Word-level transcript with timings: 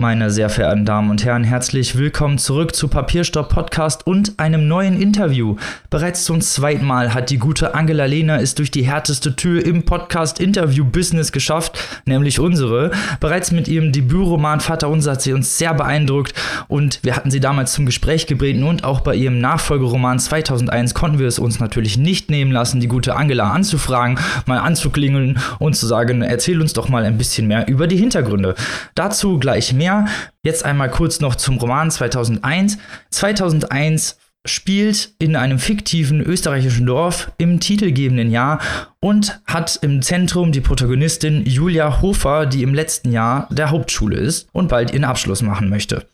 Meine 0.00 0.30
sehr 0.30 0.48
verehrten 0.48 0.86
Damen 0.86 1.10
und 1.10 1.26
Herren, 1.26 1.44
herzlich 1.44 1.98
willkommen 1.98 2.38
zurück 2.38 2.74
zu 2.74 2.88
Papierstopp 2.88 3.50
Podcast 3.50 4.06
und 4.06 4.38
einem 4.38 4.66
neuen 4.66 4.98
Interview. 4.98 5.56
Bereits 5.90 6.24
zum 6.24 6.40
zweiten 6.40 6.86
Mal 6.86 7.12
hat 7.12 7.28
die 7.28 7.36
gute 7.36 7.74
Angela 7.74 8.06
Lehner 8.06 8.40
es 8.40 8.54
durch 8.54 8.70
die 8.70 8.82
härteste 8.82 9.36
Tür 9.36 9.62
im 9.62 9.82
Podcast 9.82 10.40
Interview 10.40 10.86
Business 10.86 11.32
geschafft, 11.32 11.78
nämlich 12.06 12.40
unsere. 12.40 12.92
Bereits 13.20 13.52
mit 13.52 13.68
ihrem 13.68 13.92
Debütroman 13.92 14.60
Vater 14.60 14.88
Unser 14.88 15.12
hat 15.12 15.20
sie 15.20 15.34
uns 15.34 15.58
sehr 15.58 15.74
beeindruckt 15.74 16.32
und 16.66 17.00
wir 17.02 17.14
hatten 17.14 17.30
sie 17.30 17.40
damals 17.40 17.74
zum 17.74 17.84
Gespräch 17.84 18.26
gebeten 18.26 18.62
und 18.62 18.84
auch 18.84 19.00
bei 19.00 19.14
ihrem 19.14 19.38
Nachfolgeroman 19.38 20.18
2001 20.18 20.94
konnten 20.94 21.18
wir 21.18 21.28
es 21.28 21.38
uns 21.38 21.60
natürlich 21.60 21.98
nicht 21.98 22.30
nehmen 22.30 22.52
lassen, 22.52 22.80
die 22.80 22.88
gute 22.88 23.16
Angela 23.16 23.50
anzufragen, 23.50 24.18
mal 24.46 24.60
anzuklingeln 24.60 25.38
und 25.58 25.76
zu 25.76 25.86
sagen, 25.86 26.22
erzähl 26.22 26.58
uns 26.62 26.72
doch 26.72 26.88
mal 26.88 27.04
ein 27.04 27.18
bisschen 27.18 27.46
mehr 27.46 27.68
über 27.68 27.86
die 27.86 27.98
Hintergründe. 27.98 28.54
Dazu 28.94 29.38
gleich 29.38 29.74
mehr 29.74 29.89
mehr. 29.90 30.06
Jetzt 30.42 30.64
einmal 30.64 30.90
kurz 30.90 31.20
noch 31.20 31.34
zum 31.34 31.58
Roman 31.58 31.90
2001. 31.90 32.78
2001 33.10 34.16
spielt 34.46 35.10
in 35.18 35.36
einem 35.36 35.58
fiktiven 35.58 36.22
österreichischen 36.22 36.86
Dorf 36.86 37.30
im 37.36 37.60
titelgebenden 37.60 38.30
Jahr 38.30 38.60
und 39.00 39.38
hat 39.46 39.78
im 39.82 40.00
Zentrum 40.00 40.50
die 40.50 40.62
Protagonistin 40.62 41.44
Julia 41.44 42.00
Hofer, 42.00 42.46
die 42.46 42.62
im 42.62 42.72
letzten 42.72 43.12
Jahr 43.12 43.48
der 43.50 43.70
Hauptschule 43.70 44.16
ist 44.16 44.48
und 44.52 44.68
bald 44.68 44.92
ihren 44.92 45.04
Abschluss 45.04 45.42
machen 45.42 45.68
möchte. 45.68 46.06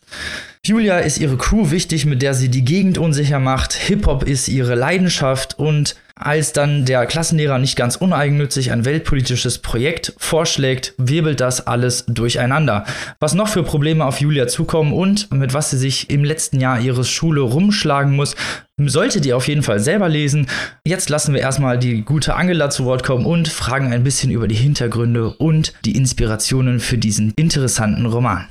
Julia 0.64 0.98
ist 0.98 1.18
ihre 1.18 1.36
Crew 1.36 1.70
wichtig, 1.70 2.06
mit 2.06 2.22
der 2.22 2.34
sie 2.34 2.48
die 2.48 2.64
Gegend 2.64 2.98
unsicher 2.98 3.38
macht. 3.38 3.74
Hip-Hop 3.74 4.24
ist 4.24 4.48
ihre 4.48 4.74
Leidenschaft 4.74 5.56
und 5.56 5.94
als 6.18 6.52
dann 6.52 6.86
der 6.86 7.04
Klassenlehrer 7.04 7.58
nicht 7.58 7.76
ganz 7.76 7.96
uneigennützig 7.96 8.72
ein 8.72 8.86
weltpolitisches 8.86 9.58
Projekt 9.58 10.14
vorschlägt, 10.16 10.94
wirbelt 10.96 11.40
das 11.40 11.66
alles 11.66 12.06
durcheinander. 12.06 12.84
Was 13.20 13.34
noch 13.34 13.48
für 13.48 13.62
Probleme 13.62 14.04
auf 14.04 14.20
Julia 14.20 14.46
zukommen 14.48 14.92
und 14.92 15.30
mit 15.30 15.52
was 15.52 15.70
sie 15.70 15.78
sich 15.78 16.08
im 16.08 16.24
letzten 16.24 16.58
Jahr 16.58 16.80
ihres 16.80 17.10
Schule 17.10 17.42
rumschlagen 17.42 18.16
muss, 18.16 18.34
solltet 18.78 19.26
ihr 19.26 19.36
auf 19.36 19.46
jeden 19.46 19.62
Fall 19.62 19.78
selber 19.78 20.08
lesen. 20.08 20.48
Jetzt 20.84 21.10
lassen 21.10 21.34
wir 21.34 21.40
erstmal 21.40 21.78
die 21.78 22.02
gute 22.02 22.34
Angela 22.34 22.70
zu 22.70 22.86
Wort 22.86 23.04
kommen 23.04 23.26
und 23.26 23.48
fragen 23.48 23.92
ein 23.92 24.02
bisschen 24.02 24.30
über 24.30 24.48
die 24.48 24.54
Hintergründe 24.54 25.30
und 25.30 25.74
die 25.84 25.96
Inspirationen 25.96 26.80
für 26.80 26.96
diesen 26.98 27.32
interessanten 27.36 28.06
Roman. 28.06 28.46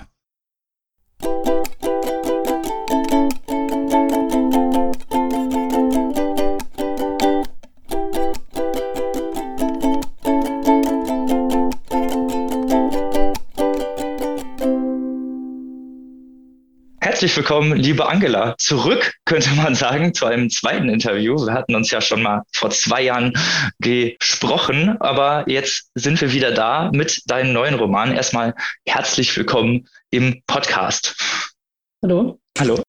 Herzlich 17.26 17.38
willkommen, 17.38 17.76
liebe 17.76 18.08
Angela. 18.08 18.54
Zurück, 18.60 19.16
könnte 19.26 19.50
man 19.56 19.74
sagen, 19.74 20.14
zu 20.14 20.28
einem 20.28 20.52
zweiten 20.52 20.90
Interview. 20.90 21.36
Wir 21.44 21.54
hatten 21.54 21.74
uns 21.74 21.90
ja 21.90 22.00
schon 22.00 22.22
mal 22.22 22.44
vor 22.54 22.70
zwei 22.70 23.02
Jahren 23.02 23.34
gesprochen, 23.80 25.02
aber 25.02 25.44
jetzt 25.50 25.90
sind 25.96 26.22
wir 26.22 26.34
wieder 26.34 26.52
da 26.52 26.92
mit 26.94 27.24
deinem 27.26 27.52
neuen 27.52 27.74
Roman. 27.74 28.12
Erstmal 28.12 28.54
herzlich 28.86 29.36
willkommen 29.36 29.88
im 30.12 30.44
Podcast. 30.46 31.16
Hallo. 32.04 32.40
Hallo. 32.60 32.84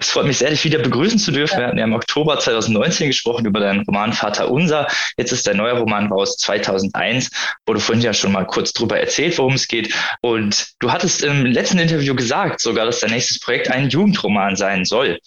Es 0.00 0.10
freut 0.10 0.26
mich 0.26 0.38
sehr, 0.38 0.50
dich 0.50 0.64
wieder 0.64 0.78
begrüßen 0.78 1.18
zu 1.18 1.30
dürfen. 1.32 1.58
Wir 1.58 1.66
hatten 1.66 1.78
ja 1.78 1.84
im 1.84 1.92
Oktober 1.94 2.38
2019 2.38 3.08
gesprochen 3.08 3.46
über 3.46 3.60
deinen 3.60 3.80
Roman 3.80 4.12
Vater 4.12 4.50
Unser. 4.50 4.86
Jetzt 5.16 5.32
ist 5.32 5.46
dein 5.46 5.56
neuer 5.56 5.78
Roman 5.78 6.10
raus, 6.12 6.36
2001. 6.38 7.30
Wurde 7.66 7.80
vorhin 7.80 8.02
ja 8.02 8.12
schon 8.12 8.32
mal 8.32 8.46
kurz 8.46 8.72
drüber 8.72 8.98
erzählt, 8.98 9.38
worum 9.38 9.54
es 9.54 9.68
geht. 9.68 9.94
Und 10.22 10.68
du 10.80 10.90
hattest 10.90 11.22
im 11.22 11.46
letzten 11.46 11.78
Interview 11.78 12.14
gesagt 12.14 12.60
sogar, 12.60 12.86
dass 12.86 13.00
dein 13.00 13.10
nächstes 13.10 13.40
Projekt 13.40 13.70
ein 13.70 13.88
Jugendroman 13.88 14.56
sein 14.56 14.84
soll. 14.84 15.18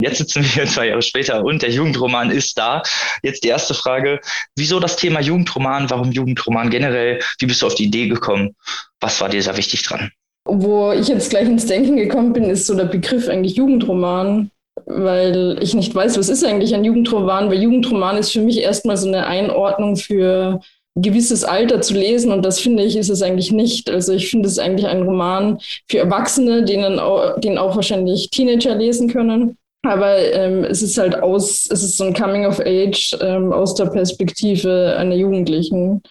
Jetzt 0.00 0.18
sitzen 0.18 0.42
wir 0.42 0.50
hier 0.50 0.66
zwei 0.66 0.88
Jahre 0.88 1.02
später 1.02 1.44
und 1.44 1.62
der 1.62 1.70
Jugendroman 1.70 2.30
ist 2.30 2.56
da. 2.58 2.82
Jetzt 3.22 3.44
die 3.44 3.48
erste 3.48 3.74
Frage. 3.74 4.20
Wieso 4.56 4.80
das 4.80 4.96
Thema 4.96 5.20
Jugendroman? 5.20 5.90
Warum 5.90 6.12
Jugendroman 6.12 6.70
generell? 6.70 7.20
Wie 7.38 7.46
bist 7.46 7.62
du 7.62 7.66
auf 7.66 7.74
die 7.74 7.84
Idee 7.84 8.08
gekommen? 8.08 8.54
Was 9.00 9.20
war 9.20 9.28
dir 9.28 9.42
sehr 9.42 9.56
wichtig 9.56 9.82
dran? 9.82 10.10
Wo 10.46 10.92
ich 10.92 11.08
jetzt 11.08 11.30
gleich 11.30 11.48
ins 11.48 11.66
Denken 11.66 11.96
gekommen 11.96 12.32
bin, 12.32 12.44
ist 12.44 12.66
so 12.66 12.74
der 12.74 12.84
Begriff 12.84 13.28
eigentlich 13.28 13.56
Jugendroman, 13.56 14.50
weil 14.86 15.58
ich 15.60 15.74
nicht 15.74 15.94
weiß, 15.94 16.18
was 16.18 16.28
ist 16.28 16.44
eigentlich 16.44 16.74
ein 16.74 16.84
Jugendroman, 16.84 17.50
weil 17.50 17.62
Jugendroman 17.62 18.16
ist 18.16 18.32
für 18.32 18.40
mich 18.40 18.60
erstmal 18.60 18.96
so 18.96 19.08
eine 19.08 19.26
Einordnung 19.26 19.96
für 19.96 20.60
ein 20.96 21.02
gewisses 21.02 21.44
Alter 21.44 21.80
zu 21.80 21.94
lesen 21.94 22.32
und 22.32 22.44
das 22.44 22.60
finde 22.60 22.84
ich, 22.84 22.96
ist 22.96 23.10
es 23.10 23.22
eigentlich 23.22 23.52
nicht. 23.52 23.90
Also 23.90 24.12
ich 24.12 24.30
finde 24.30 24.48
es 24.48 24.58
eigentlich 24.58 24.86
ein 24.86 25.02
Roman 25.02 25.58
für 25.90 25.98
Erwachsene, 25.98 26.64
den 26.64 26.98
auch, 26.98 27.38
den 27.40 27.58
auch 27.58 27.76
wahrscheinlich 27.76 28.30
Teenager 28.30 28.74
lesen 28.74 29.08
können. 29.08 29.58
Aber 29.82 30.18
ähm, 30.18 30.64
es 30.64 30.82
ist 30.82 30.98
halt 30.98 31.22
aus, 31.22 31.68
es 31.70 31.82
ist 31.82 31.96
so 31.96 32.04
ein 32.04 32.14
Coming 32.14 32.46
of 32.46 32.60
Age 32.60 33.16
ähm, 33.20 33.52
aus 33.52 33.74
der 33.74 33.86
Perspektive 33.86 34.96
einer 34.98 35.14
Jugendlichen. 35.14 36.02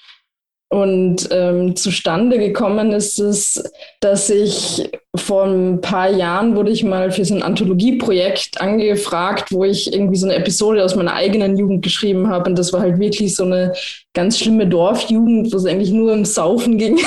Und 0.69 1.29
ähm, 1.31 1.75
zustande 1.75 2.39
gekommen 2.39 2.91
ist 2.91 3.19
es, 3.19 3.63
dass 4.01 4.31
ich 4.31 4.89
vor 5.15 5.45
ein 5.45 5.79
paar 5.79 6.09
Jahren 6.09 6.55
wurde 6.55 6.71
ich 6.71 6.83
mal 6.83 7.11
für 7.11 7.23
so 7.23 7.35
ein 7.35 7.43
Anthologieprojekt 7.43 8.59
angefragt, 8.59 9.51
wo 9.51 9.63
ich 9.63 9.93
irgendwie 9.93 10.17
so 10.17 10.25
eine 10.25 10.35
Episode 10.35 10.83
aus 10.83 10.95
meiner 10.95 11.13
eigenen 11.13 11.55
Jugend 11.55 11.83
geschrieben 11.83 12.29
habe. 12.29 12.49
Und 12.49 12.57
das 12.57 12.73
war 12.73 12.81
halt 12.81 12.99
wirklich 12.99 13.35
so 13.35 13.43
eine 13.43 13.73
ganz 14.13 14.39
schlimme 14.39 14.67
Dorfjugend, 14.67 15.53
wo 15.53 15.57
es 15.57 15.65
eigentlich 15.65 15.91
nur 15.91 16.11
um 16.11 16.25
Saufen 16.25 16.79
ging. 16.79 16.99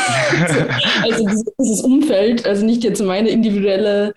also 1.03 1.27
dieses 1.61 1.81
Umfeld, 1.81 2.47
also 2.47 2.65
nicht 2.65 2.85
jetzt 2.85 3.03
meine 3.03 3.29
individuelle 3.29 4.15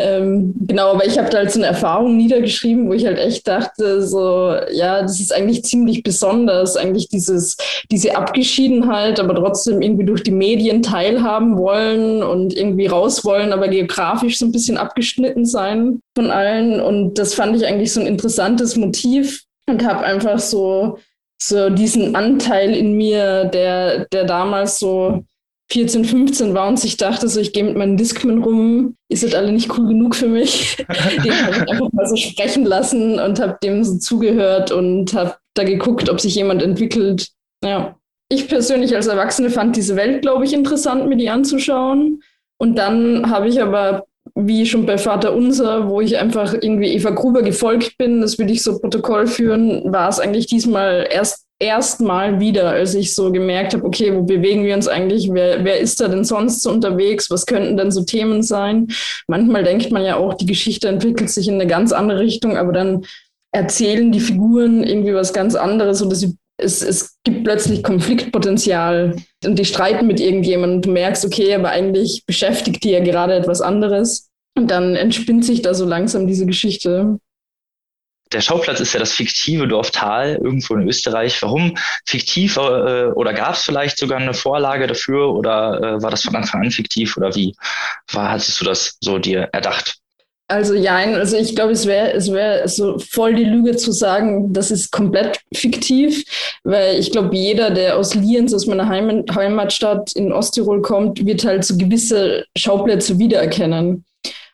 ähm, 0.00 0.54
genau, 0.60 0.92
aber 0.92 1.06
ich 1.06 1.18
habe 1.18 1.28
da 1.28 1.38
halt 1.38 1.50
so 1.50 1.58
eine 1.58 1.66
Erfahrung 1.66 2.16
niedergeschrieben, 2.16 2.88
wo 2.88 2.92
ich 2.92 3.04
halt 3.04 3.18
echt 3.18 3.48
dachte, 3.48 4.06
so, 4.06 4.54
ja, 4.70 5.02
das 5.02 5.18
ist 5.18 5.34
eigentlich 5.34 5.64
ziemlich 5.64 6.04
besonders, 6.04 6.76
eigentlich 6.76 7.08
dieses, 7.08 7.56
diese 7.90 8.16
Abgeschiedenheit, 8.16 9.18
aber 9.18 9.34
trotzdem 9.34 9.82
irgendwie 9.82 10.04
durch 10.04 10.22
die 10.22 10.30
Medien 10.30 10.82
teilhaben 10.82 11.58
wollen 11.58 12.22
und 12.22 12.56
irgendwie 12.56 12.86
raus 12.86 13.24
wollen, 13.24 13.52
aber 13.52 13.66
geografisch 13.66 14.38
so 14.38 14.46
ein 14.46 14.52
bisschen 14.52 14.78
abgeschnitten 14.78 15.44
sein 15.44 15.98
von 16.14 16.30
allen. 16.30 16.80
Und 16.80 17.18
das 17.18 17.34
fand 17.34 17.56
ich 17.56 17.66
eigentlich 17.66 17.92
so 17.92 18.00
ein 18.00 18.06
interessantes 18.06 18.76
Motiv 18.76 19.42
und 19.68 19.84
habe 19.84 20.04
einfach 20.04 20.38
so, 20.38 20.98
so 21.42 21.70
diesen 21.70 22.14
Anteil 22.14 22.72
in 22.72 22.92
mir, 22.92 23.46
der, 23.46 24.06
der 24.06 24.24
damals 24.24 24.78
so 24.78 25.24
14, 25.70 26.04
15 26.04 26.54
war 26.54 26.68
und 26.68 26.78
sich 26.78 26.96
dachte, 26.96 27.28
so 27.28 27.40
ich 27.40 27.52
gehe 27.52 27.64
mit 27.64 27.76
meinen 27.76 27.96
Discman 27.96 28.42
rum, 28.42 28.96
ist 29.10 29.22
das 29.22 29.34
alle 29.34 29.52
nicht 29.52 29.76
cool 29.76 29.88
genug 29.88 30.14
für 30.14 30.28
mich. 30.28 30.76
Den 31.24 31.46
habe 31.46 31.56
ich 31.56 31.70
einfach 31.70 31.92
mal 31.92 32.06
so 32.06 32.16
sprechen 32.16 32.64
lassen 32.64 33.18
und 33.18 33.38
habe 33.38 33.58
dem 33.62 33.84
so 33.84 33.98
zugehört 33.98 34.72
und 34.72 35.12
habe 35.12 35.36
da 35.54 35.64
geguckt, 35.64 36.08
ob 36.08 36.20
sich 36.20 36.34
jemand 36.36 36.62
entwickelt. 36.62 37.28
Ja. 37.62 37.96
Ich 38.30 38.48
persönlich 38.48 38.94
als 38.94 39.06
Erwachsene 39.06 39.50
fand 39.50 39.76
diese 39.76 39.96
Welt, 39.96 40.22
glaube 40.22 40.44
ich, 40.44 40.52
interessant, 40.52 41.06
mir 41.06 41.16
die 41.16 41.30
anzuschauen. 41.30 42.22
Und 42.58 42.76
dann 42.76 43.30
habe 43.30 43.48
ich 43.48 43.60
aber, 43.62 44.04
wie 44.34 44.66
schon 44.66 44.86
bei 44.86 44.98
Vater 44.98 45.34
Unser, 45.34 45.88
wo 45.88 46.00
ich 46.00 46.18
einfach 46.18 46.54
irgendwie 46.54 46.94
Eva 46.94 47.10
Gruber 47.10 47.42
gefolgt 47.42 47.96
bin, 47.98 48.20
das 48.20 48.38
will 48.38 48.50
ich 48.50 48.62
so 48.62 48.78
Protokoll 48.78 49.26
führen, 49.26 49.92
war 49.92 50.08
es 50.08 50.20
eigentlich 50.20 50.46
diesmal 50.46 51.06
erst 51.10 51.47
erstmal 51.58 52.40
wieder, 52.40 52.70
als 52.70 52.94
ich 52.94 53.14
so 53.14 53.32
gemerkt 53.32 53.74
habe, 53.74 53.84
okay, 53.84 54.14
wo 54.14 54.22
bewegen 54.22 54.64
wir 54.64 54.74
uns 54.74 54.86
eigentlich? 54.86 55.28
Wer, 55.32 55.64
wer 55.64 55.78
ist 55.78 56.00
da 56.00 56.08
denn 56.08 56.24
sonst 56.24 56.62
so 56.62 56.70
unterwegs? 56.70 57.30
Was 57.30 57.46
könnten 57.46 57.76
denn 57.76 57.90
so 57.90 58.04
Themen 58.04 58.42
sein? 58.42 58.88
Manchmal 59.26 59.64
denkt 59.64 59.90
man 59.90 60.04
ja 60.04 60.16
auch, 60.16 60.34
die 60.34 60.46
Geschichte 60.46 60.88
entwickelt 60.88 61.30
sich 61.30 61.48
in 61.48 61.54
eine 61.54 61.66
ganz 61.66 61.92
andere 61.92 62.20
Richtung, 62.20 62.56
aber 62.56 62.72
dann 62.72 63.04
erzählen 63.52 64.12
die 64.12 64.20
Figuren 64.20 64.84
irgendwie 64.84 65.14
was 65.14 65.32
ganz 65.32 65.54
anderes 65.54 66.02
oder 66.02 66.14
sie, 66.14 66.36
es, 66.60 66.82
es 66.82 67.16
gibt 67.24 67.44
plötzlich 67.44 67.82
Konfliktpotenzial 67.82 69.16
und 69.44 69.58
die 69.58 69.64
streiten 69.64 70.06
mit 70.06 70.20
irgendjemandem. 70.20 70.82
Du 70.82 70.90
merkst, 70.90 71.24
okay, 71.24 71.54
aber 71.54 71.70
eigentlich 71.70 72.24
beschäftigt 72.26 72.84
die 72.84 72.90
ja 72.90 73.00
gerade 73.00 73.34
etwas 73.34 73.60
anderes. 73.60 74.28
Und 74.56 74.70
dann 74.70 74.96
entspinnt 74.96 75.44
sich 75.44 75.62
da 75.62 75.72
so 75.72 75.86
langsam 75.86 76.26
diese 76.26 76.44
Geschichte 76.44 77.18
der 78.32 78.40
Schauplatz 78.40 78.80
ist 78.80 78.92
ja 78.92 79.00
das 79.00 79.12
fiktive 79.12 79.66
Dorf 79.68 79.90
Thal 79.90 80.38
irgendwo 80.42 80.74
in 80.74 80.88
Österreich. 80.88 81.40
Warum 81.42 81.76
fiktiv 82.06 82.56
äh, 82.56 83.06
oder 83.14 83.32
gab 83.32 83.54
es 83.54 83.62
vielleicht 83.62 83.98
sogar 83.98 84.18
eine 84.18 84.34
Vorlage 84.34 84.86
dafür 84.86 85.34
oder 85.34 85.80
äh, 85.80 86.02
war 86.02 86.10
das 86.10 86.22
von 86.22 86.36
Anfang 86.36 86.62
an 86.62 86.70
fiktiv 86.70 87.16
oder 87.16 87.34
wie 87.34 87.54
war, 88.12 88.30
hattest 88.30 88.60
du 88.60 88.64
das 88.64 88.96
so 89.00 89.18
dir 89.18 89.48
erdacht? 89.52 89.98
Also 90.50 90.72
ja, 90.72 90.96
also 90.96 91.36
ich 91.36 91.54
glaube, 91.54 91.72
es 91.72 91.84
wäre 91.84 92.14
es 92.14 92.32
wäre 92.32 92.66
so 92.68 92.98
voll 92.98 93.34
die 93.34 93.44
Lüge 93.44 93.76
zu 93.76 93.92
sagen, 93.92 94.54
das 94.54 94.70
ist 94.70 94.90
komplett 94.90 95.40
fiktiv, 95.54 96.24
weil 96.64 96.98
ich 96.98 97.12
glaube, 97.12 97.36
jeder, 97.36 97.70
der 97.70 97.98
aus 97.98 98.14
Lienz, 98.14 98.54
aus 98.54 98.66
meiner 98.66 98.88
Heim 98.88 99.26
Heimatstadt 99.30 100.10
in 100.14 100.32
Osttirol 100.32 100.80
kommt, 100.80 101.24
wird 101.26 101.44
halt 101.44 101.64
so 101.64 101.76
gewisse 101.76 102.46
Schauplätze 102.56 103.18
wiedererkennen. 103.18 104.06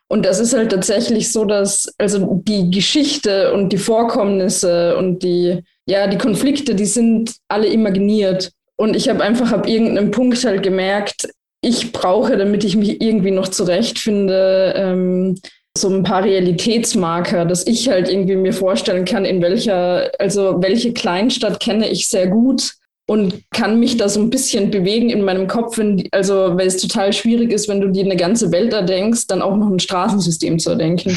Und 0.08 0.26
das 0.26 0.38
ist 0.38 0.54
halt 0.54 0.70
tatsächlich 0.70 1.32
so, 1.32 1.44
dass 1.44 1.92
also 1.98 2.42
die 2.46 2.70
Geschichte 2.70 3.52
und 3.52 3.72
die 3.72 3.78
Vorkommnisse 3.78 4.96
und 4.96 5.22
die, 5.22 5.62
ja, 5.86 6.06
die 6.06 6.18
Konflikte, 6.18 6.74
die 6.74 6.84
sind 6.84 7.34
alle 7.48 7.68
imaginiert. 7.68 8.52
Und 8.76 8.96
ich 8.96 9.08
habe 9.08 9.22
einfach 9.22 9.52
ab 9.52 9.66
irgendeinem 9.66 10.10
Punkt 10.10 10.44
halt 10.44 10.62
gemerkt, 10.62 11.28
ich 11.62 11.92
brauche, 11.92 12.36
damit 12.36 12.64
ich 12.64 12.76
mich 12.76 13.00
irgendwie 13.00 13.30
noch 13.30 13.48
zurechtfinde, 13.48 14.74
ähm, 14.76 15.36
so 15.76 15.88
ein 15.88 16.02
paar 16.02 16.22
Realitätsmarker, 16.22 17.46
dass 17.46 17.66
ich 17.66 17.88
halt 17.88 18.08
irgendwie 18.08 18.36
mir 18.36 18.52
vorstellen 18.52 19.04
kann, 19.04 19.24
in 19.24 19.42
welcher, 19.42 20.10
also 20.20 20.62
welche 20.62 20.92
Kleinstadt 20.92 21.58
kenne 21.58 21.88
ich 21.88 22.08
sehr 22.08 22.28
gut 22.28 22.74
und 23.06 23.42
kann 23.50 23.80
mich 23.80 23.96
da 23.96 24.08
so 24.08 24.20
ein 24.20 24.30
bisschen 24.30 24.70
bewegen 24.70 25.10
in 25.10 25.22
meinem 25.22 25.46
Kopf, 25.46 25.76
wenn, 25.78 26.08
also 26.10 26.56
weil 26.56 26.66
es 26.66 26.78
total 26.78 27.12
schwierig 27.12 27.52
ist, 27.52 27.68
wenn 27.68 27.80
du 27.80 27.88
dir 27.88 28.04
eine 28.04 28.16
ganze 28.16 28.50
Welt 28.50 28.72
erdenkst, 28.72 29.26
dann 29.26 29.42
auch 29.42 29.56
noch 29.56 29.68
ein 29.68 29.78
Straßensystem 29.78 30.58
zu 30.58 30.70
erdenken. 30.70 31.16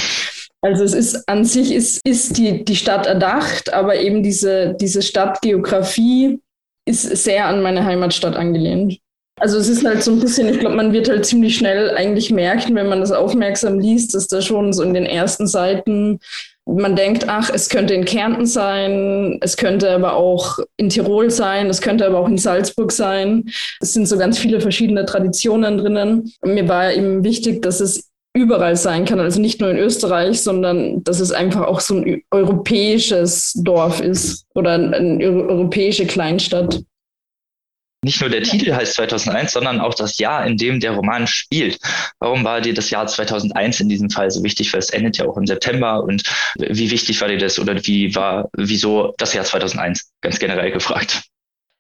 Also 0.61 0.83
es 0.83 0.93
ist 0.93 1.29
an 1.29 1.45
sich 1.45 1.71
ist, 1.71 2.01
ist 2.05 2.37
die, 2.37 2.65
die 2.65 2.75
Stadt 2.75 3.05
erdacht, 3.05 3.71
aber 3.71 3.95
eben 3.99 4.23
diese, 4.23 4.75
diese 4.79 5.01
Stadtgeografie 5.01 6.39
ist 6.85 7.03
sehr 7.03 7.45
an 7.45 7.61
meine 7.61 7.85
Heimatstadt 7.85 8.35
angelehnt. 8.35 8.97
Also 9.39 9.57
es 9.57 9.69
ist 9.69 9.85
halt 9.85 10.03
so 10.03 10.11
ein 10.11 10.19
bisschen, 10.19 10.49
ich 10.49 10.59
glaube, 10.59 10.75
man 10.75 10.93
wird 10.93 11.09
halt 11.09 11.25
ziemlich 11.25 11.55
schnell 11.55 11.91
eigentlich 11.91 12.31
merken, 12.31 12.75
wenn 12.75 12.89
man 12.89 13.01
das 13.01 13.11
aufmerksam 13.11 13.79
liest, 13.79 14.15
dass 14.15 14.27
da 14.27 14.41
schon 14.41 14.73
so 14.73 14.81
in 14.81 14.95
den 14.95 15.05
ersten 15.05 15.47
Seiten 15.47 16.19
man 16.67 16.95
denkt, 16.95 17.25
ach, 17.27 17.49
es 17.53 17.69
könnte 17.69 17.93
in 17.93 18.05
Kärnten 18.05 18.45
sein, 18.45 19.37
es 19.41 19.55
könnte 19.55 19.91
aber 19.91 20.13
auch 20.13 20.59
in 20.75 20.89
Tirol 20.89 21.31
sein, 21.31 21.67
es 21.67 21.81
könnte 21.81 22.05
aber 22.05 22.19
auch 22.19 22.27
in 22.27 22.37
Salzburg 22.37 22.91
sein. 22.91 23.45
Es 23.79 23.93
sind 23.93 24.07
so 24.07 24.17
ganz 24.17 24.37
viele 24.37 24.59
verschiedene 24.59 25.05
Traditionen 25.05 25.77
drinnen. 25.77 26.31
Mir 26.43 26.67
war 26.67 26.93
eben 26.93 27.23
wichtig, 27.23 27.61
dass 27.61 27.79
es 27.79 28.09
überall 28.35 28.75
sein 28.75 29.05
kann, 29.05 29.19
also 29.19 29.41
nicht 29.41 29.59
nur 29.61 29.71
in 29.71 29.77
Österreich, 29.77 30.41
sondern 30.41 31.03
dass 31.03 31.19
es 31.19 31.31
einfach 31.31 31.65
auch 31.65 31.79
so 31.79 31.95
ein 31.95 32.21
europäisches 32.31 33.53
Dorf 33.63 33.99
ist 33.99 34.45
oder 34.53 34.73
eine 34.73 35.23
europäische 35.25 36.05
Kleinstadt. 36.05 36.83
Nicht 38.03 38.21
nur 38.21 38.29
der 38.29 38.43
Titel 38.43 38.73
heißt 38.73 38.93
2001, 38.93 39.53
sondern 39.53 39.81
auch 39.81 39.93
das 39.95 40.19
Jahr, 40.19 40.45
in 40.45 40.55
dem 40.55 40.79
der 40.79 40.91
Roman 40.91 41.25
spielt. 41.25 41.79
Warum 42.19 42.43
war 42.43 42.61
dir 42.61 42.73
das 42.73 42.89
Jahr 42.91 43.07
2001 43.07 43.79
in 43.79 43.89
diesem 43.89 44.09
Fall 44.09 44.29
so 44.29 44.43
wichtig? 44.43 44.71
Weil 44.71 44.79
es 44.79 44.91
endet 44.91 45.17
ja 45.17 45.25
auch 45.25 45.35
im 45.35 45.47
September. 45.47 46.03
Und 46.03 46.23
wie 46.57 46.91
wichtig 46.91 47.19
war 47.21 47.27
dir 47.27 47.39
das 47.39 47.57
oder 47.59 47.75
wie 47.85 48.13
war, 48.13 48.49
wieso 48.55 49.13
das 49.17 49.33
Jahr 49.33 49.45
2001? 49.45 50.11
Ganz 50.21 50.37
generell 50.37 50.71
gefragt. 50.71 51.23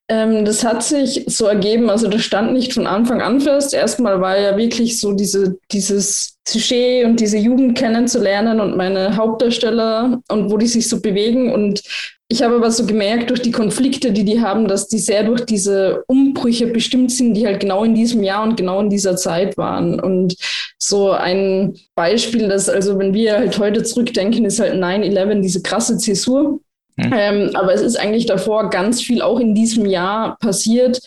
Ähm, 0.09 0.45
das 0.45 0.63
hat 0.63 0.83
sich 0.83 1.23
so 1.27 1.47
ergeben, 1.47 1.89
also 1.89 2.07
das 2.07 2.23
stand 2.23 2.53
nicht 2.53 2.73
von 2.73 2.87
Anfang 2.87 3.21
an 3.21 3.41
fest. 3.41 3.73
Erstmal 3.73 4.21
war 4.21 4.39
ja 4.39 4.55
wirklich 4.55 4.99
so 4.99 5.11
diese, 5.11 5.57
dieses 5.71 6.37
Sujet 6.47 7.05
und 7.05 7.19
diese 7.19 7.37
Jugend 7.37 7.77
kennenzulernen 7.77 8.61
und 8.61 8.77
meine 8.77 9.17
Hauptdarsteller 9.17 10.21
und 10.29 10.49
wo 10.49 10.57
die 10.57 10.67
sich 10.67 10.87
so 10.87 11.01
bewegen. 11.01 11.53
Und 11.53 11.81
ich 12.29 12.43
habe 12.43 12.55
aber 12.55 12.71
so 12.71 12.85
gemerkt, 12.85 13.29
durch 13.29 13.41
die 13.41 13.51
Konflikte, 13.51 14.11
die 14.11 14.25
die 14.25 14.41
haben, 14.41 14.67
dass 14.67 14.87
die 14.87 14.99
sehr 14.99 15.23
durch 15.23 15.45
diese 15.45 16.03
Umbrüche 16.07 16.67
bestimmt 16.67 17.11
sind, 17.11 17.33
die 17.33 17.45
halt 17.45 17.59
genau 17.59 17.83
in 17.83 17.95
diesem 17.95 18.23
Jahr 18.23 18.43
und 18.43 18.57
genau 18.57 18.81
in 18.81 18.89
dieser 18.89 19.15
Zeit 19.15 19.57
waren. 19.57 19.99
Und 19.99 20.35
so 20.77 21.11
ein 21.11 21.77
Beispiel, 21.95 22.47
das 22.47 22.69
also, 22.69 22.99
wenn 22.99 23.13
wir 23.13 23.37
halt 23.37 23.57
heute 23.59 23.83
zurückdenken, 23.83 24.45
ist 24.45 24.59
halt 24.59 24.73
9-11, 24.75 25.41
diese 25.41 25.61
krasse 25.61 25.97
Zäsur 25.97 26.59
Mhm. 26.97 27.13
Ähm, 27.13 27.51
aber 27.53 27.73
es 27.73 27.81
ist 27.81 27.99
eigentlich 27.99 28.25
davor 28.25 28.69
ganz 28.69 29.01
viel 29.01 29.21
auch 29.21 29.39
in 29.39 29.55
diesem 29.55 29.85
Jahr 29.85 30.37
passiert. 30.39 30.99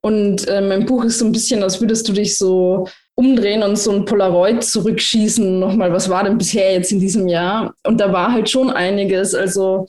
Und 0.00 0.46
äh, 0.46 0.60
mein 0.60 0.86
Buch 0.86 1.04
ist 1.04 1.18
so 1.18 1.24
ein 1.24 1.32
bisschen, 1.32 1.62
als 1.62 1.80
würdest 1.80 2.08
du 2.08 2.12
dich 2.12 2.38
so 2.38 2.86
umdrehen 3.14 3.64
und 3.64 3.76
so 3.76 3.90
ein 3.90 4.04
Polaroid 4.04 4.62
zurückschießen. 4.62 5.58
Nochmal, 5.58 5.92
was 5.92 6.08
war 6.08 6.22
denn 6.22 6.38
bisher 6.38 6.72
jetzt 6.72 6.92
in 6.92 7.00
diesem 7.00 7.26
Jahr? 7.26 7.74
Und 7.84 7.98
da 7.98 8.12
war 8.12 8.32
halt 8.32 8.48
schon 8.48 8.70
einiges. 8.70 9.34
Also 9.34 9.86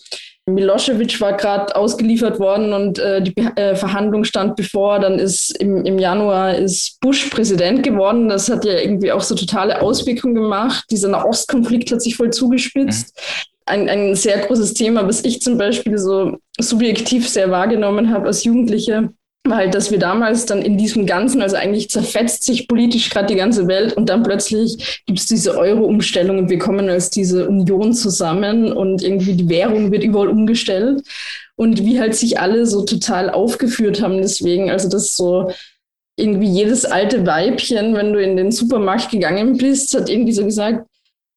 Milosevic 0.47 1.21
war 1.21 1.37
gerade 1.37 1.75
ausgeliefert 1.75 2.39
worden 2.39 2.73
und 2.73 2.97
äh, 2.97 3.21
die 3.21 3.35
äh, 3.37 3.75
Verhandlung 3.75 4.23
stand 4.23 4.55
bevor. 4.55 4.99
Dann 4.99 5.19
ist 5.19 5.55
im, 5.59 5.85
im 5.85 5.99
Januar 5.99 6.55
ist 6.55 6.99
Bush 7.01 7.25
Präsident 7.29 7.83
geworden. 7.83 8.29
Das 8.29 8.49
hat 8.49 8.65
ja 8.65 8.79
irgendwie 8.79 9.11
auch 9.11 9.21
so 9.21 9.35
totale 9.35 9.81
Auswirkungen 9.81 10.35
gemacht. 10.35 10.85
Dieser 10.89 11.09
Nahostkonflikt 11.09 11.91
hat 11.91 12.01
sich 12.01 12.15
voll 12.15 12.31
zugespitzt. 12.31 13.15
Mhm 13.15 13.49
ein, 13.69 13.87
ein 13.87 14.15
sehr 14.15 14.39
großes 14.39 14.73
Thema, 14.73 15.07
was 15.07 15.23
ich 15.23 15.41
zum 15.41 15.57
Beispiel 15.57 15.97
so 15.97 16.37
subjektiv 16.59 17.29
sehr 17.29 17.51
wahrgenommen 17.51 18.11
habe 18.11 18.27
als 18.27 18.43
Jugendliche, 18.43 19.09
halt, 19.55 19.73
dass 19.73 19.91
wir 19.91 19.99
damals 19.99 20.45
dann 20.45 20.61
in 20.61 20.77
diesem 20.77 21.05
Ganzen, 21.05 21.41
also 21.41 21.55
eigentlich 21.55 21.89
zerfetzt 21.89 22.43
sich 22.43 22.67
politisch 22.67 23.09
gerade 23.09 23.27
die 23.27 23.35
ganze 23.35 23.67
Welt 23.67 23.93
und 23.93 24.09
dann 24.09 24.23
plötzlich 24.23 25.03
gibt 25.05 25.19
es 25.19 25.25
diese 25.27 25.57
Euro-Umstellung 25.57 26.37
und 26.37 26.49
wir 26.49 26.59
kommen 26.59 26.89
als 26.89 27.09
diese 27.09 27.47
Union 27.47 27.93
zusammen 27.93 28.71
und 28.71 29.03
irgendwie 29.03 29.33
die 29.33 29.49
Währung 29.49 29.91
wird 29.91 30.03
überall 30.03 30.29
umgestellt. 30.29 31.01
Und 31.55 31.83
wie 31.83 31.99
halt 31.99 32.15
sich 32.15 32.39
alle 32.39 32.65
so 32.65 32.83
total 32.83 33.29
aufgeführt 33.29 34.01
haben 34.01 34.17
deswegen, 34.21 34.69
also 34.71 34.87
das 34.87 35.15
so 35.15 35.51
irgendwie 36.17 36.47
jedes 36.47 36.85
alte 36.85 37.25
Weibchen, 37.25 37.95
wenn 37.95 38.13
du 38.13 38.21
in 38.21 38.37
den 38.37 38.51
Supermarkt 38.51 39.09
gegangen 39.09 39.57
bist, 39.57 39.93
hat 39.95 40.09
irgendwie 40.09 40.33
so 40.33 40.43
gesagt, 40.45 40.85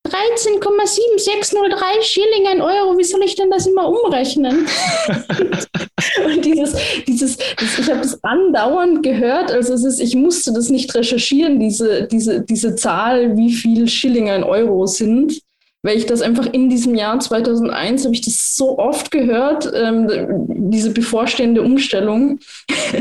13,7603 0.08 2.02
Schilling, 2.02 2.48
ein 2.48 2.60
Euro, 2.60 2.98
wie 2.98 3.04
soll 3.04 3.22
ich 3.22 3.36
denn 3.36 3.50
das 3.50 3.66
immer 3.66 3.88
umrechnen? 3.88 4.66
und 6.26 6.44
dieses, 6.44 6.74
dieses, 7.06 7.36
das, 7.36 7.78
ich 7.78 7.88
habe 7.88 8.00
das 8.00 8.22
andauernd 8.24 9.02
gehört, 9.02 9.52
also 9.52 9.74
es 9.74 9.84
ist, 9.84 10.00
ich 10.00 10.16
musste 10.16 10.52
das 10.52 10.70
nicht 10.70 10.92
recherchieren, 10.94 11.60
diese, 11.60 12.08
diese, 12.08 12.40
diese 12.40 12.74
Zahl, 12.74 13.36
wie 13.36 13.52
viel 13.52 13.86
Schilling 13.88 14.28
ein 14.28 14.42
Euro 14.42 14.86
sind, 14.86 15.40
weil 15.84 15.96
ich 15.96 16.06
das 16.06 16.20
einfach 16.20 16.46
in 16.52 16.68
diesem 16.68 16.94
Jahr 16.94 17.18
2001 17.18 18.04
habe 18.04 18.14
ich 18.14 18.22
das 18.22 18.54
so 18.54 18.78
oft 18.78 19.10
gehört, 19.10 19.70
ähm, 19.74 20.08
diese 20.48 20.90
bevorstehende 20.90 21.62
Umstellung, 21.62 22.38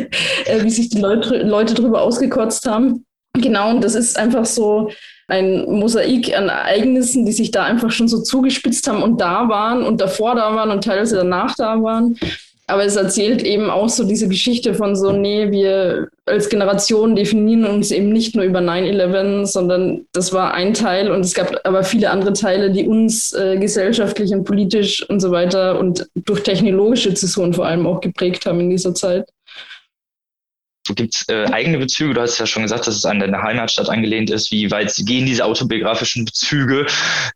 äh, 0.45 0.63
wie 0.63 0.69
sich 0.69 0.89
die 0.89 0.99
Leute, 0.99 1.37
Leute 1.37 1.73
darüber 1.73 2.01
ausgekotzt 2.01 2.67
haben. 2.67 3.05
Genau, 3.33 3.69
und 3.69 3.83
das 3.83 3.95
ist 3.95 4.17
einfach 4.17 4.45
so, 4.45 4.89
ein 5.31 5.65
Mosaik 5.65 6.37
an 6.37 6.49
Ereignissen, 6.49 7.25
die 7.25 7.31
sich 7.31 7.51
da 7.51 7.63
einfach 7.63 7.89
schon 7.89 8.07
so 8.07 8.21
zugespitzt 8.21 8.87
haben 8.87 9.01
und 9.01 9.19
da 9.21 9.47
waren 9.47 9.83
und 9.83 10.01
davor 10.01 10.35
da 10.35 10.53
waren 10.55 10.71
und 10.71 10.83
teilweise 10.83 11.15
danach 11.15 11.55
da 11.55 11.81
waren. 11.81 12.17
Aber 12.67 12.85
es 12.85 12.95
erzählt 12.95 13.43
eben 13.43 13.69
auch 13.69 13.89
so 13.89 14.05
diese 14.05 14.29
Geschichte 14.29 14.73
von 14.73 14.95
so, 14.95 15.11
nee, 15.11 15.51
wir 15.51 16.07
als 16.25 16.47
Generation 16.47 17.15
definieren 17.15 17.65
uns 17.65 17.91
eben 17.91 18.13
nicht 18.13 18.35
nur 18.35 18.45
über 18.45 18.59
9-11, 18.59 19.45
sondern 19.45 20.05
das 20.13 20.31
war 20.31 20.53
ein 20.53 20.73
Teil 20.73 21.11
und 21.11 21.21
es 21.21 21.33
gab 21.33 21.59
aber 21.65 21.83
viele 21.83 22.09
andere 22.11 22.31
Teile, 22.31 22.71
die 22.71 22.87
uns 22.87 23.33
äh, 23.33 23.57
gesellschaftlich 23.57 24.31
und 24.31 24.45
politisch 24.45 25.07
und 25.09 25.19
so 25.19 25.31
weiter 25.31 25.79
und 25.79 26.07
durch 26.15 26.43
technologische 26.43 27.13
Zäsuren 27.13 27.53
vor 27.53 27.65
allem 27.65 27.85
auch 27.87 27.99
geprägt 27.99 28.45
haben 28.45 28.61
in 28.61 28.69
dieser 28.69 28.93
Zeit. 28.93 29.27
Gibt 30.95 31.15
es 31.15 31.29
äh, 31.29 31.45
eigene 31.51 31.77
Bezüge? 31.77 32.13
Du 32.13 32.21
hast 32.21 32.37
ja 32.39 32.45
schon 32.45 32.63
gesagt, 32.63 32.87
dass 32.87 32.95
es 32.95 33.05
an 33.05 33.19
deine 33.19 33.41
Heimatstadt 33.41 33.89
angelehnt 33.89 34.29
ist. 34.29 34.51
Wie 34.51 34.69
weit 34.71 34.93
gehen 35.05 35.25
diese 35.25 35.45
autobiografischen 35.45 36.25
Bezüge? 36.25 36.85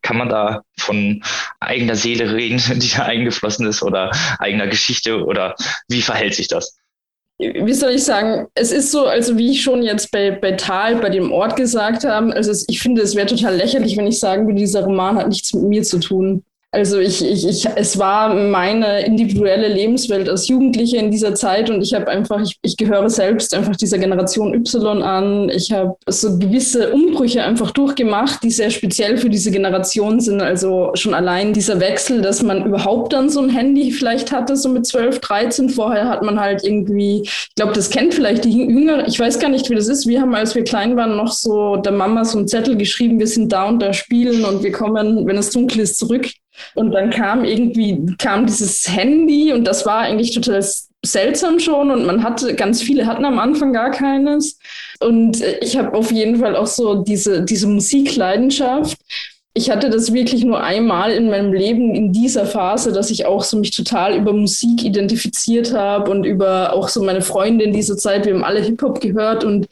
Kann 0.01 0.17
man 0.17 0.29
da 0.29 0.61
von 0.77 1.23
eigener 1.59 1.95
Seele 1.95 2.33
reden, 2.33 2.61
die 2.79 2.91
da 2.95 3.03
eingeflossen 3.03 3.67
ist 3.67 3.81
oder 3.81 4.11
eigener 4.39 4.67
Geschichte 4.67 5.23
oder 5.23 5.55
wie 5.87 6.01
verhält 6.01 6.35
sich 6.35 6.47
das? 6.47 6.77
Wie 7.37 7.73
soll 7.73 7.91
ich 7.91 8.03
sagen, 8.05 8.47
es 8.53 8.71
ist 8.71 8.91
so, 8.91 9.07
also 9.07 9.37
wie 9.37 9.51
ich 9.51 9.61
schon 9.61 9.83
jetzt 9.83 10.09
bei, 10.11 10.31
bei 10.31 10.53
Tal, 10.53 10.95
bei 10.95 11.09
dem 11.09 11.33
Ort 11.33 11.57
gesagt 11.57 12.05
habe, 12.05 12.33
also 12.33 12.53
ich 12.69 12.79
finde, 12.79 13.01
es 13.01 13.13
wäre 13.13 13.27
total 13.27 13.57
lächerlich, 13.57 13.97
wenn 13.97 14.07
ich 14.07 14.21
sagen 14.21 14.47
würde, 14.47 14.59
dieser 14.59 14.85
Roman 14.85 15.17
hat 15.17 15.27
nichts 15.27 15.53
mit 15.53 15.63
mir 15.63 15.83
zu 15.83 15.99
tun. 15.99 16.45
Also 16.75 16.99
ich, 16.99 17.23
ich, 17.23 17.47
ich, 17.47 17.65
es 17.77 17.97
war 17.97 18.33
meine 18.33 19.05
individuelle 19.05 19.69
Lebenswelt 19.69 20.27
als 20.27 20.49
Jugendliche 20.49 20.97
in 20.97 21.09
dieser 21.09 21.33
Zeit 21.33 21.69
und 21.69 21.81
ich 21.81 21.93
habe 21.93 22.09
einfach, 22.09 22.41
ich, 22.41 22.57
ich 22.63 22.75
gehöre 22.75 23.09
selbst 23.09 23.53
einfach 23.53 23.77
dieser 23.77 23.97
Generation 23.97 24.53
Y 24.53 25.01
an. 25.01 25.49
Ich 25.49 25.71
habe 25.71 25.95
so 26.05 26.37
gewisse 26.37 26.91
Umbrüche 26.91 27.45
einfach 27.45 27.71
durchgemacht, 27.71 28.43
die 28.43 28.51
sehr 28.51 28.71
speziell 28.71 29.17
für 29.17 29.29
diese 29.29 29.51
Generation 29.51 30.19
sind. 30.19 30.41
Also 30.41 30.91
schon 30.95 31.13
allein 31.13 31.53
dieser 31.53 31.79
Wechsel, 31.79 32.21
dass 32.21 32.43
man 32.43 32.65
überhaupt 32.65 33.13
dann 33.13 33.29
so 33.29 33.39
ein 33.39 33.49
Handy 33.51 33.91
vielleicht 33.91 34.33
hatte, 34.33 34.57
so 34.57 34.67
mit 34.67 34.85
12, 34.85 35.19
13. 35.19 35.69
Vorher 35.69 36.09
hat 36.09 36.23
man 36.23 36.41
halt 36.41 36.65
irgendwie, 36.65 37.21
ich 37.23 37.55
glaube, 37.55 37.71
das 37.71 37.89
kennt 37.89 38.13
vielleicht 38.13 38.43
die 38.43 38.51
Jüngere, 38.51 39.07
ich 39.07 39.17
weiß 39.17 39.39
gar 39.39 39.49
nicht, 39.49 39.69
wie 39.69 39.75
das 39.75 39.87
ist. 39.87 40.07
Wir 40.07 40.19
haben, 40.19 40.35
als 40.35 40.55
wir 40.55 40.65
klein 40.65 40.97
waren, 40.97 41.15
noch 41.15 41.31
so 41.31 41.77
der 41.77 41.93
Mama 41.93 42.25
so 42.25 42.37
einen 42.37 42.49
Zettel 42.49 42.75
geschrieben, 42.75 43.17
wir 43.17 43.27
sind 43.27 43.53
da 43.53 43.63
und 43.63 43.81
da 43.81 43.93
spielen 43.93 44.43
und 44.43 44.61
wir 44.61 44.73
kommen, 44.73 45.25
wenn 45.25 45.37
es 45.37 45.51
dunkel 45.51 45.79
ist, 45.79 45.97
zurück. 45.97 46.27
Und 46.73 46.91
dann 46.91 47.09
kam 47.09 47.43
irgendwie, 47.43 48.15
kam 48.17 48.45
dieses 48.45 48.87
Handy 48.87 49.53
und 49.53 49.65
das 49.65 49.85
war 49.85 49.99
eigentlich 49.99 50.33
total 50.33 50.63
seltsam 51.05 51.59
schon 51.59 51.91
und 51.91 52.05
man 52.05 52.23
hatte, 52.23 52.55
ganz 52.55 52.81
viele 52.81 53.05
hatten 53.05 53.25
am 53.25 53.39
Anfang 53.39 53.73
gar 53.73 53.91
keines. 53.91 54.59
Und 54.99 55.41
ich 55.61 55.77
habe 55.77 55.93
auf 55.93 56.11
jeden 56.11 56.39
Fall 56.39 56.55
auch 56.55 56.67
so 56.67 57.03
diese, 57.03 57.43
diese 57.43 57.67
Musikleidenschaft. 57.67 58.97
Ich 59.57 59.69
hatte 59.69 59.89
das 59.89 60.11
wirklich 60.11 60.43
nur 60.43 60.61
einmal 60.61 61.11
in 61.11 61.29
meinem 61.29 61.53
Leben 61.53 61.95
in 61.95 62.11
dieser 62.11 62.45
Phase, 62.45 62.91
dass 62.91 63.09
ich 63.09 63.25
auch 63.25 63.41
so 63.41 63.57
mich 63.57 63.71
total 63.71 64.17
über 64.17 64.33
Musik 64.33 64.83
identifiziert 64.83 65.73
habe 65.73 66.11
und 66.11 66.25
über 66.25 66.73
auch 66.73 66.89
so 66.89 67.01
meine 67.01 67.21
Freunde 67.21 67.63
in 67.63 67.71
dieser 67.71 67.95
Zeit. 67.95 68.25
Wir 68.25 68.33
haben 68.33 68.43
alle 68.43 68.61
Hip-Hop 68.61 68.99
gehört 68.99 69.45
und 69.45 69.67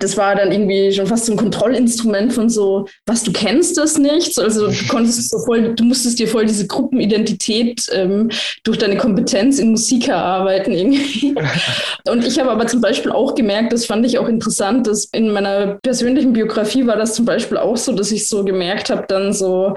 das 0.00 0.16
war 0.16 0.34
dann 0.34 0.50
irgendwie 0.50 0.90
schon 0.90 1.06
fast 1.06 1.26
so 1.26 1.32
ein 1.32 1.38
Kontrollinstrument 1.38 2.32
von 2.32 2.50
so, 2.50 2.88
was 3.06 3.22
du 3.22 3.30
kennst 3.30 3.78
das 3.78 3.96
nicht. 3.96 4.40
Also 4.40 4.66
du 4.66 4.86
konntest 4.88 5.30
so 5.30 5.38
voll, 5.38 5.72
du 5.76 5.84
musstest 5.84 6.18
dir 6.18 6.26
voll 6.26 6.46
diese 6.46 6.66
Gruppenidentität 6.66 7.86
ähm, 7.92 8.28
durch 8.64 8.78
deine 8.78 8.96
Kompetenz 8.96 9.60
in 9.60 9.70
Musik 9.70 10.08
erarbeiten 10.08 10.72
irgendwie. 10.72 11.32
Und 12.10 12.26
ich 12.26 12.40
habe 12.40 12.50
aber 12.50 12.66
zum 12.66 12.80
Beispiel 12.80 13.12
auch 13.12 13.36
gemerkt, 13.36 13.72
das 13.72 13.86
fand 13.86 14.04
ich 14.04 14.18
auch 14.18 14.28
interessant, 14.28 14.88
dass 14.88 15.04
in 15.12 15.30
meiner 15.30 15.78
persönlichen 15.80 16.32
Biografie 16.32 16.88
war 16.88 16.96
das 16.96 17.14
zum 17.14 17.24
Beispiel 17.24 17.58
auch 17.58 17.76
so, 17.76 17.92
dass 17.92 18.10
ich 18.10 18.28
so 18.28 18.42
gemerkt 18.44 18.90
habe, 18.90 19.11
dann 19.12 19.32
so, 19.32 19.74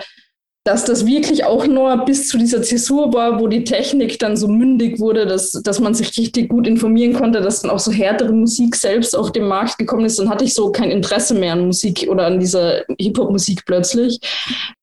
dass 0.65 0.83
das 0.83 1.05
wirklich 1.05 1.45
auch 1.45 1.67
nur 1.67 2.05
bis 2.05 2.27
zu 2.27 2.39
dieser 2.39 2.63
Zäsur 2.63 3.13
war, 3.13 3.39
wo 3.39 3.47
die 3.47 3.63
Technik 3.63 4.17
dann 4.17 4.35
so 4.35 4.47
mündig 4.47 4.99
wurde, 4.99 5.27
dass, 5.27 5.51
dass 5.51 5.79
man 5.79 5.93
sich 5.93 6.17
richtig 6.17 6.49
gut 6.49 6.65
informieren 6.65 7.13
konnte, 7.13 7.41
dass 7.41 7.61
dann 7.61 7.69
auch 7.69 7.77
so 7.77 7.91
härtere 7.91 8.33
Musik 8.33 8.75
selbst 8.75 9.15
auf 9.15 9.31
den 9.31 9.47
Markt 9.47 9.77
gekommen 9.77 10.05
ist. 10.05 10.17
Dann 10.17 10.29
hatte 10.29 10.43
ich 10.43 10.55
so 10.55 10.71
kein 10.71 10.89
Interesse 10.89 11.35
mehr 11.35 11.53
an 11.53 11.67
Musik 11.67 12.07
oder 12.09 12.25
an 12.25 12.39
dieser 12.39 12.81
Hip-Hop-Musik 12.99 13.61
plötzlich. 13.67 14.19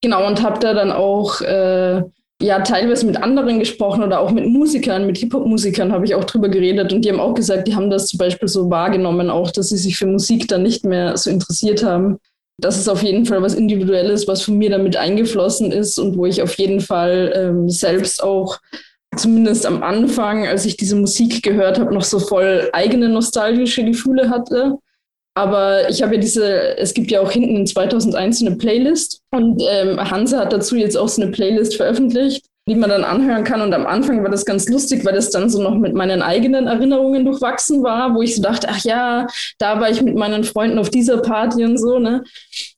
Genau, 0.00 0.24
und 0.24 0.40
habe 0.40 0.60
da 0.60 0.72
dann 0.72 0.92
auch 0.92 1.40
äh, 1.40 2.02
ja 2.40 2.60
teilweise 2.60 3.04
mit 3.04 3.16
anderen 3.16 3.58
gesprochen 3.58 4.04
oder 4.04 4.20
auch 4.20 4.30
mit 4.30 4.46
Musikern, 4.46 5.04
mit 5.04 5.18
Hip-Hop-Musikern 5.18 5.90
habe 5.90 6.04
ich 6.04 6.14
auch 6.14 6.24
drüber 6.24 6.48
geredet 6.48 6.92
und 6.92 7.04
die 7.04 7.10
haben 7.10 7.20
auch 7.20 7.34
gesagt, 7.34 7.66
die 7.66 7.74
haben 7.74 7.90
das 7.90 8.06
zum 8.06 8.18
Beispiel 8.18 8.46
so 8.46 8.70
wahrgenommen, 8.70 9.30
auch 9.30 9.50
dass 9.50 9.70
sie 9.70 9.78
sich 9.78 9.96
für 9.96 10.06
Musik 10.06 10.46
dann 10.46 10.62
nicht 10.62 10.84
mehr 10.84 11.16
so 11.16 11.28
interessiert 11.28 11.82
haben 11.84 12.20
das 12.58 12.78
ist 12.78 12.88
auf 12.88 13.02
jeden 13.02 13.26
Fall 13.26 13.42
was 13.42 13.54
Individuelles, 13.54 14.28
was 14.28 14.42
von 14.42 14.58
mir 14.58 14.70
damit 14.70 14.96
eingeflossen 14.96 15.72
ist 15.72 15.98
und 15.98 16.16
wo 16.16 16.26
ich 16.26 16.42
auf 16.42 16.54
jeden 16.54 16.80
Fall 16.80 17.32
ähm, 17.34 17.68
selbst 17.68 18.22
auch 18.22 18.58
zumindest 19.16 19.66
am 19.66 19.82
Anfang, 19.82 20.46
als 20.46 20.64
ich 20.64 20.76
diese 20.76 20.96
Musik 20.96 21.42
gehört 21.42 21.78
habe, 21.78 21.92
noch 21.92 22.04
so 22.04 22.18
voll 22.18 22.70
eigene 22.72 23.08
nostalgische 23.08 23.84
Gefühle 23.84 24.30
hatte. 24.30 24.76
Aber 25.34 25.88
ich 25.88 26.02
habe 26.02 26.14
ja 26.14 26.20
diese, 26.20 26.76
es 26.76 26.92
gibt 26.92 27.10
ja 27.10 27.20
auch 27.20 27.30
hinten 27.30 27.56
in 27.56 27.66
2001 27.66 28.42
eine 28.42 28.56
Playlist 28.56 29.22
und 29.30 29.62
ähm, 29.66 29.98
Hanse 29.98 30.38
hat 30.38 30.52
dazu 30.52 30.76
jetzt 30.76 30.96
auch 30.96 31.08
so 31.08 31.22
eine 31.22 31.30
Playlist 31.30 31.76
veröffentlicht 31.76 32.46
die 32.68 32.76
man 32.76 32.90
dann 32.90 33.02
anhören 33.02 33.42
kann. 33.42 33.60
Und 33.60 33.74
am 33.74 33.86
Anfang 33.86 34.22
war 34.22 34.30
das 34.30 34.44
ganz 34.44 34.68
lustig, 34.68 35.04
weil 35.04 35.14
das 35.14 35.30
dann 35.30 35.50
so 35.50 35.60
noch 35.60 35.74
mit 35.74 35.94
meinen 35.94 36.22
eigenen 36.22 36.68
Erinnerungen 36.68 37.24
durchwachsen 37.24 37.82
war, 37.82 38.14
wo 38.14 38.22
ich 38.22 38.36
so 38.36 38.42
dachte, 38.42 38.68
ach 38.70 38.84
ja, 38.84 39.26
da 39.58 39.80
war 39.80 39.90
ich 39.90 40.00
mit 40.02 40.14
meinen 40.14 40.44
Freunden 40.44 40.78
auf 40.78 40.88
dieser 40.88 41.18
Party 41.18 41.64
und 41.64 41.76
so, 41.76 41.98
ne? 41.98 42.22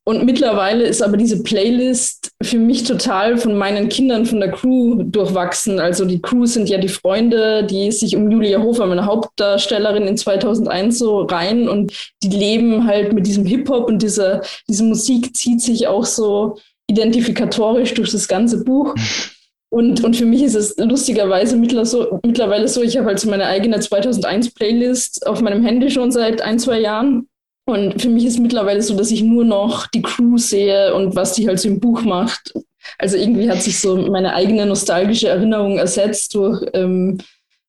Und 0.06 0.24
mittlerweile 0.24 0.84
ist 0.84 1.02
aber 1.02 1.16
diese 1.16 1.42
Playlist 1.42 2.30
für 2.42 2.58
mich 2.58 2.84
total 2.84 3.38
von 3.38 3.56
meinen 3.56 3.88
Kindern 3.88 4.26
von 4.26 4.40
der 4.40 4.52
Crew 4.52 5.02
durchwachsen. 5.02 5.80
Also 5.80 6.04
die 6.04 6.20
Crew 6.20 6.44
sind 6.44 6.68
ja 6.68 6.78
die 6.78 6.88
Freunde, 6.88 7.64
die 7.64 7.90
sich 7.90 8.16
um 8.16 8.30
Julia 8.30 8.62
Hofer, 8.62 8.86
meine 8.86 9.06
Hauptdarstellerin 9.06 10.06
in 10.06 10.16
2001 10.16 10.98
so 10.98 11.22
rein 11.22 11.68
und 11.68 11.92
die 12.22 12.28
leben 12.28 12.86
halt 12.86 13.12
mit 13.12 13.26
diesem 13.26 13.46
Hip-Hop 13.46 13.88
und 13.88 14.02
diese, 14.02 14.42
diese 14.68 14.84
Musik 14.84 15.34
zieht 15.34 15.62
sich 15.62 15.86
auch 15.88 16.04
so 16.04 16.58
identifikatorisch 16.86 17.94
durch 17.94 18.12
das 18.12 18.28
ganze 18.28 18.62
Buch. 18.62 18.94
Und, 19.74 20.04
und 20.04 20.14
für 20.14 20.24
mich 20.24 20.40
ist 20.44 20.54
es 20.54 20.76
lustigerweise 20.78 21.56
mittlerweile 21.56 22.68
so, 22.68 22.80
ich 22.80 22.96
habe 22.96 23.08
halt 23.08 23.18
so 23.18 23.28
meine 23.28 23.46
eigene 23.46 23.78
2001-Playlist 23.78 25.26
auf 25.26 25.40
meinem 25.40 25.64
Handy 25.64 25.90
schon 25.90 26.12
seit 26.12 26.42
ein, 26.42 26.60
zwei 26.60 26.78
Jahren. 26.78 27.26
Und 27.66 28.00
für 28.00 28.08
mich 28.08 28.24
ist 28.24 28.34
es 28.34 28.38
mittlerweile 28.38 28.80
so, 28.82 28.96
dass 28.96 29.10
ich 29.10 29.24
nur 29.24 29.44
noch 29.44 29.88
die 29.88 30.02
Crew 30.02 30.38
sehe 30.38 30.94
und 30.94 31.16
was 31.16 31.32
die 31.32 31.48
halt 31.48 31.58
so 31.58 31.66
im 31.66 31.80
Buch 31.80 32.02
macht. 32.02 32.54
Also 33.00 33.16
irgendwie 33.16 33.50
hat 33.50 33.64
sich 33.64 33.80
so 33.80 33.96
meine 33.96 34.34
eigene 34.34 34.64
nostalgische 34.64 35.26
Erinnerung 35.26 35.76
ersetzt 35.76 36.36
durch 36.36 36.64
ähm, 36.72 37.18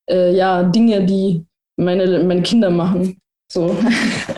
äh, 0.08 0.32
ja, 0.32 0.62
Dinge, 0.62 1.04
die 1.04 1.44
meine, 1.76 2.22
meine 2.22 2.42
Kinder 2.42 2.70
machen. 2.70 3.18
So. 3.50 3.76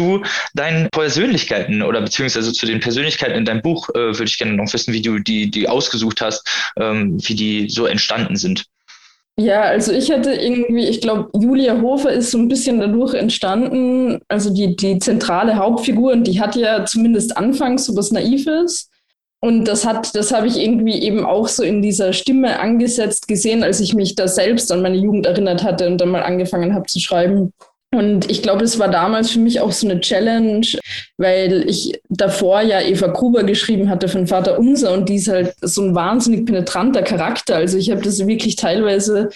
zu 0.00 0.22
deinen 0.54 0.88
Persönlichkeiten 0.90 1.82
oder 1.82 2.00
beziehungsweise 2.00 2.52
zu 2.54 2.64
den 2.64 2.80
Persönlichkeiten 2.80 3.36
in 3.36 3.44
deinem 3.44 3.60
Buch 3.60 3.90
äh, 3.90 3.98
würde 3.98 4.24
ich 4.24 4.38
gerne 4.38 4.54
noch 4.54 4.72
wissen, 4.72 4.94
wie 4.94 5.02
du 5.02 5.18
die, 5.18 5.50
die 5.50 5.68
ausgesucht 5.68 6.22
hast, 6.22 6.48
ähm, 6.78 7.18
wie 7.22 7.34
die 7.34 7.68
so 7.68 7.84
entstanden 7.84 8.36
sind. 8.36 8.64
Ja, 9.36 9.62
also 9.62 9.92
ich 9.92 10.10
hatte 10.10 10.32
irgendwie, 10.32 10.86
ich 10.86 11.00
glaube, 11.00 11.30
Julia 11.38 11.80
Hofer 11.80 12.12
ist 12.12 12.30
so 12.30 12.38
ein 12.38 12.48
bisschen 12.48 12.80
dadurch 12.80 13.14
entstanden, 13.14 14.20
also 14.28 14.52
die, 14.52 14.74
die 14.74 14.98
zentrale 14.98 15.56
Hauptfigur, 15.56 16.12
und 16.12 16.24
die 16.24 16.40
hat 16.40 16.56
ja 16.56 16.84
zumindest 16.84 17.36
anfangs 17.36 17.84
so 17.84 17.96
was 17.96 18.10
Naives. 18.10 18.88
Und 19.42 19.64
das 19.64 19.86
hat, 19.86 20.14
das 20.14 20.32
habe 20.32 20.46
ich 20.46 20.58
irgendwie 20.58 21.00
eben 21.00 21.24
auch 21.24 21.48
so 21.48 21.62
in 21.62 21.80
dieser 21.80 22.12
Stimme 22.12 22.58
angesetzt 22.58 23.28
gesehen, 23.28 23.62
als 23.62 23.80
ich 23.80 23.94
mich 23.94 24.14
da 24.14 24.28
selbst 24.28 24.70
an 24.72 24.82
meine 24.82 24.98
Jugend 24.98 25.24
erinnert 25.24 25.62
hatte 25.62 25.86
und 25.86 25.98
dann 25.98 26.10
mal 26.10 26.22
angefangen 26.22 26.74
habe 26.74 26.86
zu 26.86 27.00
schreiben. 27.00 27.54
Und 27.92 28.30
ich 28.30 28.42
glaube, 28.42 28.62
es 28.62 28.78
war 28.78 28.88
damals 28.88 29.30
für 29.30 29.40
mich 29.40 29.60
auch 29.60 29.72
so 29.72 29.88
eine 29.88 30.00
Challenge, 30.00 30.66
weil 31.18 31.68
ich 31.68 32.00
davor 32.08 32.60
ja 32.62 32.80
Eva 32.80 33.08
Gruber 33.08 33.42
geschrieben 33.42 33.90
hatte 33.90 34.06
von 34.06 34.28
Vater 34.28 34.60
Unser 34.60 34.92
und 34.92 35.08
die 35.08 35.16
ist 35.16 35.26
halt 35.26 35.54
so 35.60 35.82
ein 35.82 35.94
wahnsinnig 35.94 36.46
penetranter 36.46 37.02
Charakter. 37.02 37.56
Also 37.56 37.78
ich 37.78 37.90
habe 37.90 38.02
das 38.02 38.24
wirklich 38.26 38.54
teilweise 38.56 39.30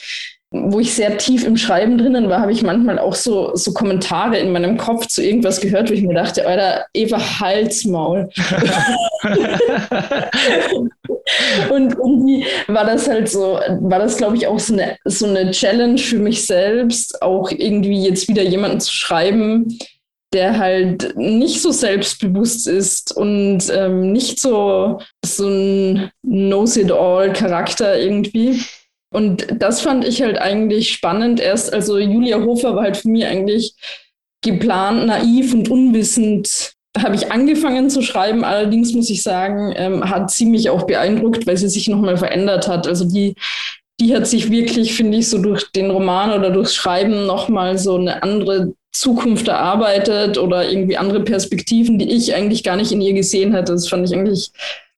wo 0.56 0.78
ich 0.78 0.94
sehr 0.94 1.18
tief 1.18 1.44
im 1.44 1.56
Schreiben 1.56 1.98
drinnen 1.98 2.28
war, 2.28 2.40
habe 2.40 2.52
ich 2.52 2.62
manchmal 2.62 3.00
auch 3.00 3.16
so, 3.16 3.56
so 3.56 3.72
Kommentare 3.72 4.38
in 4.38 4.52
meinem 4.52 4.78
Kopf 4.78 5.08
zu 5.08 5.20
irgendwas 5.20 5.60
gehört, 5.60 5.90
wo 5.90 5.94
ich 5.94 6.02
mir 6.02 6.14
dachte, 6.14 6.46
Alter, 6.46 6.86
Eva, 6.94 7.18
Halsmaul. 7.40 8.28
und 11.70 11.92
irgendwie 11.92 12.46
war 12.66 12.84
das 12.84 13.08
halt 13.08 13.28
so, 13.28 13.58
war 13.80 13.98
das, 13.98 14.16
glaube 14.16 14.36
ich, 14.36 14.46
auch 14.46 14.58
so 14.58 14.74
eine, 14.74 14.96
so 15.04 15.26
eine 15.26 15.50
Challenge 15.50 15.98
für 15.98 16.18
mich 16.18 16.46
selbst, 16.46 17.22
auch 17.22 17.50
irgendwie 17.50 18.04
jetzt 18.04 18.28
wieder 18.28 18.42
jemanden 18.42 18.80
zu 18.80 18.92
schreiben, 18.92 19.78
der 20.34 20.58
halt 20.58 21.16
nicht 21.16 21.62
so 21.62 21.70
selbstbewusst 21.70 22.66
ist 22.66 23.16
und 23.16 23.62
ähm, 23.72 24.12
nicht 24.12 24.40
so, 24.40 24.98
so 25.24 25.48
ein 25.48 26.10
Knows-it-all-Charakter 26.22 27.98
irgendwie. 27.98 28.60
Und 29.12 29.46
das 29.62 29.80
fand 29.80 30.04
ich 30.04 30.22
halt 30.22 30.38
eigentlich 30.38 30.92
spannend. 30.92 31.38
Erst, 31.40 31.72
also 31.72 31.98
Julia 31.98 32.42
Hofer 32.42 32.74
war 32.74 32.82
halt 32.82 32.96
für 32.96 33.08
mich 33.08 33.24
eigentlich 33.24 33.74
geplant, 34.42 35.06
naiv 35.06 35.54
und 35.54 35.70
unwissend 35.70 36.73
habe 36.96 37.16
ich 37.16 37.32
angefangen 37.32 37.90
zu 37.90 38.02
schreiben. 38.02 38.44
Allerdings 38.44 38.92
muss 38.92 39.10
ich 39.10 39.22
sagen, 39.22 39.72
ähm, 39.76 40.08
hat 40.08 40.30
sie 40.30 40.46
mich 40.46 40.70
auch 40.70 40.86
beeindruckt, 40.86 41.46
weil 41.46 41.56
sie 41.56 41.68
sich 41.68 41.88
nochmal 41.88 42.16
verändert 42.16 42.68
hat. 42.68 42.86
Also 42.86 43.04
die, 43.04 43.34
die 44.00 44.14
hat 44.14 44.26
sich 44.26 44.50
wirklich, 44.50 44.94
finde 44.94 45.18
ich, 45.18 45.28
so 45.28 45.38
durch 45.38 45.70
den 45.72 45.90
Roman 45.90 46.32
oder 46.32 46.50
durchs 46.50 46.74
Schreiben 46.74 47.26
nochmal 47.26 47.78
so 47.78 47.96
eine 47.96 48.22
andere 48.22 48.74
Zukunft 48.92 49.48
erarbeitet 49.48 50.38
oder 50.38 50.70
irgendwie 50.70 50.96
andere 50.96 51.20
Perspektiven, 51.24 51.98
die 51.98 52.12
ich 52.12 52.34
eigentlich 52.34 52.62
gar 52.62 52.76
nicht 52.76 52.92
in 52.92 53.00
ihr 53.00 53.12
gesehen 53.12 53.52
hätte. 53.52 53.72
Das 53.72 53.88
fand 53.88 54.08
ich 54.08 54.16
eigentlich 54.16 54.52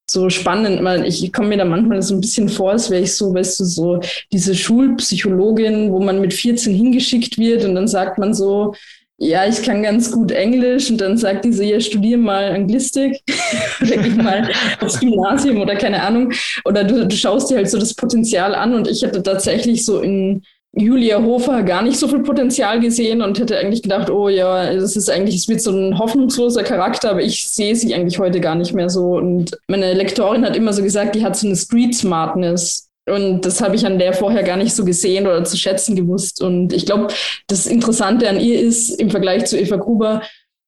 so 0.09 0.31
spannend, 0.31 0.85
weil 0.85 1.05
ich 1.05 1.33
komme 1.33 1.49
mir 1.49 1.57
da 1.59 1.65
manchmal 1.65 2.01
so 2.03 2.15
ein 2.15 2.21
bisschen 2.21 2.49
vor, 2.49 2.73
als 2.73 2.91
wäre 2.91 3.03
ich 3.03 3.15
so, 3.15 3.35
weißt 3.35 3.59
du, 3.59 3.65
so 3.65 4.01
diese 4.33 4.55
Schulpsychologin, 4.55 5.91
wo 5.91 5.99
man 5.99 6.21
mit 6.21 6.33
14 6.33 6.75
hingeschickt 6.75 7.39
wird 7.39 7.65
und 7.65 7.75
dann 7.75 7.89
sagt 7.89 8.19
man 8.19 8.33
so, 8.33 8.75
ja, 9.19 9.47
ich 9.47 9.63
kann 9.63 9.83
ganz 9.83 10.11
gut 10.11 10.31
Englisch 10.31 10.91
und 10.91 11.01
dann 11.01 11.17
sagt 11.17 11.45
diese, 11.47 11.65
ja, 11.65 11.81
studier 11.81 12.19
mal 12.19 12.53
Anglistik 12.53 13.23
oder 13.81 13.97
geh 13.97 14.11
mal 14.11 14.51
aufs 14.81 15.01
Gymnasium 15.01 15.61
oder 15.61 15.75
keine 15.77 16.03
Ahnung. 16.03 16.33
Oder 16.65 16.85
du, 16.85 17.07
du 17.07 17.17
schaust 17.17 17.51
dir 17.51 17.57
halt 17.57 17.71
so 17.71 17.79
das 17.79 17.95
Potenzial 17.95 18.55
an 18.55 18.75
und 18.75 18.89
ich 18.89 19.03
hatte 19.03 19.23
tatsächlich 19.23 19.85
so 19.87 20.01
in 20.01 20.43
Julia 20.79 21.23
Hofer 21.23 21.63
gar 21.63 21.81
nicht 21.81 21.99
so 21.99 22.07
viel 22.07 22.23
Potenzial 22.23 22.81
gesehen 22.81 23.23
und 23.23 23.39
hätte 23.39 23.59
eigentlich 23.59 23.83
gedacht, 23.83 24.11
oh 24.11 24.29
ja, 24.29 24.75
das 24.75 24.95
ist 24.95 25.09
eigentlich, 25.09 25.37
es 25.37 25.49
wird 25.49 25.63
so 25.63 25.71
ein 25.71 25.99
hoffnungsloser 25.99 26.63
Charakter, 26.65 27.13
aber 27.13 27.23
ich 27.23 27.49
sehe 27.49 27.75
sie 27.75 27.95
eigentlich 27.95 28.19
heute 28.19 28.41
gar 28.41 28.55
nicht 28.55 28.75
mehr 28.75 28.91
so. 28.91 29.17
Und 29.17 29.57
meine 29.69 29.95
Lektorin 29.95 30.45
hat 30.45 30.55
immer 30.55 30.75
so 30.75 30.83
gesagt, 30.83 31.15
die 31.15 31.25
hat 31.25 31.35
so 31.35 31.47
eine 31.47 31.57
Street 31.57 31.95
Smartness. 31.95 32.86
Und 33.09 33.43
das 33.43 33.61
habe 33.61 33.77
ich 33.77 33.87
an 33.87 33.99
der 33.99 34.13
vorher 34.13 34.43
gar 34.43 34.57
nicht 34.57 34.75
so 34.75 34.85
gesehen 34.85 35.27
oder 35.27 35.45
zu 35.45 35.57
schätzen 35.57 35.95
gewusst. 35.95 36.43
Und 36.43 36.73
ich 36.73 36.87
glaube, 36.87 37.09
das 37.47 37.67
Interessante 37.67 38.29
an 38.29 38.41
ihr 38.41 38.61
ist 38.61 39.01
im 39.01 39.11
Vergleich 39.11 39.47
zu 39.47 39.59
Eva 39.59 39.77
Gruber, 39.77 40.23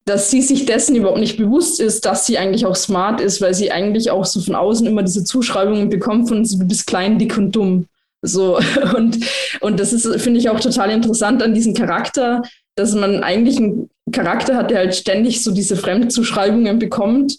dass 0.05 0.31
sie 0.31 0.41
sich 0.41 0.65
dessen 0.65 0.95
überhaupt 0.95 1.19
nicht 1.19 1.37
bewusst 1.37 1.79
ist, 1.79 2.05
dass 2.05 2.25
sie 2.25 2.37
eigentlich 2.37 2.65
auch 2.65 2.75
smart 2.75 3.21
ist, 3.21 3.41
weil 3.41 3.53
sie 3.53 3.71
eigentlich 3.71 4.09
auch 4.09 4.25
so 4.25 4.39
von 4.39 4.55
außen 4.55 4.87
immer 4.87 5.03
diese 5.03 5.23
Zuschreibungen 5.23 5.89
bekommt 5.89 6.29
von 6.29 6.43
du 6.43 6.67
bist 6.67 6.87
klein, 6.87 7.19
dick 7.19 7.37
und 7.37 7.51
dumm. 7.51 7.87
So, 8.21 8.57
und, 8.95 9.19
und 9.59 9.79
das 9.79 9.93
ist, 9.93 10.07
finde 10.21 10.39
ich, 10.39 10.49
auch 10.49 10.59
total 10.59 10.91
interessant 10.91 11.43
an 11.43 11.53
diesem 11.53 11.73
Charakter, 11.73 12.41
dass 12.75 12.95
man 12.95 13.23
eigentlich 13.23 13.57
einen 13.57 13.89
Charakter 14.11 14.55
hat, 14.55 14.71
der 14.71 14.79
halt 14.79 14.95
ständig 14.95 15.43
so 15.43 15.51
diese 15.51 15.75
Fremdzuschreibungen 15.75 16.79
bekommt, 16.79 17.37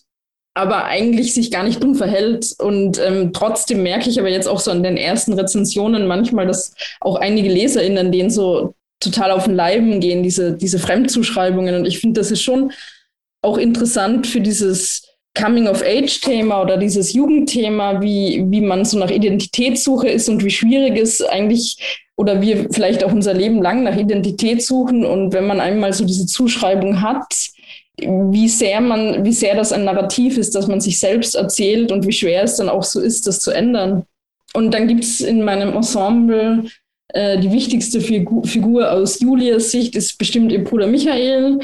aber 0.54 0.84
eigentlich 0.84 1.32
sich 1.32 1.50
gar 1.50 1.62
nicht 1.62 1.82
dumm 1.82 1.94
verhält. 1.94 2.54
Und 2.58 2.98
ähm, 2.98 3.32
trotzdem 3.32 3.82
merke 3.82 4.10
ich 4.10 4.18
aber 4.18 4.28
jetzt 4.28 4.48
auch 4.48 4.60
so 4.60 4.70
an 4.70 4.82
den 4.82 4.96
ersten 4.96 5.32
Rezensionen 5.34 6.06
manchmal, 6.06 6.46
dass 6.46 6.74
auch 7.00 7.16
einige 7.16 7.48
LeserInnen 7.48 8.12
denen 8.12 8.30
so 8.30 8.74
total 9.00 9.30
auf 9.30 9.44
den 9.44 9.54
Leiben 9.54 10.00
gehen, 10.00 10.22
diese, 10.22 10.52
diese 10.52 10.78
Fremdzuschreibungen. 10.78 11.74
Und 11.74 11.86
ich 11.86 12.00
finde, 12.00 12.20
das 12.20 12.30
ist 12.30 12.42
schon 12.42 12.72
auch 13.42 13.56
interessant 13.56 14.26
für 14.26 14.40
dieses 14.40 15.06
Coming-of-Age-Thema 15.40 16.60
oder 16.60 16.76
dieses 16.76 17.12
Jugendthema, 17.12 18.00
wie, 18.02 18.44
wie 18.48 18.60
man 18.60 18.84
so 18.84 18.98
nach 18.98 19.10
Identitätssuche 19.10 20.08
ist 20.08 20.28
und 20.28 20.44
wie 20.44 20.50
schwierig 20.50 20.98
es 20.98 21.22
eigentlich 21.22 22.00
oder 22.16 22.42
wir 22.42 22.68
vielleicht 22.70 23.02
auch 23.02 23.12
unser 23.12 23.32
Leben 23.32 23.62
lang 23.62 23.82
nach 23.82 23.96
Identität 23.96 24.62
suchen 24.62 25.06
und 25.06 25.32
wenn 25.32 25.46
man 25.46 25.60
einmal 25.60 25.92
so 25.94 26.04
diese 26.04 26.26
Zuschreibung 26.26 27.00
hat, 27.00 27.32
wie 28.00 28.48
sehr 28.48 28.80
man, 28.80 29.24
wie 29.24 29.32
sehr 29.32 29.54
das 29.56 29.72
ein 29.72 29.84
Narrativ 29.84 30.38
ist, 30.38 30.54
dass 30.54 30.66
man 30.66 30.80
sich 30.80 30.98
selbst 30.98 31.34
erzählt 31.34 31.92
und 31.92 32.06
wie 32.06 32.12
schwer 32.12 32.44
es 32.44 32.56
dann 32.56 32.68
auch 32.68 32.82
so 32.82 33.00
ist, 33.00 33.26
das 33.26 33.40
zu 33.40 33.50
ändern. 33.50 34.04
Und 34.54 34.72
dann 34.72 34.88
gibt 34.88 35.04
es 35.04 35.20
in 35.20 35.42
meinem 35.42 35.74
Ensemble 35.74 36.64
äh, 37.12 37.38
die 37.38 37.50
wichtigste 37.50 38.00
Figur, 38.00 38.44
Figur 38.44 38.90
aus 38.90 39.20
Julias 39.20 39.70
Sicht 39.70 39.96
ist 39.96 40.18
bestimmt 40.18 40.52
ihr 40.52 40.62
Bruder 40.62 40.86
Michael, 40.86 41.58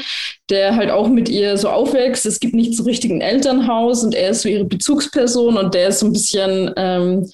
der 0.49 0.75
halt 0.75 0.89
auch 0.89 1.07
mit 1.07 1.29
ihr 1.29 1.57
so 1.57 1.69
aufwächst. 1.69 2.25
Es 2.25 2.39
gibt 2.39 2.53
nicht 2.53 2.75
so 2.75 2.83
richtig 2.83 3.11
ein 3.11 3.21
Elternhaus 3.21 4.03
und 4.03 4.15
er 4.15 4.31
ist 4.31 4.41
so 4.41 4.49
ihre 4.49 4.65
Bezugsperson 4.65 5.57
und 5.57 5.73
der 5.73 5.89
ist 5.89 5.99
so 5.99 6.07
ein 6.07 6.13
bisschen, 6.13 6.71
ähm, 6.75 7.29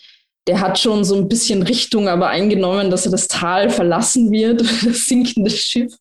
der 0.48 0.60
hat 0.60 0.78
schon 0.78 1.04
so 1.04 1.16
ein 1.16 1.28
bisschen 1.28 1.64
Richtung 1.64 2.08
aber 2.08 2.28
eingenommen, 2.28 2.90
dass 2.90 3.06
er 3.06 3.12
das 3.12 3.28
Tal 3.28 3.70
verlassen 3.70 4.32
wird, 4.32 4.62
das 4.86 5.06
sinkende 5.06 5.50
Schiff. 5.50 5.94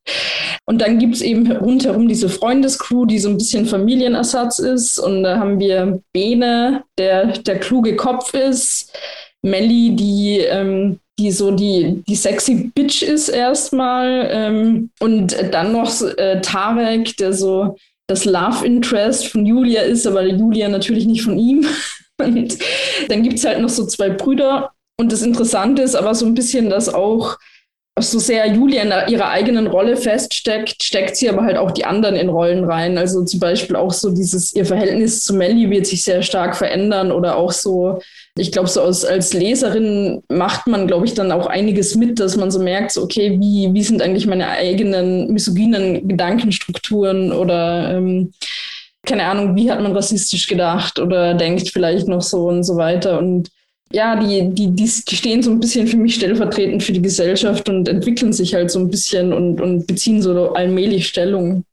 Und 0.64 0.80
dann 0.80 0.98
gibt 0.98 1.14
es 1.14 1.22
eben 1.22 1.50
rundherum 1.52 2.08
diese 2.08 2.28
Freundescrew, 2.28 3.06
die 3.06 3.18
so 3.18 3.28
ein 3.28 3.38
bisschen 3.38 3.66
Familienersatz 3.66 4.58
ist. 4.58 4.98
Und 4.98 5.22
da 5.22 5.38
haben 5.38 5.60
wir 5.60 6.00
Bene, 6.12 6.84
der 6.98 7.38
der 7.38 7.58
kluge 7.58 7.96
Kopf 7.96 8.34
ist, 8.34 8.92
Melly, 9.42 9.94
die 9.94 10.38
ähm, 10.40 10.98
die 11.18 11.30
so 11.30 11.50
die, 11.50 12.02
die 12.08 12.16
sexy 12.16 12.70
Bitch 12.74 13.02
ist 13.02 13.28
erstmal. 13.28 14.28
Ähm, 14.30 14.90
und 14.98 15.36
dann 15.52 15.72
noch 15.72 15.92
äh, 16.16 16.40
Tarek, 16.40 17.16
der 17.18 17.32
so 17.32 17.76
das 18.08 18.24
Love 18.24 18.66
Interest 18.66 19.28
von 19.28 19.46
Julia 19.46 19.82
ist, 19.82 20.06
aber 20.06 20.24
Julia 20.26 20.68
natürlich 20.68 21.06
nicht 21.06 21.22
von 21.22 21.38
ihm. 21.38 21.66
Und 22.24 22.58
dann 23.08 23.22
gibt 23.22 23.38
es 23.38 23.44
halt 23.44 23.60
noch 23.60 23.68
so 23.68 23.86
zwei 23.86 24.10
Brüder. 24.10 24.70
Und 24.98 25.12
das 25.12 25.22
Interessante 25.22 25.82
ist 25.82 25.94
aber 25.94 26.14
so 26.14 26.26
ein 26.26 26.34
bisschen, 26.34 26.70
dass 26.70 26.92
auch 26.92 27.38
so 27.98 28.18
sehr 28.18 28.46
Julia 28.46 28.82
in 28.82 29.12
ihrer 29.12 29.28
eigenen 29.28 29.66
Rolle 29.66 29.96
feststeckt, 29.96 30.82
steckt 30.82 31.16
sie 31.16 31.28
aber 31.28 31.42
halt 31.42 31.58
auch 31.58 31.70
die 31.72 31.84
anderen 31.84 32.16
in 32.16 32.30
Rollen 32.30 32.64
rein. 32.64 32.96
Also 32.96 33.24
zum 33.24 33.40
Beispiel 33.40 33.76
auch 33.76 33.92
so 33.92 34.10
dieses, 34.10 34.54
ihr 34.54 34.64
Verhältnis 34.64 35.24
zu 35.24 35.34
Melly 35.34 35.68
wird 35.70 35.86
sich 35.86 36.02
sehr 36.02 36.22
stark 36.22 36.56
verändern 36.56 37.12
oder 37.12 37.36
auch 37.36 37.52
so 37.52 38.00
ich 38.34 38.50
glaube, 38.50 38.68
so 38.68 38.80
als, 38.82 39.04
als 39.04 39.34
Leserin 39.34 40.22
macht 40.28 40.66
man, 40.66 40.86
glaube 40.86 41.04
ich, 41.04 41.12
dann 41.12 41.32
auch 41.32 41.46
einiges 41.46 41.96
mit, 41.96 42.18
dass 42.18 42.36
man 42.36 42.50
so 42.50 42.60
merkt, 42.60 42.92
so, 42.92 43.02
okay, 43.02 43.38
wie, 43.38 43.68
wie 43.72 43.82
sind 43.82 44.00
eigentlich 44.00 44.26
meine 44.26 44.48
eigenen 44.48 45.30
misogynen 45.32 46.08
Gedankenstrukturen 46.08 47.30
oder 47.30 47.90
ähm, 47.94 48.32
keine 49.04 49.24
Ahnung, 49.24 49.56
wie 49.56 49.70
hat 49.70 49.80
man 49.80 49.92
rassistisch 49.92 50.46
gedacht 50.46 50.98
oder 50.98 51.34
denkt 51.34 51.70
vielleicht 51.70 52.08
noch 52.08 52.22
so 52.22 52.48
und 52.48 52.62
so 52.62 52.76
weiter. 52.76 53.18
Und 53.18 53.50
ja, 53.92 54.16
die, 54.16 54.48
die, 54.54 54.70
die 54.70 54.88
stehen 54.88 55.42
so 55.42 55.50
ein 55.50 55.60
bisschen 55.60 55.86
für 55.86 55.96
mich 55.96 56.14
stellvertretend 56.14 56.82
für 56.82 56.92
die 56.92 57.02
Gesellschaft 57.02 57.68
und 57.68 57.88
entwickeln 57.88 58.32
sich 58.32 58.54
halt 58.54 58.70
so 58.70 58.78
ein 58.78 58.88
bisschen 58.88 59.32
und, 59.32 59.60
und 59.60 59.86
beziehen 59.86 60.22
so 60.22 60.52
allmählich 60.52 61.08
Stellung 61.08 61.64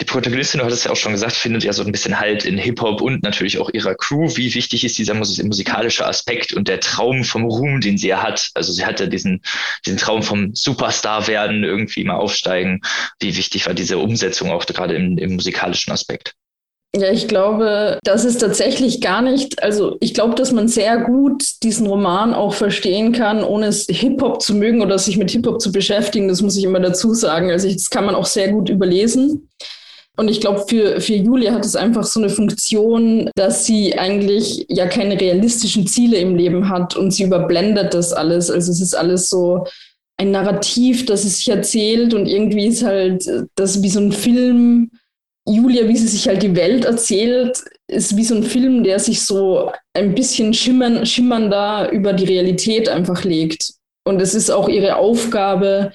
die 0.00 0.06
Protagonistin, 0.06 0.60
du 0.60 0.64
hattest 0.64 0.86
ja 0.86 0.90
auch 0.90 0.96
schon 0.96 1.12
gesagt, 1.12 1.32
findet 1.32 1.62
ja 1.62 1.72
so 1.72 1.84
ein 1.84 1.92
bisschen 1.92 2.18
Halt 2.18 2.44
in 2.44 2.56
Hip-Hop 2.56 3.02
und 3.02 3.22
natürlich 3.22 3.58
auch 3.58 3.70
ihrer 3.70 3.94
Crew. 3.94 4.28
Wie 4.34 4.54
wichtig 4.54 4.84
ist 4.84 4.98
dieser 4.98 5.14
musikalische 5.14 6.06
Aspekt 6.06 6.54
und 6.54 6.68
der 6.68 6.80
Traum 6.80 7.22
vom 7.22 7.44
Ruhm, 7.44 7.80
den 7.80 7.98
sie 7.98 8.08
ja 8.08 8.22
hat? 8.22 8.50
Also 8.54 8.72
sie 8.72 8.86
hatte 8.86 9.08
diesen, 9.08 9.42
diesen 9.84 9.98
Traum 9.98 10.22
vom 10.22 10.54
Superstar 10.54 11.26
werden, 11.28 11.64
irgendwie 11.64 12.04
mal 12.04 12.16
aufsteigen. 12.16 12.80
Wie 13.20 13.36
wichtig 13.36 13.66
war 13.66 13.74
diese 13.74 13.98
Umsetzung 13.98 14.50
auch 14.50 14.64
gerade 14.64 14.94
im, 14.94 15.18
im 15.18 15.34
musikalischen 15.34 15.92
Aspekt? 15.92 16.34
Ja, 16.96 17.12
ich 17.12 17.28
glaube, 17.28 18.00
das 18.02 18.24
ist 18.24 18.38
tatsächlich 18.38 19.00
gar 19.00 19.22
nicht, 19.22 19.62
also 19.62 19.96
ich 20.00 20.12
glaube, 20.12 20.34
dass 20.34 20.50
man 20.50 20.66
sehr 20.66 20.98
gut 20.98 21.44
diesen 21.62 21.86
Roman 21.86 22.34
auch 22.34 22.52
verstehen 22.52 23.12
kann, 23.12 23.44
ohne 23.44 23.66
es 23.66 23.86
Hip-Hop 23.88 24.42
zu 24.42 24.56
mögen 24.56 24.82
oder 24.82 24.98
sich 24.98 25.16
mit 25.16 25.30
Hip-Hop 25.30 25.60
zu 25.60 25.70
beschäftigen. 25.70 26.26
Das 26.26 26.42
muss 26.42 26.56
ich 26.56 26.64
immer 26.64 26.80
dazu 26.80 27.14
sagen. 27.14 27.50
Also 27.52 27.70
das 27.70 27.90
kann 27.90 28.06
man 28.06 28.16
auch 28.16 28.26
sehr 28.26 28.48
gut 28.48 28.68
überlesen. 28.70 29.48
Und 30.16 30.28
ich 30.28 30.40
glaube, 30.40 30.64
für, 30.68 31.00
für 31.00 31.14
Julia 31.14 31.52
hat 31.52 31.64
es 31.64 31.76
einfach 31.76 32.04
so 32.04 32.20
eine 32.20 32.28
Funktion, 32.28 33.30
dass 33.36 33.64
sie 33.64 33.98
eigentlich 33.98 34.66
ja 34.68 34.86
keine 34.86 35.18
realistischen 35.18 35.86
Ziele 35.86 36.18
im 36.18 36.36
Leben 36.36 36.68
hat 36.68 36.96
und 36.96 37.10
sie 37.12 37.24
überblendet 37.24 37.94
das 37.94 38.12
alles. 38.12 38.50
Also 38.50 38.70
es 38.72 38.80
ist 38.80 38.94
alles 38.94 39.30
so 39.30 39.64
ein 40.18 40.32
Narrativ, 40.32 41.06
das 41.06 41.24
es 41.24 41.38
sich 41.38 41.48
erzählt 41.48 42.12
und 42.12 42.26
irgendwie 42.26 42.66
ist 42.66 42.82
halt 42.82 43.24
das 43.54 43.82
wie 43.82 43.88
so 43.88 44.00
ein 44.00 44.12
Film. 44.12 44.90
Julia, 45.48 45.88
wie 45.88 45.96
sie 45.96 46.08
sich 46.08 46.28
halt 46.28 46.42
die 46.42 46.54
Welt 46.54 46.84
erzählt, 46.84 47.58
ist 47.88 48.14
wie 48.16 48.24
so 48.24 48.34
ein 48.34 48.42
Film, 48.42 48.84
der 48.84 48.98
sich 48.98 49.22
so 49.22 49.72
ein 49.94 50.14
bisschen 50.14 50.52
schimmern, 50.52 51.06
schimmernder 51.06 51.90
über 51.90 52.12
die 52.12 52.26
Realität 52.26 52.88
einfach 52.88 53.24
legt. 53.24 53.72
Und 54.04 54.20
es 54.20 54.34
ist 54.34 54.50
auch 54.50 54.68
ihre 54.68 54.96
Aufgabe, 54.96 55.92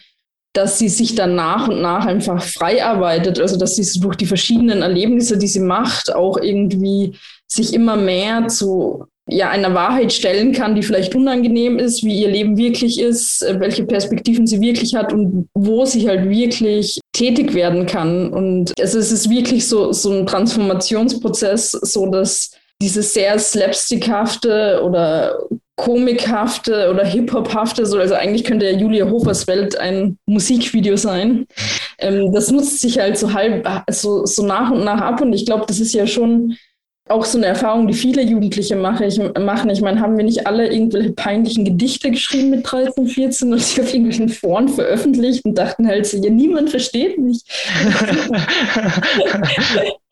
dass 0.55 0.79
sie 0.79 0.89
sich 0.89 1.15
dann 1.15 1.35
nach 1.35 1.67
und 1.67 1.81
nach 1.81 2.05
einfach 2.05 2.41
frei 2.41 2.83
arbeitet, 2.83 3.39
also 3.39 3.57
dass 3.57 3.75
sie 3.75 3.99
durch 3.99 4.15
die 4.15 4.25
verschiedenen 4.25 4.81
Erlebnisse, 4.81 5.37
die 5.37 5.47
sie 5.47 5.59
macht, 5.59 6.13
auch 6.13 6.37
irgendwie 6.37 7.15
sich 7.47 7.73
immer 7.73 7.95
mehr 7.95 8.47
zu 8.47 9.05
ja, 9.27 9.49
einer 9.49 9.73
Wahrheit 9.73 10.13
stellen 10.13 10.51
kann, 10.51 10.75
die 10.75 10.83
vielleicht 10.83 11.15
unangenehm 11.15 11.79
ist, 11.79 12.03
wie 12.03 12.21
ihr 12.21 12.29
Leben 12.29 12.57
wirklich 12.57 12.99
ist, 12.99 13.43
welche 13.57 13.83
Perspektiven 13.83 14.45
sie 14.45 14.61
wirklich 14.61 14.93
hat 14.95 15.11
und 15.11 15.49
wo 15.53 15.85
sie 15.85 16.07
halt 16.07 16.29
wirklich 16.29 16.99
tätig 17.11 17.53
werden 17.55 17.87
kann. 17.87 18.29
Und 18.29 18.73
es 18.79 18.93
ist 18.93 19.29
wirklich 19.29 19.67
so, 19.67 19.91
so 19.91 20.11
ein 20.11 20.27
Transformationsprozess, 20.27 21.71
so 21.71 22.05
dass 22.05 22.51
dieses 22.81 23.13
sehr 23.13 23.39
slapstickhafte 23.39 24.81
oder 24.83 25.38
komikhafte 25.77 26.89
oder 26.89 27.05
Hip-Hop-hafte, 27.05 27.85
so, 27.85 27.99
also 27.99 28.13
eigentlich 28.13 28.45
könnte 28.45 28.69
ja 28.69 28.77
Julia 28.77 29.09
Hofers 29.09 29.47
Welt 29.47 29.77
ein 29.77 30.17
Musikvideo 30.25 30.95
sein. 30.95 31.47
Ähm, 31.97 32.31
das 32.33 32.51
nutzt 32.51 32.79
sich 32.79 32.99
halt 32.99 33.17
so 33.17 33.33
halb, 33.33 33.67
so, 33.89 34.25
so 34.25 34.45
nach 34.45 34.71
und 34.71 34.83
nach 34.83 35.01
ab 35.01 35.21
und 35.21 35.33
ich 35.33 35.45
glaube, 35.45 35.65
das 35.67 35.79
ist 35.79 35.93
ja 35.93 36.07
schon 36.07 36.55
auch 37.07 37.25
so 37.25 37.38
eine 37.38 37.47
Erfahrung, 37.47 37.88
die 37.88 37.93
viele 37.93 38.23
Jugendliche 38.23 38.75
mache 38.75 39.05
ich, 39.05 39.19
machen. 39.19 39.69
Ich 39.69 39.81
meine, 39.81 39.99
haben 39.99 40.17
wir 40.17 40.23
nicht 40.23 40.47
alle 40.47 40.71
irgendwelche 40.71 41.11
peinlichen 41.11 41.63
Gedichte 41.63 42.09
geschrieben 42.09 42.49
mit 42.49 42.71
13, 42.71 43.07
14 43.07 43.53
und 43.53 43.75
die 43.75 43.81
auf 43.81 43.93
irgendwelchen 43.93 44.29
Foren 44.29 44.69
veröffentlicht 44.69 45.45
und 45.45 45.55
dachten 45.55 45.88
halt 45.88 46.07
so, 46.07 46.17
ja, 46.17 46.31
niemand 46.31 46.71
versteht 46.71 47.19
mich. 47.19 47.43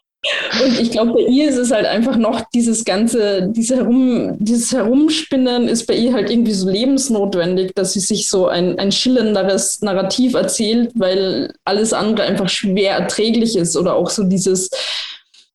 Und 0.64 0.80
ich 0.80 0.92
glaube, 0.92 1.14
bei 1.14 1.22
ihr 1.22 1.50
ist 1.50 1.58
es 1.58 1.72
halt 1.72 1.86
einfach 1.86 2.16
noch 2.16 2.42
dieses 2.54 2.86
ganze, 2.86 3.50
diese 3.50 3.76
Herum, 3.76 4.38
dieses 4.40 4.72
Herumspinnen 4.72 5.68
ist 5.68 5.86
bei 5.86 5.96
ihr 5.96 6.14
halt 6.14 6.30
irgendwie 6.30 6.54
so 6.54 6.70
lebensnotwendig, 6.70 7.74
dass 7.76 7.94
sie 7.94 8.00
sich 8.00 8.30
so 8.30 8.48
ein, 8.48 8.80
ein 8.80 8.94
schillernderes 8.94 9.82
Narrativ 9.82 10.36
erzählt, 10.36 10.92
weil 10.96 11.54
alles 11.66 11.92
andere 11.92 12.26
einfach 12.26 12.48
schwer 12.48 12.94
erträglich 12.94 13.58
ist 13.58 13.76
oder 13.76 13.96
auch 13.96 14.10
so 14.10 14.24
dieses, 14.24 14.70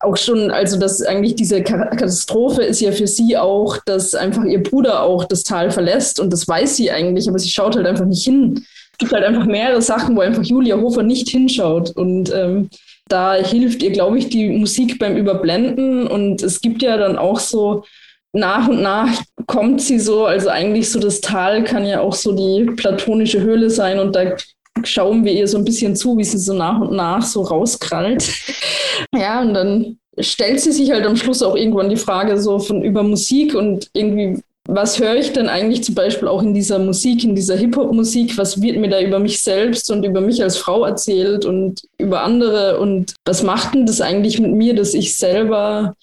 auch 0.01 0.15
schon, 0.15 0.51
also 0.51 0.77
dass 0.77 1.01
eigentlich 1.01 1.35
diese 1.35 1.63
Katastrophe 1.63 2.61
ist 2.61 2.79
ja 2.79 2.91
für 2.91 3.07
sie 3.07 3.37
auch, 3.37 3.77
dass 3.85 4.13
einfach 4.13 4.45
ihr 4.45 4.61
Bruder 4.61 5.01
auch 5.01 5.25
das 5.25 5.43
Tal 5.43 5.71
verlässt 5.71 6.19
und 6.19 6.31
das 6.31 6.47
weiß 6.47 6.75
sie 6.75 6.91
eigentlich, 6.91 7.27
aber 7.27 7.39
sie 7.39 7.49
schaut 7.49 7.75
halt 7.75 7.87
einfach 7.87 8.05
nicht 8.05 8.23
hin. 8.23 8.65
Es 8.91 8.97
gibt 8.99 9.13
halt 9.13 9.23
einfach 9.23 9.45
mehrere 9.45 9.81
Sachen, 9.81 10.15
wo 10.15 10.21
einfach 10.21 10.43
Julia 10.43 10.77
Hofer 10.77 11.03
nicht 11.03 11.29
hinschaut 11.29 11.89
und 11.91 12.31
ähm, 12.33 12.69
da 13.09 13.33
hilft 13.33 13.83
ihr, 13.83 13.91
glaube 13.91 14.17
ich, 14.17 14.29
die 14.29 14.49
Musik 14.49 14.99
beim 14.99 15.17
Überblenden. 15.17 16.07
Und 16.07 16.41
es 16.41 16.61
gibt 16.61 16.81
ja 16.81 16.97
dann 16.97 17.17
auch 17.17 17.39
so, 17.39 17.83
nach 18.31 18.67
und 18.67 18.81
nach 18.81 19.21
kommt 19.47 19.81
sie 19.81 19.99
so, 19.99 20.25
also 20.25 20.49
eigentlich 20.49 20.91
so 20.91 20.99
das 20.99 21.21
Tal 21.21 21.63
kann 21.63 21.85
ja 21.85 22.01
auch 22.01 22.13
so 22.13 22.31
die 22.31 22.65
platonische 22.75 23.41
Höhle 23.41 23.69
sein 23.69 23.99
und 23.99 24.15
da 24.15 24.35
schauen 24.83 25.25
wir 25.25 25.33
ihr 25.33 25.47
so 25.47 25.57
ein 25.57 25.65
bisschen 25.65 25.95
zu, 25.95 26.17
wie 26.17 26.23
sie 26.23 26.37
so 26.37 26.53
nach 26.53 26.79
und 26.79 26.91
nach 26.91 27.23
so 27.23 27.41
rauskrallt. 27.41 28.23
ja, 29.15 29.41
und 29.41 29.53
dann 29.53 29.97
stellt 30.19 30.61
sie 30.61 30.71
sich 30.71 30.91
halt 30.91 31.05
am 31.05 31.15
Schluss 31.15 31.41
auch 31.41 31.55
irgendwann 31.55 31.89
die 31.89 31.97
Frage 31.97 32.39
so 32.39 32.59
von 32.59 32.83
über 32.83 33.03
Musik 33.03 33.55
und 33.55 33.89
irgendwie 33.93 34.39
was 34.71 34.99
höre 34.99 35.15
ich 35.15 35.33
denn 35.33 35.49
eigentlich 35.49 35.83
zum 35.83 35.95
Beispiel 35.95 36.27
auch 36.27 36.43
in 36.43 36.53
dieser 36.53 36.77
Musik, 36.77 37.23
in 37.23 37.33
dieser 37.33 37.55
Hip-Hop-Musik? 37.55 38.37
Was 38.37 38.61
wird 38.61 38.77
mir 38.77 38.89
da 38.89 39.01
über 39.01 39.17
mich 39.17 39.41
selbst 39.41 39.89
und 39.89 40.03
über 40.03 40.21
mich 40.21 40.43
als 40.43 40.57
Frau 40.57 40.85
erzählt 40.85 41.43
und 41.43 41.81
über 41.97 42.21
andere? 42.21 42.79
Und 42.79 43.15
was 43.25 43.41
macht 43.41 43.73
denn 43.73 43.87
das 43.87 43.99
eigentlich 43.99 44.39
mit 44.39 44.51
mir, 44.51 44.75
dass 44.75 44.93
ich 44.93 45.17
selber 45.17 45.95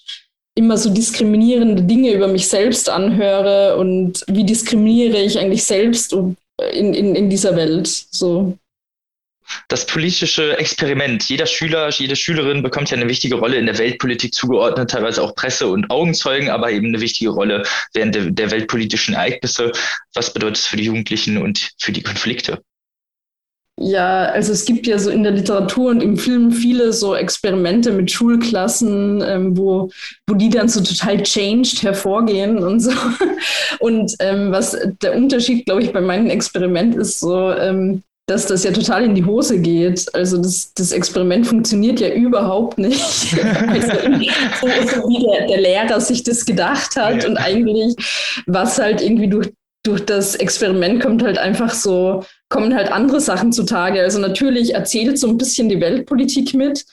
immer 0.55 0.75
so 0.75 0.89
diskriminierende 0.89 1.83
Dinge 1.83 2.11
über 2.11 2.27
mich 2.27 2.49
selbst 2.49 2.89
anhöre? 2.89 3.77
Und 3.77 4.25
wie 4.27 4.43
diskriminiere 4.43 5.17
ich 5.17 5.39
eigentlich 5.39 5.63
selbst 5.63 6.11
in, 6.13 6.93
in, 6.93 7.15
in 7.15 7.29
dieser 7.29 7.55
Welt? 7.55 7.87
So 7.87 8.57
das 9.67 9.85
politische 9.85 10.57
Experiment. 10.57 11.27
Jeder 11.29 11.45
Schüler, 11.45 11.89
jede 11.89 12.15
Schülerin 12.15 12.63
bekommt 12.63 12.89
ja 12.89 12.97
eine 12.97 13.07
wichtige 13.07 13.35
Rolle 13.35 13.57
in 13.57 13.65
der 13.65 13.77
Weltpolitik 13.77 14.33
zugeordnet, 14.33 14.89
teilweise 14.89 15.21
auch 15.21 15.35
Presse 15.35 15.67
und 15.67 15.89
Augenzeugen, 15.89 16.49
aber 16.49 16.71
eben 16.71 16.87
eine 16.87 17.01
wichtige 17.01 17.31
Rolle 17.31 17.63
während 17.93 18.15
der, 18.15 18.31
der 18.31 18.51
weltpolitischen 18.51 19.15
Ereignisse. 19.15 19.71
Was 20.13 20.33
bedeutet 20.33 20.57
es 20.57 20.65
für 20.65 20.77
die 20.77 20.85
Jugendlichen 20.85 21.37
und 21.37 21.71
für 21.77 21.91
die 21.91 22.03
Konflikte? 22.03 22.61
Ja, 23.79 24.23
also 24.25 24.53
es 24.53 24.65
gibt 24.65 24.87
ja 24.87 24.97
so 24.97 25.11
in 25.11 25.21
der 25.21 25.33
Literatur 25.33 25.91
und 25.91 26.01
im 26.01 26.17
Film 26.17 26.51
viele 26.51 26.91
so 26.93 27.13
Experimente 27.13 27.91
mit 27.91 28.09
Schulklassen, 28.09 29.21
ähm, 29.21 29.55
wo, 29.55 29.91
wo 30.25 30.33
die 30.33 30.49
dann 30.49 30.67
so 30.67 30.81
total 30.81 31.21
changed 31.21 31.83
hervorgehen 31.83 32.57
und 32.57 32.79
so. 32.79 32.91
Und 33.79 34.15
ähm, 34.19 34.51
was 34.51 34.75
der 35.03 35.15
Unterschied, 35.15 35.65
glaube 35.65 35.83
ich, 35.83 35.93
bei 35.93 36.01
meinem 36.01 36.31
Experiment 36.31 36.95
ist 36.95 37.19
so, 37.19 37.51
ähm, 37.51 38.01
dass 38.27 38.45
das 38.45 38.65
ja 38.65 38.71
total 38.71 39.05
in 39.05 39.15
die 39.15 39.23
Hose 39.23 39.59
geht. 39.59 40.13
Also 40.13 40.37
das, 40.37 40.73
das 40.73 40.91
Experiment 40.91 41.47
funktioniert 41.47 42.01
ja 42.01 42.09
überhaupt 42.09 42.77
nicht. 42.77 43.01
also 43.69 43.87
so, 43.87 44.67
so, 44.67 45.09
wie 45.09 45.25
der, 45.25 45.47
der, 45.47 45.61
Lehrer 45.61 46.01
sich 46.01 46.23
das 46.23 46.45
gedacht 46.45 46.97
hat. 46.97 47.23
Ja. 47.23 47.29
Und 47.29 47.37
eigentlich, 47.37 47.95
was 48.45 48.77
halt 48.79 49.01
irgendwie 49.01 49.29
durch, 49.29 49.49
durch 49.83 50.05
das 50.05 50.35
Experiment 50.35 51.01
kommt 51.01 51.23
halt 51.23 51.37
einfach 51.37 51.73
so, 51.73 52.25
kommen 52.49 52.75
halt 52.75 52.91
andere 52.91 53.21
Sachen 53.21 53.53
zutage. 53.53 54.01
Also 54.01 54.19
natürlich 54.19 54.73
erzählt 54.73 55.17
so 55.17 55.29
ein 55.29 55.37
bisschen 55.37 55.69
die 55.69 55.79
Weltpolitik 55.79 56.53
mit, 56.53 56.85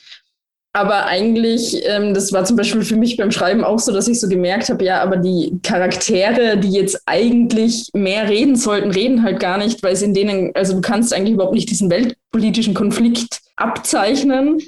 aber 0.75 1.05
eigentlich, 1.05 1.81
ähm, 1.85 2.13
das 2.13 2.33
war 2.33 2.43
zum 2.43 2.57
Beispiel 2.57 2.83
für 2.83 2.97
mich 2.97 3.15
beim 3.15 3.31
Schreiben 3.31 3.63
auch 3.63 3.79
so, 3.79 3.93
dass 3.93 4.09
ich 4.09 4.19
so 4.19 4.27
gemerkt 4.27 4.67
habe, 4.67 4.83
ja, 4.83 5.01
aber 5.01 5.15
die 5.15 5.57
Charaktere, 5.63 6.57
die 6.57 6.71
jetzt 6.71 7.01
eigentlich 7.05 7.89
mehr 7.93 8.27
reden 8.27 8.57
sollten, 8.57 8.91
reden 8.91 9.23
halt 9.23 9.39
gar 9.39 9.57
nicht, 9.57 9.81
weil 9.83 9.93
es 9.93 10.01
in 10.01 10.13
denen, 10.13 10.51
also 10.53 10.73
du 10.73 10.81
kannst 10.81 11.13
eigentlich 11.13 11.35
überhaupt 11.35 11.55
nicht 11.55 11.69
diesen 11.69 11.89
weltpolitischen 11.89 12.73
Konflikt 12.73 13.39
abzeichnen. 13.55 14.59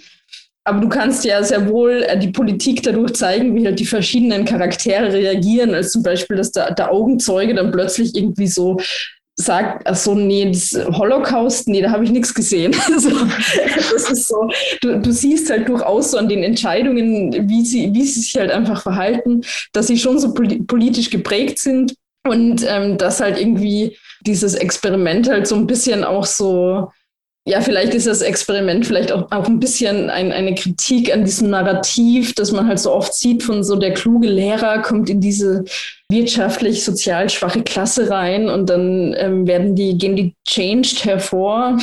Aber 0.63 0.79
du 0.79 0.87
kannst 0.87 1.25
ja 1.25 1.43
sehr 1.43 1.67
wohl 1.67 2.03
äh, 2.07 2.17
die 2.17 2.31
Politik 2.31 2.83
dadurch 2.83 3.13
zeigen, 3.15 3.53
wie 3.55 3.65
halt 3.65 3.79
die 3.79 3.85
verschiedenen 3.85 4.45
Charaktere 4.45 5.11
reagieren, 5.11 5.73
als 5.73 5.91
zum 5.91 6.03
Beispiel, 6.03 6.37
dass 6.37 6.53
der, 6.53 6.73
der 6.73 6.89
Augenzeuge 6.89 7.53
dann 7.53 7.73
plötzlich 7.73 8.15
irgendwie 8.15 8.47
so 8.47 8.77
sagt, 9.39 9.87
ach 9.87 9.95
so, 9.95 10.15
nee, 10.15 10.51
das 10.51 10.77
Holocaust, 10.97 11.67
nee, 11.67 11.81
da 11.81 11.91
habe 11.91 12.03
ich 12.03 12.11
nichts 12.11 12.33
gesehen. 12.33 12.75
Also, 12.87 13.11
das 13.91 14.09
ist 14.09 14.27
so, 14.27 14.49
du, 14.81 14.99
du 14.99 15.11
siehst 15.11 15.49
halt 15.49 15.69
durchaus 15.69 16.11
so 16.11 16.17
an 16.17 16.27
den 16.27 16.43
Entscheidungen, 16.43 17.47
wie 17.47 17.63
sie, 17.63 17.93
wie 17.93 18.03
sie 18.03 18.21
sich 18.21 18.35
halt 18.35 18.49
einfach 18.49 18.81
verhalten, 18.81 19.41
dass 19.73 19.87
sie 19.87 19.99
schon 19.99 20.19
so 20.19 20.33
politisch 20.33 21.09
geprägt 21.11 21.59
sind 21.59 21.93
und 22.27 22.65
ähm, 22.67 22.97
dass 22.97 23.19
halt 23.19 23.39
irgendwie 23.39 23.97
dieses 24.21 24.55
Experiment 24.55 25.29
halt 25.29 25.47
so 25.47 25.55
ein 25.55 25.67
bisschen 25.67 26.03
auch 26.03 26.25
so 26.25 26.91
ja, 27.47 27.61
vielleicht 27.61 27.93
ist 27.93 28.07
das 28.07 28.21
Experiment 28.21 28.85
vielleicht 28.85 29.09
auch, 29.09 29.31
auch 29.31 29.47
ein 29.47 29.61
bisschen 29.61 30.09
ein, 30.09 30.33
eine 30.33 30.53
Kritik 30.53 31.13
an 31.13 31.23
diesem 31.23 31.49
Narrativ, 31.49 32.35
das 32.35 32.51
man 32.51 32.67
halt 32.67 32.77
so 32.77 32.91
oft 32.91 33.13
sieht 33.13 33.41
von 33.41 33.63
so 33.63 33.77
der 33.77 33.93
kluge 33.93 34.27
Lehrer 34.27 34.81
kommt 34.81 35.09
in 35.09 35.21
diese 35.21 35.63
wirtschaftlich, 36.11 36.83
sozial 36.83 37.29
schwache 37.29 37.63
Klasse 37.63 38.09
rein 38.09 38.49
und 38.49 38.69
dann 38.69 39.15
ähm, 39.17 39.47
werden 39.47 39.75
die, 39.75 39.97
gehen 39.97 40.17
die 40.17 40.35
changed 40.45 41.05
hervor, 41.05 41.77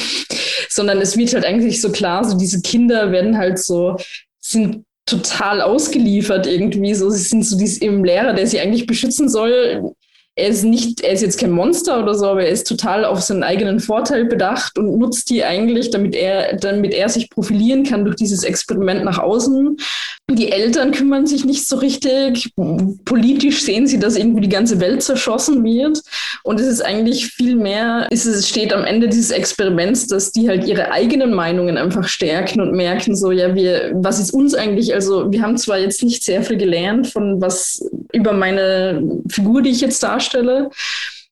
sondern 0.69 1.01
es 1.01 1.17
wird 1.17 1.33
halt 1.33 1.47
eigentlich 1.47 1.81
so 1.81 1.91
klar, 1.91 2.25
so 2.25 2.37
diese 2.37 2.61
Kinder 2.61 3.11
werden 3.11 3.39
halt 3.39 3.59
so, 3.59 3.97
sind 4.41 4.85
total 5.07 5.63
ausgeliefert 5.63 6.47
irgendwie, 6.47 6.95
so 6.95 7.09
sie 7.09 7.23
sind 7.23 7.43
so 7.43 7.57
dieses 7.57 7.81
eben 7.81 8.05
Lehrer, 8.05 8.35
der 8.35 8.47
sie 8.47 8.61
eigentlich 8.61 8.87
beschützen 8.87 9.31
soll, 9.31 9.95
er 10.37 10.49
ist 10.49 10.65
nicht, 10.65 11.01
er 11.03 11.13
ist 11.13 11.23
jetzt 11.23 11.39
kein 11.39 11.53
Monster 11.53 12.03
oder 12.03 12.15
so, 12.15 12.27
aber 12.27 12.43
er 12.43 12.51
ist 12.51 12.67
total 12.67 13.05
auf 13.05 13.21
seinen 13.21 13.45
eigenen 13.45 13.79
Vorteil 13.79 14.25
bedacht 14.25 14.77
und 14.79 14.99
nutzt 14.99 15.31
die 15.31 15.45
eigentlich, 15.45 15.91
damit 15.91 16.17
er, 16.17 16.57
damit 16.57 16.93
er 16.93 17.09
sich 17.09 17.31
profilieren 17.31 17.85
kann 17.85 18.05
durch 18.05 18.17
dieses 18.17 18.43
Experiment 18.43 19.05
nach 19.05 19.19
außen. 19.19 19.77
Die 20.31 20.51
Eltern 20.51 20.91
kümmern 20.91 21.27
sich 21.27 21.45
nicht 21.45 21.69
so 21.69 21.77
richtig. 21.77 22.53
Politisch 23.05 23.63
sehen 23.63 23.87
sie, 23.87 24.01
dass 24.01 24.17
irgendwie 24.17 24.41
die 24.41 24.49
ganze 24.49 24.81
Welt 24.81 25.03
zerschossen 25.03 25.63
wird. 25.63 26.01
Und 26.43 26.59
es 26.59 26.67
ist 26.67 26.85
eigentlich 26.85 27.27
viel 27.27 27.55
mehr, 27.55 28.09
es 28.11 28.49
steht 28.49 28.73
am 28.73 28.85
Ende 28.85 29.09
dieses 29.09 29.31
Experiments, 29.31 30.09
dass 30.09 30.33
die 30.33 30.49
halt 30.49 30.67
ihre 30.67 30.91
eigenen 30.91 31.33
Meinungen 31.33 31.77
einfach 31.77 32.09
stärken 32.09 32.61
und 32.61 32.73
merken 32.73 33.15
so, 33.15 33.31
ja, 33.31 33.55
wir, 33.55 33.93
was 33.95 34.19
ist 34.19 34.33
uns 34.33 34.55
eigentlich, 34.55 34.95
also 34.95 35.31
wir 35.31 35.43
haben 35.43 35.59
zwar 35.59 35.79
jetzt 35.79 36.03
nicht 36.03 36.25
sehr 36.25 36.43
viel 36.43 36.57
gelernt 36.57 37.07
von 37.07 37.41
was 37.41 37.89
über 38.13 38.33
meine 38.33 39.21
Figur, 39.29 39.63
die 39.63 39.71
ich 39.71 39.81
jetzt 39.81 40.03
darstelle. 40.03 40.24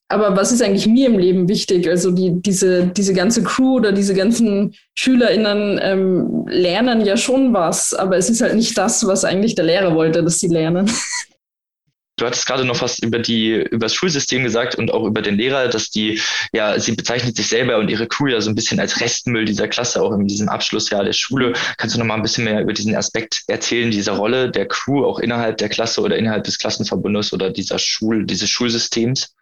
Aber 0.09 0.37
was 0.37 0.53
ist 0.53 0.63
eigentlich 0.63 0.87
mir 0.87 1.07
im 1.07 1.19
Leben 1.19 1.49
wichtig? 1.49 1.89
Also 1.89 2.11
die, 2.11 2.43
diese, 2.43 2.87
diese 2.89 3.15
ganze 3.15 3.43
Crew 3.43 3.77
oder 3.77 3.93
diese 3.93 4.15
ganzen 4.15 4.75
SchülerInnen 4.95 5.81
ähm, 5.83 6.45
lernen 6.49 7.01
ja 7.03 7.17
schon 7.17 7.55
was, 7.55 7.95
aber 7.95 8.19
es 8.19 8.29
ist 8.29 8.43
halt 8.43 8.55
nicht 8.55 8.77
das, 8.77 9.07
was 9.07 9.25
eigentlich 9.25 9.55
der 9.55 9.65
Lehrer 9.65 9.95
wollte, 9.95 10.23
dass 10.23 10.39
sie 10.39 10.49
lernen. 10.49 10.91
Du 12.23 12.27
hattest 12.29 12.47
gerade 12.47 12.65
noch 12.65 12.81
was 12.81 13.01
über 13.01 13.19
die, 13.19 13.51
über 13.51 13.87
das 13.87 13.95
Schulsystem 13.95 14.45
gesagt 14.45 14.77
und 14.77 14.93
auch 14.93 15.05
über 15.05 15.23
den 15.23 15.39
Lehrer, 15.39 15.67
dass 15.67 15.91
die, 15.91 16.21
ja, 16.53 16.79
sie 16.79 16.93
bezeichnet 16.93 17.35
sich 17.35 17.49
selber 17.49 17.79
und 17.79 17.91
ihre 17.91 18.07
Crew 18.07 18.29
ja 18.29 18.41
so 18.41 18.49
ein 18.49 18.55
bisschen 18.55 18.79
als 18.79 19.01
Restmüll 19.01 19.45
dieser 19.45 19.67
Klasse, 19.67 20.01
auch 20.01 20.13
in 20.13 20.29
diesem 20.29 20.49
Abschlussjahr 20.49 21.03
der 21.03 21.15
Schule. 21.15 21.53
Kannst 21.79 21.97
du 21.97 21.99
noch 21.99 22.07
mal 22.07 22.15
ein 22.15 22.23
bisschen 22.23 22.45
mehr 22.45 22.63
über 22.63 22.75
diesen 22.75 22.95
Aspekt 22.95 23.43
erzählen, 23.49 23.91
dieser 23.91 24.13
Rolle 24.13 24.53
der 24.53 24.69
Crew 24.69 25.05
auch 25.05 25.19
innerhalb 25.19 25.59
der 25.59 25.69
Klasse 25.69 26.01
oder 26.01 26.17
innerhalb 26.17 26.45
des 26.45 26.59
Klassenverbundes 26.59 27.33
oder 27.33 27.51
dieser 27.51 27.81
Schul, 27.81 28.25
dieses 28.25 28.49
Schulsystems? 28.49 29.35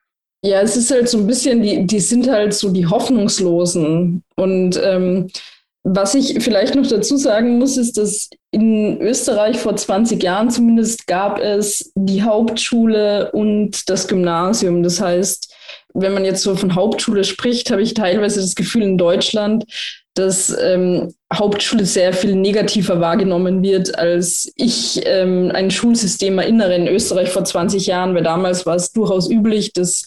Ja, 0.43 0.63
es 0.63 0.75
ist 0.75 0.91
halt 0.91 1.07
so 1.07 1.19
ein 1.19 1.27
bisschen, 1.27 1.61
die, 1.61 1.87
die 1.87 2.01
sind 2.01 2.31
halt 2.31 2.55
so 2.55 2.71
die 2.71 2.87
Hoffnungslosen. 2.87 4.23
Und 4.37 4.81
ähm, 4.83 5.29
was 5.83 6.15
ich 6.15 6.43
vielleicht 6.43 6.75
noch 6.75 6.87
dazu 6.87 7.17
sagen 7.17 7.59
muss, 7.59 7.77
ist, 7.79 7.97
dass 7.97 8.29
in 8.51 9.01
Österreich 9.01 9.59
vor 9.59 9.77
20 9.77 10.23
Jahren 10.23 10.51
zumindest 10.51 11.07
gab 11.07 11.39
es 11.39 11.93
die 11.95 12.23
Hauptschule 12.23 13.33
und 13.33 13.89
das 13.89 14.07
Gymnasium. 14.07 14.83
Das 14.83 15.01
heißt, 15.01 15.55
wenn 15.95 16.13
man 16.13 16.25
jetzt 16.25 16.43
so 16.43 16.55
von 16.55 16.75
Hauptschule 16.75 17.25
spricht, 17.25 17.71
habe 17.71 17.83
ich 17.83 17.95
teilweise 17.95 18.41
das 18.41 18.55
Gefühl 18.55 18.83
in 18.83 18.99
Deutschland, 18.99 19.65
dass 20.15 20.55
ähm, 20.61 21.15
Hauptschule 21.33 21.87
sehr 21.87 22.13
viel 22.13 22.35
negativer 22.35 23.01
wahrgenommen 23.01 23.63
wird, 23.63 23.99
als 23.99 24.53
ich 24.57 25.01
ähm, 25.07 25.51
ein 25.55 25.71
Schulsystem 25.71 26.39
erinnere 26.39 26.75
in 26.75 26.89
Österreich 26.89 27.31
vor 27.31 27.45
20 27.45 27.87
Jahren, 27.87 28.15
weil 28.15 28.25
damals 28.25 28.67
war 28.67 28.75
es 28.75 28.93
durchaus 28.93 29.31
üblich, 29.31 29.73
dass 29.73 30.07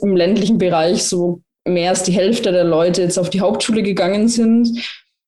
im 0.00 0.14
ländlichen 0.14 0.58
Bereich 0.58 1.04
so 1.04 1.40
mehr 1.66 1.90
als 1.90 2.02
die 2.02 2.12
Hälfte 2.12 2.52
der 2.52 2.64
Leute 2.64 3.02
jetzt 3.02 3.18
auf 3.18 3.30
die 3.30 3.40
Hauptschule 3.40 3.82
gegangen 3.82 4.28
sind 4.28 4.78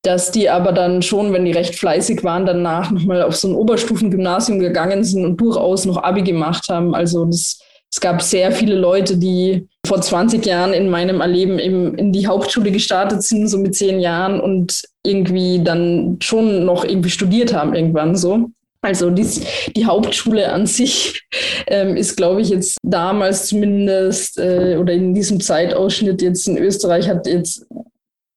dass 0.03 0.31
die 0.31 0.49
aber 0.49 0.73
dann 0.73 1.03
schon, 1.03 1.33
wenn 1.33 1.45
die 1.45 1.53
recht 1.53 1.75
fleißig 1.75 2.23
waren, 2.25 2.47
danach 2.47 2.91
nochmal 2.91 3.23
auf 3.23 3.37
so 3.37 3.49
ein 3.49 3.55
Oberstufengymnasium 3.55 4.59
gegangen 4.61 5.05
sind 5.05 5.25
und 5.25 5.41
durchaus 5.41 5.85
noch 5.85 6.03
Abi 6.03 6.23
gemacht 6.23 6.69
haben. 6.69 6.95
Also 6.95 7.25
das, 7.25 7.61
es 7.91 8.01
gab 8.01 8.23
sehr 8.23 8.53
viele 8.53 8.77
Leute, 8.77 9.17
die 9.17 9.67
vor 9.87 10.01
20 10.01 10.45
Jahren 10.45 10.73
in 10.73 10.91
meinem 10.91 11.21
Erleben 11.21 11.59
eben 11.59 11.97
in 11.97 12.13
die 12.13 12.27
Hauptschule 12.27 12.71
gestartet 12.71 13.23
sind, 13.23 13.49
so 13.49 13.59
mit 13.59 13.75
zehn 13.75 13.99
Jahren 13.99 14.41
und 14.41 14.83
irgendwie 15.05 15.63
dann 15.63 16.19
schon 16.21 16.65
noch 16.65 16.85
irgendwie 16.85 17.11
studiert 17.11 17.53
haben 17.53 17.75
irgendwann 17.75 18.15
so. 18.15 18.51
Also 18.81 19.11
dies, 19.11 19.41
die 19.75 19.87
Hauptschule 19.87 20.53
an 20.53 20.67
sich 20.67 21.25
ähm, 21.67 21.97
ist, 21.97 22.17
glaube 22.17 22.43
ich, 22.43 22.51
jetzt 22.51 22.77
damals 22.83 23.49
zumindest 23.49 24.39
äh, 24.39 24.77
oder 24.79 24.93
in 24.93 25.15
diesem 25.15 25.41
Zeitausschnitt 25.41 26.23
jetzt 26.23 26.47
in 26.47 26.59
Österreich 26.59 27.09
hat 27.09 27.27
jetzt 27.27 27.67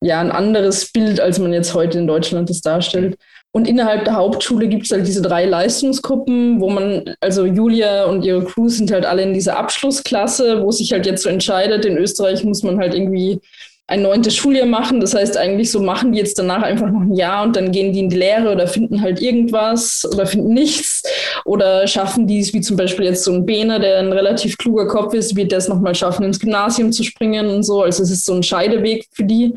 ja 0.02 0.20
ein 0.20 0.32
anderes 0.32 0.92
Bild, 0.92 1.20
als 1.20 1.40
man 1.40 1.54
jetzt 1.54 1.74
heute 1.74 2.00
in 2.00 2.08
Deutschland 2.08 2.50
das 2.50 2.62
darstellt. 2.62 3.18
Und 3.54 3.68
innerhalb 3.68 4.06
der 4.06 4.16
Hauptschule 4.16 4.68
gibt 4.68 4.86
es 4.86 4.92
halt 4.92 5.06
diese 5.06 5.22
drei 5.22 5.46
Leistungsgruppen, 5.46 6.62
wo 6.62 6.70
man, 6.70 7.16
also 7.20 7.46
Julia 7.46 8.06
und 8.06 8.24
ihre 8.24 8.46
Crew 8.46 8.70
sind 8.70 8.92
halt 8.92 9.06
alle 9.06 9.24
in 9.24 9.34
dieser 9.34 9.58
Abschlussklasse, 9.58 10.64
wo 10.64 10.72
sich 10.72 10.92
halt 10.94 11.06
jetzt 11.06 11.24
so 11.24 11.30
entscheidet, 11.30 11.86
in 11.86 11.98
Österreich 11.98 12.44
muss 12.46 12.64
man 12.64 12.80
halt 12.80 12.94
irgendwie 12.94 13.42
ein 13.91 14.04
neuntes 14.04 14.38
Schuljahr 14.38 14.65
machen. 14.65 15.01
Das 15.01 15.13
heißt 15.13 15.36
eigentlich 15.36 15.69
so 15.69 15.82
machen 15.82 16.13
die 16.13 16.19
jetzt 16.19 16.39
danach 16.39 16.63
einfach 16.63 16.89
noch 16.89 17.01
ein 17.01 17.13
Jahr 17.13 17.43
und 17.43 17.58
dann 17.58 17.73
gehen 17.73 17.91
die 17.91 17.99
in 17.99 18.10
die 18.10 18.15
Lehre 18.15 18.51
oder 18.51 18.65
finden 18.65 19.01
halt 19.01 19.21
irgendwas 19.21 20.08
oder 20.10 20.25
finden 20.25 20.54
nichts 20.54 21.04
oder 21.43 21.86
schaffen 21.88 22.25
die 22.25 22.39
es, 22.39 22.54
wie 22.54 22.62
zum 22.62 22.77
Beispiel 22.77 23.06
jetzt 23.06 23.25
so 23.25 23.34
ein 23.34 23.45
Bene, 23.45 23.82
der 23.82 23.99
ein 23.99 24.13
relativ 24.13 24.58
kluger 24.58 24.88
Kopf 24.88 25.13
ist, 25.13 25.36
wird 25.36 25.51
der 25.51 25.58
es 25.58 25.67
nochmal 25.67 25.93
schaffen, 25.93 26.23
ins 26.23 26.39
Gymnasium 26.39 26.93
zu 26.93 27.04
springen 27.04 27.47
und 27.47 27.63
so. 27.63 27.82
Also 27.82 28.01
es 28.04 28.12
ist 28.12 28.25
so 28.25 28.34
ein 28.34 28.43
Scheideweg 28.43 29.08
für 29.12 29.25
die. 29.25 29.54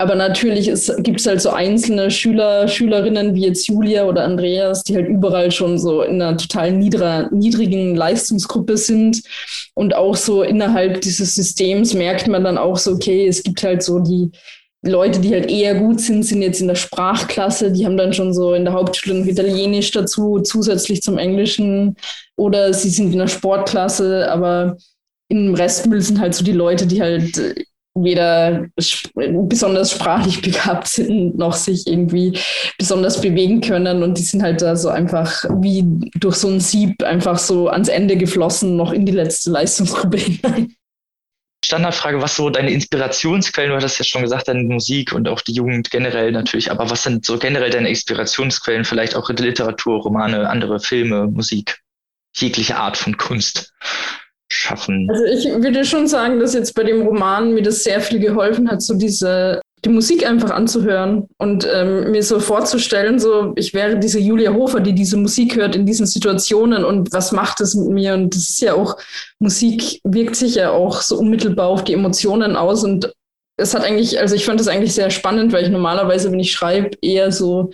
Aber 0.00 0.14
natürlich 0.14 0.64
gibt 1.02 1.20
es 1.20 1.26
halt 1.26 1.42
so 1.42 1.50
einzelne 1.50 2.10
Schüler, 2.10 2.68
Schülerinnen 2.68 3.34
wie 3.34 3.44
jetzt 3.44 3.68
Julia 3.68 4.06
oder 4.06 4.24
Andreas, 4.24 4.82
die 4.82 4.96
halt 4.96 5.06
überall 5.06 5.50
schon 5.50 5.78
so 5.78 6.00
in 6.00 6.22
einer 6.22 6.38
total 6.38 6.72
niedrer, 6.72 7.28
niedrigen 7.30 7.94
Leistungsgruppe 7.94 8.78
sind. 8.78 9.20
Und 9.74 9.94
auch 9.94 10.16
so 10.16 10.42
innerhalb 10.42 11.02
dieses 11.02 11.34
Systems 11.34 11.92
merkt 11.92 12.28
man 12.28 12.44
dann 12.44 12.56
auch 12.56 12.78
so, 12.78 12.92
okay, 12.92 13.28
es 13.28 13.42
gibt 13.42 13.62
halt 13.62 13.82
so 13.82 13.98
die 13.98 14.30
Leute, 14.80 15.20
die 15.20 15.34
halt 15.34 15.50
eher 15.50 15.74
gut 15.74 16.00
sind, 16.00 16.22
sind 16.22 16.40
jetzt 16.40 16.62
in 16.62 16.68
der 16.68 16.76
Sprachklasse, 16.76 17.70
die 17.70 17.84
haben 17.84 17.98
dann 17.98 18.14
schon 18.14 18.32
so 18.32 18.54
in 18.54 18.64
der 18.64 18.72
Hauptschule 18.72 19.20
noch 19.20 19.26
Italienisch 19.26 19.90
dazu, 19.90 20.40
zusätzlich 20.40 21.02
zum 21.02 21.18
Englischen. 21.18 21.94
Oder 22.36 22.72
sie 22.72 22.88
sind 22.88 23.12
in 23.12 23.18
der 23.18 23.28
Sportklasse, 23.28 24.32
aber 24.32 24.78
im 25.28 25.52
Restmüll 25.54 26.00
sind 26.00 26.20
halt 26.20 26.34
so 26.34 26.42
die 26.42 26.52
Leute, 26.52 26.86
die 26.86 27.02
halt 27.02 27.38
weder 27.94 28.68
besonders 29.14 29.92
sprachlich 29.92 30.42
begabt 30.42 30.88
sind, 30.88 31.36
noch 31.36 31.54
sich 31.54 31.86
irgendwie 31.86 32.38
besonders 32.78 33.20
bewegen 33.20 33.60
können. 33.60 34.02
Und 34.02 34.18
die 34.18 34.22
sind 34.22 34.42
halt 34.42 34.62
da 34.62 34.76
so 34.76 34.88
einfach 34.88 35.44
wie 35.60 35.84
durch 36.14 36.36
so 36.36 36.48
ein 36.48 36.60
Sieb 36.60 37.02
einfach 37.02 37.38
so 37.38 37.68
ans 37.68 37.88
Ende 37.88 38.16
geflossen, 38.16 38.76
noch 38.76 38.92
in 38.92 39.06
die 39.06 39.12
letzte 39.12 39.50
Leistungsgruppe 39.50 40.16
hinein. 40.18 40.74
Standardfrage, 41.62 42.22
was 42.22 42.36
so 42.36 42.48
deine 42.48 42.70
Inspirationsquellen, 42.70 43.70
du 43.70 43.76
hattest 43.76 43.98
ja 43.98 44.04
schon 44.04 44.22
gesagt, 44.22 44.48
deine 44.48 44.62
Musik 44.62 45.12
und 45.12 45.28
auch 45.28 45.42
die 45.42 45.52
Jugend 45.52 45.90
generell 45.90 46.32
natürlich, 46.32 46.70
aber 46.70 46.88
was 46.88 47.02
sind 47.02 47.26
so 47.26 47.38
generell 47.38 47.68
deine 47.68 47.90
Inspirationsquellen, 47.90 48.86
vielleicht 48.86 49.14
auch 49.14 49.28
Literatur, 49.28 50.00
Romane, 50.00 50.48
andere 50.48 50.80
Filme, 50.80 51.26
Musik, 51.26 51.80
jegliche 52.34 52.76
Art 52.76 52.96
von 52.96 53.18
Kunst 53.18 53.74
schaffen? 54.60 55.08
Also 55.10 55.24
ich 55.24 55.46
würde 55.62 55.84
schon 55.84 56.06
sagen, 56.06 56.38
dass 56.40 56.54
jetzt 56.54 56.74
bei 56.74 56.84
dem 56.84 57.02
Roman 57.02 57.54
mir 57.54 57.62
das 57.62 57.84
sehr 57.84 58.00
viel 58.00 58.18
geholfen 58.18 58.70
hat, 58.70 58.82
so 58.82 58.94
diese 58.94 59.60
die 59.84 59.88
Musik 59.88 60.26
einfach 60.28 60.50
anzuhören 60.50 61.26
und 61.38 61.66
ähm, 61.72 62.10
mir 62.10 62.22
so 62.22 62.38
vorzustellen, 62.38 63.18
so 63.18 63.54
ich 63.56 63.72
wäre 63.72 63.98
diese 63.98 64.18
Julia 64.18 64.52
Hofer, 64.52 64.80
die 64.80 64.92
diese 64.92 65.16
Musik 65.16 65.56
hört 65.56 65.74
in 65.74 65.86
diesen 65.86 66.04
Situationen 66.04 66.84
und 66.84 67.12
was 67.12 67.32
macht 67.32 67.62
es 67.62 67.74
mit 67.74 67.88
mir? 67.88 68.12
Und 68.12 68.34
das 68.34 68.50
ist 68.50 68.60
ja 68.60 68.74
auch, 68.74 68.98
Musik 69.38 70.00
wirkt 70.04 70.36
sich 70.36 70.56
ja 70.56 70.70
auch 70.70 71.00
so 71.00 71.18
unmittelbar 71.18 71.68
auf 71.68 71.82
die 71.82 71.94
Emotionen 71.94 72.56
aus 72.56 72.84
und 72.84 73.10
es 73.56 73.74
hat 73.74 73.84
eigentlich, 73.84 74.18
also 74.20 74.34
ich 74.34 74.44
fand 74.44 74.60
das 74.60 74.68
eigentlich 74.68 74.94
sehr 74.94 75.10
spannend, 75.10 75.52
weil 75.52 75.64
ich 75.64 75.70
normalerweise, 75.70 76.30
wenn 76.30 76.40
ich 76.40 76.52
schreibe, 76.52 76.90
eher 77.00 77.32
so 77.32 77.70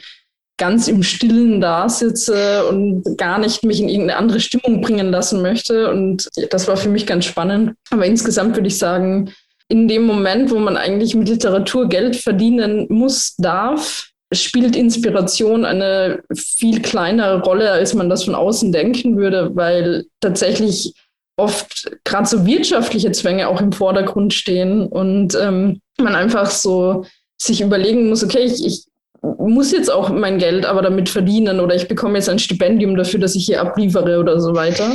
ganz 0.59 0.89
im 0.89 1.03
Stillen 1.03 1.61
da 1.61 1.89
sitze 1.89 2.67
und 2.67 3.19
gar 3.19 3.39
nicht 3.39 3.65
mich 3.65 3.81
in 3.81 3.89
irgendeine 3.89 4.19
andere 4.19 4.41
Stimmung 4.41 4.81
bringen 4.81 5.11
lassen 5.11 5.43
möchte. 5.43 5.91
Und 5.91 6.29
das 6.51 6.67
war 6.67 6.77
für 6.77 6.89
mich 6.89 7.07
ganz 7.07 7.27
spannend. 7.27 7.75
Aber 7.91 8.07
insgesamt 8.07 8.57
würde 8.57 8.69
ich 8.69 8.79
sagen, 8.79 9.33
in 9.69 9.89
dem 9.89 10.05
Moment, 10.05 10.51
wo 10.51 10.59
man 10.59 10.77
eigentlich 10.77 11.15
mit 11.15 11.29
Literatur 11.29 11.89
Geld 11.89 12.17
verdienen 12.17 12.87
muss, 12.89 13.35
darf, 13.37 14.11
spielt 14.33 14.77
Inspiration 14.77 15.65
eine 15.65 16.23
viel 16.35 16.83
kleinere 16.83 17.43
Rolle, 17.43 17.71
als 17.71 17.95
man 17.95 18.09
das 18.09 18.25
von 18.25 18.35
außen 18.35 18.73
denken 18.73 19.17
würde, 19.17 19.55
weil 19.55 20.07
tatsächlich 20.21 20.95
oft 21.37 21.91
gerade 22.05 22.27
so 22.27 22.47
wirtschaftliche 22.47 23.13
Zwänge 23.13 23.49
auch 23.49 23.61
im 23.61 23.73
Vordergrund 23.73 24.33
stehen 24.33 24.87
und 24.87 25.35
ähm, 25.35 25.81
man 25.99 26.15
einfach 26.15 26.51
so 26.51 27.05
sich 27.37 27.61
überlegen 27.61 28.09
muss, 28.09 28.25
okay, 28.25 28.41
ich, 28.41 28.65
ich 28.65 28.85
muss 29.23 29.73
jetzt 29.73 29.93
auch 29.93 30.11
mein 30.11 30.39
Geld 30.39 30.67
aber 30.67 30.83
damit 30.83 31.09
verdienen 31.09 31.61
oder 31.61 31.75
ich 31.75 31.89
bekomme 31.89 32.19
jetzt 32.19 32.29
ein 32.29 32.39
Stipendium 32.39 32.97
dafür, 32.97 33.21
dass 33.21 33.35
ich 33.35 33.47
hier 33.47 33.61
abliefere 33.61 34.19
oder 34.19 34.41
so 34.41 34.55
weiter. 34.55 34.93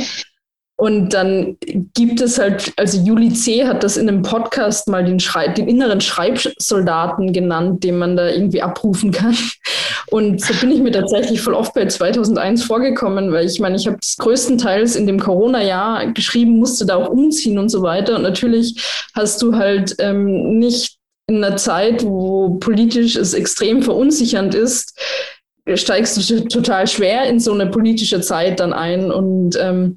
Und 0.76 1.10
dann 1.14 1.58
gibt 1.94 2.20
es 2.20 2.40
halt, 2.40 2.72
also 2.76 2.98
Juli 2.98 3.32
C. 3.32 3.66
hat 3.66 3.84
das 3.84 3.96
in 3.96 4.08
einem 4.08 4.22
Podcast 4.22 4.88
mal 4.88 5.04
den, 5.04 5.20
Schrei 5.20 5.46
den 5.46 5.68
inneren 5.68 6.00
Schreibsoldaten 6.00 7.32
genannt, 7.32 7.84
den 7.84 7.98
man 7.98 8.16
da 8.16 8.28
irgendwie 8.28 8.62
abrufen 8.62 9.12
kann. 9.12 9.36
Und 10.10 10.40
so 10.40 10.52
bin 10.54 10.72
ich 10.72 10.80
mir 10.80 10.90
tatsächlich 10.90 11.40
voll 11.40 11.54
oft 11.54 11.72
bei 11.74 11.86
2001 11.86 12.64
vorgekommen, 12.64 13.32
weil 13.32 13.46
ich 13.46 13.60
meine, 13.60 13.76
ich 13.76 13.86
habe 13.86 13.98
es 14.02 14.16
größtenteils 14.16 14.96
in 14.96 15.06
dem 15.06 15.20
Corona-Jahr 15.20 16.12
geschrieben, 16.12 16.58
musste 16.58 16.84
da 16.84 16.96
auch 16.96 17.10
umziehen 17.10 17.58
und 17.58 17.68
so 17.68 17.82
weiter. 17.82 18.16
Und 18.16 18.22
natürlich 18.22 19.08
hast 19.14 19.40
du 19.40 19.54
halt 19.54 19.94
ähm, 20.00 20.58
nicht 20.58 20.98
in 21.32 21.42
einer 21.42 21.56
Zeit, 21.56 22.04
wo 22.04 22.58
politisch 22.58 23.16
es 23.16 23.34
extrem 23.34 23.82
verunsichernd 23.82 24.54
ist, 24.54 24.98
steigst 25.74 26.30
du 26.30 26.40
total 26.48 26.86
schwer 26.86 27.24
in 27.24 27.40
so 27.40 27.52
eine 27.52 27.66
politische 27.66 28.20
Zeit 28.20 28.60
dann 28.60 28.72
ein. 28.72 29.10
Und 29.10 29.56
ähm, 29.60 29.96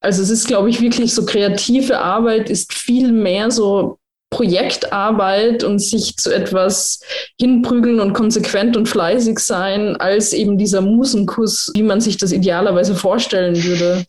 also 0.00 0.22
es 0.22 0.30
ist, 0.30 0.46
glaube 0.46 0.70
ich, 0.70 0.80
wirklich 0.80 1.14
so 1.14 1.26
kreative 1.26 1.98
Arbeit 1.98 2.48
ist 2.48 2.72
viel 2.72 3.12
mehr 3.12 3.50
so 3.50 3.98
Projektarbeit 4.30 5.64
und 5.64 5.80
sich 5.80 6.16
zu 6.16 6.32
etwas 6.32 7.00
hinprügeln 7.38 7.98
und 7.98 8.12
konsequent 8.12 8.76
und 8.76 8.88
fleißig 8.88 9.40
sein, 9.40 9.96
als 9.96 10.32
eben 10.32 10.56
dieser 10.56 10.80
Musenkuss, 10.80 11.72
wie 11.74 11.82
man 11.82 12.00
sich 12.00 12.16
das 12.16 12.30
idealerweise 12.30 12.94
vorstellen 12.94 13.62
würde. 13.64 14.04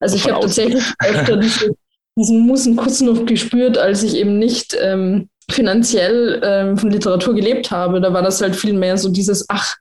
Also 0.00 0.16
ich 0.16 0.30
habe 0.30 0.40
tatsächlich 0.40 0.84
öfter 1.04 1.36
diese, 1.36 1.74
diesen 2.16 2.46
Musenkuss 2.46 3.00
noch 3.00 3.26
gespürt, 3.26 3.76
als 3.76 4.04
ich 4.04 4.14
eben 4.14 4.38
nicht 4.38 4.76
ähm, 4.80 5.28
finanziell 5.50 6.40
ähm, 6.42 6.78
von 6.78 6.90
Literatur 6.90 7.34
gelebt 7.34 7.70
habe. 7.70 8.00
Da 8.00 8.12
war 8.12 8.22
das 8.22 8.40
halt 8.40 8.56
viel 8.56 8.72
mehr 8.72 8.96
so 8.96 9.08
dieses, 9.08 9.44
ach, 9.48 9.76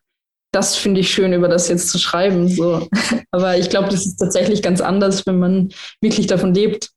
das 0.54 0.76
finde 0.76 1.02
ich 1.02 1.12
schön, 1.12 1.34
über 1.34 1.47
das 1.47 1.67
jetzt 1.67 1.89
zu 1.89 1.97
schreiben. 1.97 2.47
So. 2.47 2.88
Aber 3.32 3.58
ich 3.58 3.69
glaube, 3.69 3.89
das 3.89 4.06
ist 4.06 4.17
tatsächlich 4.17 4.62
ganz 4.62 4.82
anders, 4.82 5.26
wenn 5.26 5.39
man 5.39 5.73
wirklich 6.02 6.28
davon 6.28 6.54
lebt. 6.54 6.89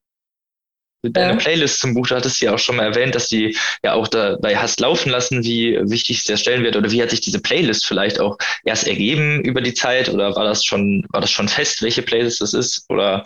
Deine 1.03 1.33
ja. 1.33 1.39
Playlist 1.39 1.79
zum 1.79 1.95
Buch, 1.95 2.09
du 2.09 2.17
hattest 2.17 2.41
ja 2.41 2.53
auch 2.55 2.59
schon 2.59 2.77
mal 2.77 2.85
erwähnt, 2.85 3.15
dass 3.15 3.29
die 3.29 3.57
ja 3.85 3.93
auch 3.93 4.09
dabei 4.09 4.57
hast 4.57 4.81
laufen 4.81 5.11
lassen, 5.11 5.45
wie 5.45 5.79
wichtig 5.83 6.19
es 6.19 6.25
der 6.25 6.37
Stellenwert 6.37 6.77
oder 6.77 6.91
wie 6.91 7.01
hat 7.01 7.11
sich 7.11 7.21
diese 7.21 7.41
Playlist 7.41 7.87
vielleicht 7.87 8.19
auch 8.19 8.39
erst 8.65 8.89
ergeben 8.89 9.41
über 9.43 9.61
die 9.61 9.75
Zeit 9.75 10.09
oder 10.09 10.35
war 10.35 10.45
das 10.45 10.65
schon, 10.65 11.07
war 11.11 11.21
das 11.21 11.31
schon 11.31 11.49
fest, 11.49 11.83
welche 11.83 12.03
Playlist 12.03 12.41
das 12.41 12.55
ist 12.55 12.87
oder 12.89 13.25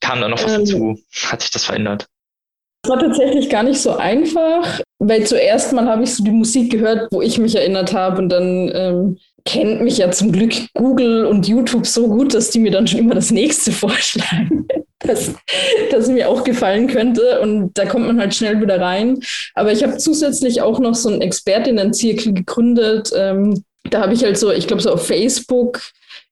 kam 0.00 0.20
da 0.20 0.28
noch 0.28 0.42
was 0.42 0.52
ähm, 0.52 0.64
dazu? 0.64 1.00
Hat 1.26 1.40
sich 1.40 1.50
das 1.50 1.64
verändert? 1.64 2.06
Es 2.86 2.90
war 2.90 3.00
tatsächlich 3.00 3.50
gar 3.50 3.64
nicht 3.64 3.80
so 3.80 3.96
einfach, 3.96 4.80
weil 5.00 5.26
zuerst 5.26 5.72
mal 5.72 5.86
habe 5.86 6.04
ich 6.04 6.14
so 6.14 6.22
die 6.22 6.30
Musik 6.30 6.70
gehört, 6.70 7.08
wo 7.10 7.20
ich 7.20 7.36
mich 7.36 7.56
erinnert 7.56 7.92
habe 7.92 8.18
und 8.22 8.28
dann 8.28 8.70
ähm, 8.72 9.18
kennt 9.44 9.80
mich 9.80 9.98
ja 9.98 10.12
zum 10.12 10.30
Glück 10.30 10.52
Google 10.72 11.26
und 11.26 11.48
YouTube 11.48 11.84
so 11.84 12.06
gut, 12.06 12.32
dass 12.32 12.50
die 12.50 12.60
mir 12.60 12.70
dann 12.70 12.86
schon 12.86 13.00
immer 13.00 13.16
das 13.16 13.32
nächste 13.32 13.72
vorschlagen, 13.72 14.68
das, 15.00 15.32
das 15.90 16.06
mir 16.06 16.28
auch 16.28 16.44
gefallen 16.44 16.86
könnte. 16.86 17.40
Und 17.40 17.72
da 17.74 17.86
kommt 17.86 18.06
man 18.06 18.20
halt 18.20 18.36
schnell 18.36 18.60
wieder 18.60 18.80
rein. 18.80 19.18
Aber 19.56 19.72
ich 19.72 19.82
habe 19.82 19.96
zusätzlich 19.96 20.62
auch 20.62 20.78
noch 20.78 20.94
so 20.94 21.08
einen 21.08 21.22
Expertinnen-Zirkel 21.22 22.34
gegründet. 22.34 23.10
Ähm, 23.16 23.64
da 23.90 24.00
habe 24.02 24.14
ich 24.14 24.22
halt 24.22 24.38
so, 24.38 24.52
ich 24.52 24.68
glaube, 24.68 24.80
so 24.80 24.92
auf 24.92 25.04
Facebook 25.04 25.80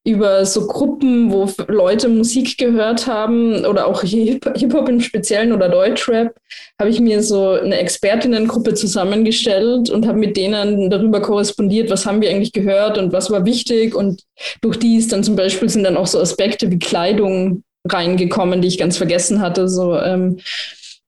über 0.07 0.45
so 0.45 0.67
Gruppen, 0.67 1.33
wo 1.33 1.51
Leute 1.67 2.11
Musik 2.11 2.59
gehört 2.59 3.07
haben 3.07 3.65
oder 3.65 3.87
auch 3.87 4.03
Hip-Hop 4.03 4.89
im 4.89 5.01
Speziellen 5.01 5.53
oder 5.53 5.71
Deutschrap, 5.71 6.37
habe 6.79 6.91
ich 6.91 7.01
mir 7.01 7.23
so 7.23 7.53
eine 7.53 7.79
Expertinnengruppe 7.79 8.75
zusammengestellt 8.75 9.89
und 9.89 10.07
habe 10.07 10.19
mit 10.19 10.37
denen 10.37 10.91
darüber 10.91 11.23
korrespondiert, 11.23 11.91
was 11.91 12.05
haben 12.05 12.21
wir 12.21 12.29
eigentlich 12.29 12.53
gehört 12.53 12.99
und 12.99 13.15
was 13.15 13.31
war 13.31 13.47
wichtig. 13.47 13.95
Und 13.95 14.23
durch 14.61 14.79
die 14.79 14.97
ist 14.99 15.11
dann 15.13 15.25
zum 15.25 15.37
Beispiel 15.37 15.71
sind 15.71 15.85
dann 15.85 15.97
auch 15.97 16.07
so 16.07 16.21
Aspekte 16.21 16.71
wie 16.71 16.79
Kleidung 16.79 17.65
reingekommen, 17.89 18.61
die 18.61 18.69
ich 18.69 18.79
ganz 18.79 18.99
vergessen 18.99 19.41
hatte. 19.41 19.71
So, 19.71 19.97
ähm, 19.99 20.39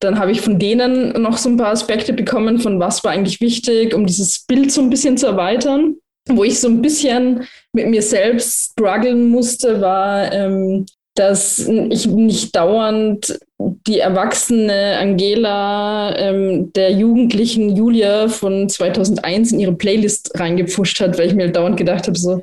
dann 0.00 0.18
habe 0.18 0.32
ich 0.32 0.40
von 0.40 0.58
denen 0.58 1.20
noch 1.20 1.36
so 1.36 1.50
ein 1.50 1.58
paar 1.58 1.72
Aspekte 1.72 2.14
bekommen, 2.14 2.60
von 2.60 2.80
was 2.80 3.04
war 3.04 3.12
eigentlich 3.12 3.42
wichtig, 3.42 3.92
um 3.92 4.06
dieses 4.06 4.46
Bild 4.46 4.72
so 4.72 4.80
ein 4.80 4.88
bisschen 4.90 5.18
zu 5.18 5.26
erweitern 5.26 5.96
wo 6.28 6.44
ich 6.44 6.60
so 6.60 6.68
ein 6.68 6.82
bisschen 6.82 7.46
mit 7.72 7.88
mir 7.88 8.02
selbst 8.02 8.72
strugglen 8.72 9.28
musste, 9.28 9.80
war, 9.80 10.32
ähm, 10.32 10.86
dass 11.14 11.58
ich 11.58 12.06
nicht 12.06 12.54
dauernd 12.54 13.38
die 13.58 14.00
erwachsene 14.00 14.98
Angela 14.98 16.14
ähm, 16.18 16.72
der 16.74 16.92
jugendlichen 16.92 17.74
Julia 17.74 18.28
von 18.28 18.68
2001 18.68 19.52
in 19.52 19.60
ihre 19.60 19.72
Playlist 19.72 20.38
reingepfuscht 20.38 21.00
hat, 21.00 21.18
weil 21.18 21.28
ich 21.28 21.34
mir 21.34 21.50
dauernd 21.50 21.78
gedacht 21.78 22.06
habe, 22.06 22.18
so, 22.18 22.42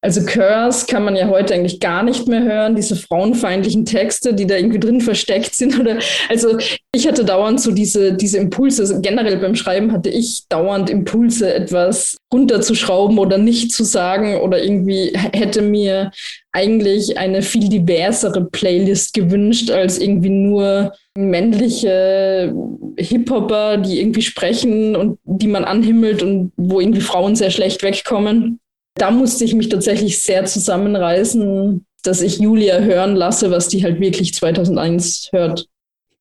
also 0.00 0.24
Curse 0.24 0.86
kann 0.86 1.04
man 1.04 1.16
ja 1.16 1.28
heute 1.28 1.54
eigentlich 1.54 1.80
gar 1.80 2.04
nicht 2.04 2.28
mehr 2.28 2.44
hören, 2.44 2.76
diese 2.76 2.94
frauenfeindlichen 2.94 3.84
Texte, 3.84 4.32
die 4.32 4.46
da 4.46 4.56
irgendwie 4.56 4.78
drin 4.78 5.00
versteckt 5.00 5.56
sind. 5.56 5.78
Oder 5.80 5.98
also 6.28 6.56
ich 6.94 7.08
hatte 7.08 7.24
dauernd 7.24 7.60
so 7.60 7.72
diese, 7.72 8.12
diese 8.12 8.38
Impulse. 8.38 8.82
Also 8.82 9.00
generell 9.00 9.38
beim 9.38 9.56
Schreiben 9.56 9.90
hatte 9.92 10.08
ich 10.08 10.46
dauernd 10.48 10.88
Impulse, 10.88 11.52
etwas 11.52 12.16
runterzuschrauben 12.32 13.18
oder 13.18 13.38
nicht 13.38 13.72
zu 13.72 13.84
sagen 13.84 14.36
oder 14.40 14.62
irgendwie 14.62 15.12
hätte 15.32 15.62
mir 15.62 16.10
eigentlich 16.52 17.16
eine 17.16 17.40
viel 17.40 17.68
diversere 17.68 18.44
Playlist 18.44 19.14
gewünscht 19.14 19.70
als 19.70 19.98
irgendwie 19.98 20.28
nur 20.28 20.92
männliche 21.16 22.54
Hip-Hopper, 22.98 23.78
die 23.78 24.00
irgendwie 24.00 24.22
sprechen 24.22 24.94
und 24.94 25.18
die 25.24 25.48
man 25.48 25.64
anhimmelt 25.64 26.22
und 26.22 26.52
wo 26.56 26.80
irgendwie 26.80 27.00
Frauen 27.00 27.34
sehr 27.34 27.50
schlecht 27.50 27.82
wegkommen 27.82 28.60
da 28.98 29.10
musste 29.10 29.44
ich 29.44 29.54
mich 29.54 29.68
tatsächlich 29.68 30.22
sehr 30.22 30.44
zusammenreißen, 30.44 31.84
dass 32.02 32.20
ich 32.20 32.38
Julia 32.38 32.78
hören 32.78 33.16
lasse, 33.16 33.50
was 33.50 33.68
die 33.68 33.82
halt 33.82 34.00
wirklich 34.00 34.34
2001 34.34 35.30
hört. 35.32 35.66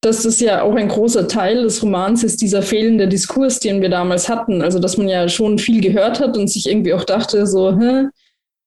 Das 0.02 0.26
ist 0.26 0.42
ja 0.42 0.62
auch 0.62 0.76
ein 0.76 0.90
großer 0.90 1.28
Teil 1.28 1.64
des 1.64 1.82
Romans, 1.82 2.24
ist 2.24 2.42
dieser 2.42 2.62
fehlende 2.62 3.08
Diskurs, 3.08 3.60
den 3.60 3.82
wir 3.82 3.90
damals 3.90 4.30
hatten. 4.30 4.62
Also, 4.62 4.80
dass 4.80 4.98
man 4.98 5.08
ja 5.10 5.28
schon 5.28 5.58
viel 5.58 5.82
gehört 5.82 6.20
hat 6.20 6.38
und 6.38 6.48
sich 6.48 6.68
irgendwie 6.70 6.94
auch 6.94 7.04
dachte, 7.04 7.48
so, 7.48 7.78
hä, 7.78 8.08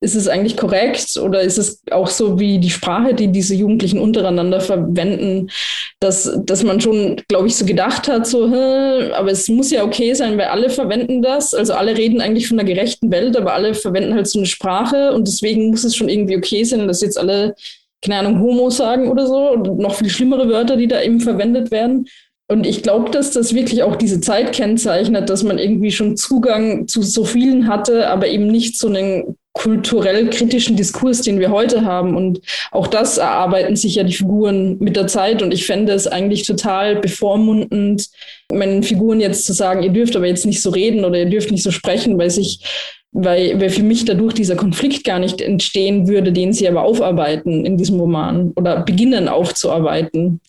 ist 0.00 0.14
es 0.14 0.28
eigentlich 0.28 0.56
korrekt 0.56 1.18
oder 1.18 1.42
ist 1.42 1.58
es 1.58 1.82
auch 1.90 2.08
so 2.08 2.40
wie 2.40 2.58
die 2.58 2.70
Sprache, 2.70 3.14
die 3.14 3.28
diese 3.28 3.54
Jugendlichen 3.54 3.98
untereinander 3.98 4.60
verwenden, 4.60 5.50
dass, 6.00 6.38
dass 6.46 6.64
man 6.64 6.80
schon, 6.80 7.20
glaube 7.28 7.48
ich, 7.48 7.56
so 7.56 7.66
gedacht 7.66 8.08
hat, 8.08 8.26
so, 8.26 8.44
aber 8.46 9.30
es 9.30 9.48
muss 9.48 9.70
ja 9.70 9.84
okay 9.84 10.14
sein, 10.14 10.38
weil 10.38 10.46
alle 10.46 10.70
verwenden 10.70 11.20
das. 11.20 11.52
Also 11.52 11.74
alle 11.74 11.96
reden 11.96 12.22
eigentlich 12.22 12.48
von 12.48 12.58
einer 12.58 12.66
gerechten 12.66 13.12
Welt, 13.12 13.36
aber 13.36 13.52
alle 13.52 13.74
verwenden 13.74 14.14
halt 14.14 14.26
so 14.26 14.38
eine 14.38 14.46
Sprache 14.46 15.12
und 15.12 15.28
deswegen 15.28 15.70
muss 15.70 15.84
es 15.84 15.94
schon 15.94 16.08
irgendwie 16.08 16.38
okay 16.38 16.64
sein, 16.64 16.88
dass 16.88 17.02
jetzt 17.02 17.18
alle, 17.18 17.54
keine 18.02 18.20
Ahnung, 18.20 18.40
Homo 18.40 18.70
sagen 18.70 19.10
oder 19.10 19.26
so 19.26 19.50
und 19.50 19.78
noch 19.78 19.96
viel 19.96 20.08
schlimmere 20.08 20.48
Wörter, 20.48 20.76
die 20.76 20.88
da 20.88 21.02
eben 21.02 21.20
verwendet 21.20 21.70
werden. 21.70 22.06
Und 22.48 22.66
ich 22.66 22.82
glaube, 22.82 23.10
dass 23.10 23.30
das 23.30 23.54
wirklich 23.54 23.82
auch 23.82 23.94
diese 23.94 24.20
Zeit 24.20 24.52
kennzeichnet, 24.52 25.28
dass 25.28 25.44
man 25.44 25.58
irgendwie 25.58 25.92
schon 25.92 26.16
Zugang 26.16 26.88
zu 26.88 27.02
so 27.02 27.24
vielen 27.24 27.68
hatte, 27.68 28.08
aber 28.08 28.26
eben 28.26 28.48
nicht 28.48 28.76
so 28.76 28.88
einen 28.88 29.36
kulturell 29.52 30.30
kritischen 30.30 30.76
Diskurs, 30.76 31.22
den 31.22 31.40
wir 31.40 31.50
heute 31.50 31.84
haben. 31.84 32.16
Und 32.16 32.40
auch 32.70 32.86
das 32.86 33.18
erarbeiten 33.18 33.76
sich 33.76 33.96
ja 33.96 34.04
die 34.04 34.12
Figuren 34.12 34.78
mit 34.78 34.96
der 34.96 35.06
Zeit. 35.06 35.42
Und 35.42 35.52
ich 35.52 35.66
fände 35.66 35.92
es 35.92 36.06
eigentlich 36.06 36.46
total 36.46 36.96
bevormundend, 36.96 38.08
meinen 38.52 38.82
Figuren 38.82 39.20
jetzt 39.20 39.46
zu 39.46 39.52
sagen, 39.52 39.82
ihr 39.82 39.90
dürft 39.90 40.16
aber 40.16 40.26
jetzt 40.26 40.46
nicht 40.46 40.62
so 40.62 40.70
reden 40.70 41.04
oder 41.04 41.18
ihr 41.18 41.28
dürft 41.28 41.50
nicht 41.50 41.62
so 41.62 41.70
sprechen, 41.70 42.18
weil 42.18 42.30
sich 42.30 42.60
weil, 43.12 43.60
weil 43.60 43.70
für 43.70 43.82
mich 43.82 44.04
dadurch 44.04 44.34
dieser 44.34 44.54
Konflikt 44.54 45.02
gar 45.02 45.18
nicht 45.18 45.40
entstehen 45.40 46.06
würde, 46.06 46.32
den 46.32 46.52
sie 46.52 46.68
aber 46.68 46.82
aufarbeiten 46.82 47.66
in 47.66 47.76
diesem 47.76 47.98
Roman 47.98 48.52
oder 48.54 48.82
beginnen 48.82 49.28
aufzuarbeiten 49.28 50.40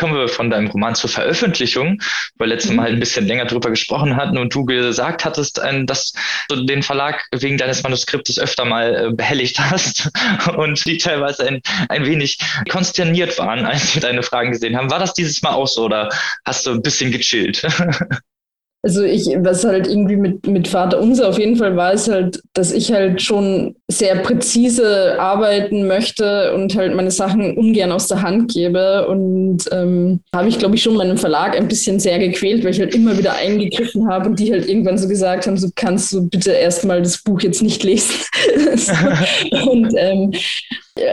kommen 0.00 0.14
wir 0.14 0.28
von 0.28 0.48
deinem 0.48 0.68
Roman 0.68 0.94
zur 0.94 1.10
Veröffentlichung, 1.10 2.00
weil 2.36 2.48
letztes 2.48 2.72
Mal 2.72 2.88
ein 2.88 2.98
bisschen 2.98 3.26
länger 3.26 3.44
drüber 3.44 3.68
gesprochen 3.68 4.16
hatten 4.16 4.38
und 4.38 4.54
du 4.54 4.64
gesagt 4.64 5.26
hattest, 5.26 5.60
ähm, 5.62 5.86
dass 5.86 6.14
du 6.48 6.64
den 6.64 6.82
Verlag 6.82 7.26
wegen 7.32 7.58
deines 7.58 7.82
Manuskriptes 7.82 8.38
öfter 8.38 8.64
mal 8.64 8.94
äh, 8.94 9.12
behelligt 9.12 9.60
hast 9.60 10.10
und 10.56 10.84
die 10.86 10.96
teilweise 10.96 11.46
ein, 11.46 11.60
ein 11.90 12.06
wenig 12.06 12.38
konsterniert 12.70 13.38
waren, 13.38 13.66
als 13.66 13.92
sie 13.92 14.00
deine 14.00 14.22
Fragen 14.22 14.52
gesehen 14.52 14.76
haben. 14.76 14.90
War 14.90 14.98
das 14.98 15.12
dieses 15.12 15.42
Mal 15.42 15.52
auch 15.52 15.68
so 15.68 15.84
oder 15.84 16.08
hast 16.46 16.64
du 16.64 16.70
ein 16.70 16.82
bisschen 16.82 17.12
gechillt? 17.12 17.62
Also 18.82 19.02
ich, 19.02 19.26
was 19.40 19.64
halt 19.64 19.86
irgendwie 19.86 20.16
mit, 20.16 20.46
mit 20.46 20.66
Vater 20.66 21.00
Unser 21.00 21.28
auf 21.28 21.38
jeden 21.38 21.56
Fall 21.56 21.76
war, 21.76 21.92
ist 21.92 22.08
halt, 22.08 22.40
dass 22.54 22.72
ich 22.72 22.90
halt 22.90 23.20
schon 23.20 23.76
sehr 23.88 24.16
präzise 24.16 25.20
arbeiten 25.20 25.86
möchte 25.86 26.54
und 26.54 26.74
halt 26.76 26.94
meine 26.94 27.10
Sachen 27.10 27.58
ungern 27.58 27.92
aus 27.92 28.08
der 28.08 28.22
Hand 28.22 28.52
gebe. 28.52 29.06
Und 29.06 29.64
ähm, 29.70 30.20
habe 30.34 30.48
ich, 30.48 30.58
glaube 30.58 30.76
ich, 30.76 30.82
schon 30.82 30.96
meinen 30.96 31.18
Verlag 31.18 31.54
ein 31.56 31.68
bisschen 31.68 32.00
sehr 32.00 32.18
gequält, 32.18 32.64
weil 32.64 32.70
ich 32.70 32.80
halt 32.80 32.94
immer 32.94 33.18
wieder 33.18 33.34
eingegriffen 33.34 34.08
habe 34.08 34.30
und 34.30 34.40
die 34.40 34.50
halt 34.50 34.66
irgendwann 34.66 34.96
so 34.96 35.08
gesagt 35.08 35.46
haben, 35.46 35.58
so 35.58 35.68
kannst 35.76 36.12
du 36.12 36.28
bitte 36.28 36.52
erstmal 36.52 37.02
das 37.02 37.22
Buch 37.22 37.42
jetzt 37.42 37.62
nicht 37.62 37.82
lesen. 37.82 38.14
und 39.70 39.92
ähm, 39.96 40.32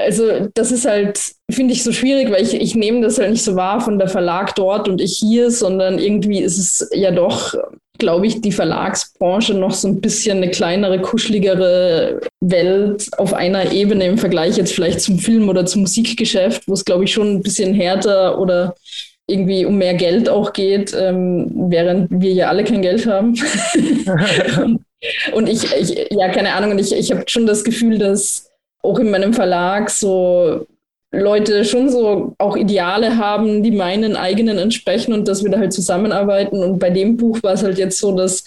also 0.05 0.47
das 0.53 0.71
ist 0.71 0.85
halt, 0.85 1.19
finde 1.49 1.73
ich, 1.73 1.83
so 1.83 1.91
schwierig, 1.91 2.29
weil 2.29 2.43
ich, 2.43 2.53
ich 2.53 2.75
nehme 2.75 3.01
das 3.01 3.17
halt 3.17 3.31
nicht 3.31 3.43
so 3.43 3.55
wahr 3.55 3.79
von 3.79 3.97
der 3.99 4.09
Verlag 4.09 4.55
dort 4.55 4.89
und 4.89 4.99
ich 4.99 5.17
hier, 5.17 5.49
sondern 5.49 5.97
irgendwie 5.97 6.41
ist 6.41 6.57
es 6.57 6.89
ja 6.93 7.11
doch, 7.11 7.55
glaube 7.97 8.27
ich, 8.27 8.41
die 8.41 8.51
Verlagsbranche 8.51 9.53
noch 9.53 9.71
so 9.71 9.87
ein 9.87 10.01
bisschen 10.01 10.37
eine 10.37 10.51
kleinere, 10.51 11.01
kuscheligere 11.01 12.19
Welt 12.41 13.07
auf 13.17 13.33
einer 13.33 13.71
Ebene 13.71 14.05
im 14.05 14.17
Vergleich 14.17 14.57
jetzt 14.57 14.73
vielleicht 14.73 15.01
zum 15.01 15.19
Film 15.19 15.47
oder 15.47 15.65
zum 15.65 15.81
Musikgeschäft, 15.81 16.67
wo 16.67 16.73
es, 16.73 16.83
glaube 16.83 17.05
ich, 17.05 17.13
schon 17.13 17.35
ein 17.35 17.41
bisschen 17.41 17.73
härter 17.73 18.39
oder 18.39 18.75
irgendwie 19.25 19.65
um 19.65 19.77
mehr 19.77 19.93
Geld 19.93 20.29
auch 20.29 20.53
geht, 20.53 20.93
ähm, 20.97 21.51
während 21.69 22.07
wir 22.11 22.33
ja 22.33 22.49
alle 22.49 22.63
kein 22.63 22.81
Geld 22.81 23.05
haben. 23.05 23.35
und 25.33 25.49
ich, 25.49 25.63
ich, 25.73 26.07
ja, 26.11 26.29
keine 26.29 26.53
Ahnung, 26.53 26.71
und 26.71 26.79
ich, 26.79 26.93
ich 26.93 27.11
habe 27.11 27.23
schon 27.27 27.45
das 27.45 27.63
Gefühl, 27.63 27.97
dass 27.97 28.49
auch 28.83 28.99
in 28.99 29.11
meinem 29.11 29.33
Verlag 29.33 29.89
so 29.89 30.65
Leute 31.17 31.65
schon 31.65 31.89
so 31.89 32.35
auch 32.37 32.55
Ideale 32.55 33.17
haben, 33.17 33.63
die 33.63 33.71
meinen 33.71 34.15
eigenen 34.15 34.57
entsprechen 34.57 35.13
und 35.13 35.27
dass 35.27 35.43
wir 35.43 35.51
da 35.51 35.57
halt 35.57 35.73
zusammenarbeiten. 35.73 36.63
Und 36.63 36.79
bei 36.79 36.89
dem 36.89 37.17
Buch 37.17 37.41
war 37.43 37.53
es 37.53 37.63
halt 37.63 37.77
jetzt 37.77 37.99
so, 37.99 38.15
dass 38.15 38.43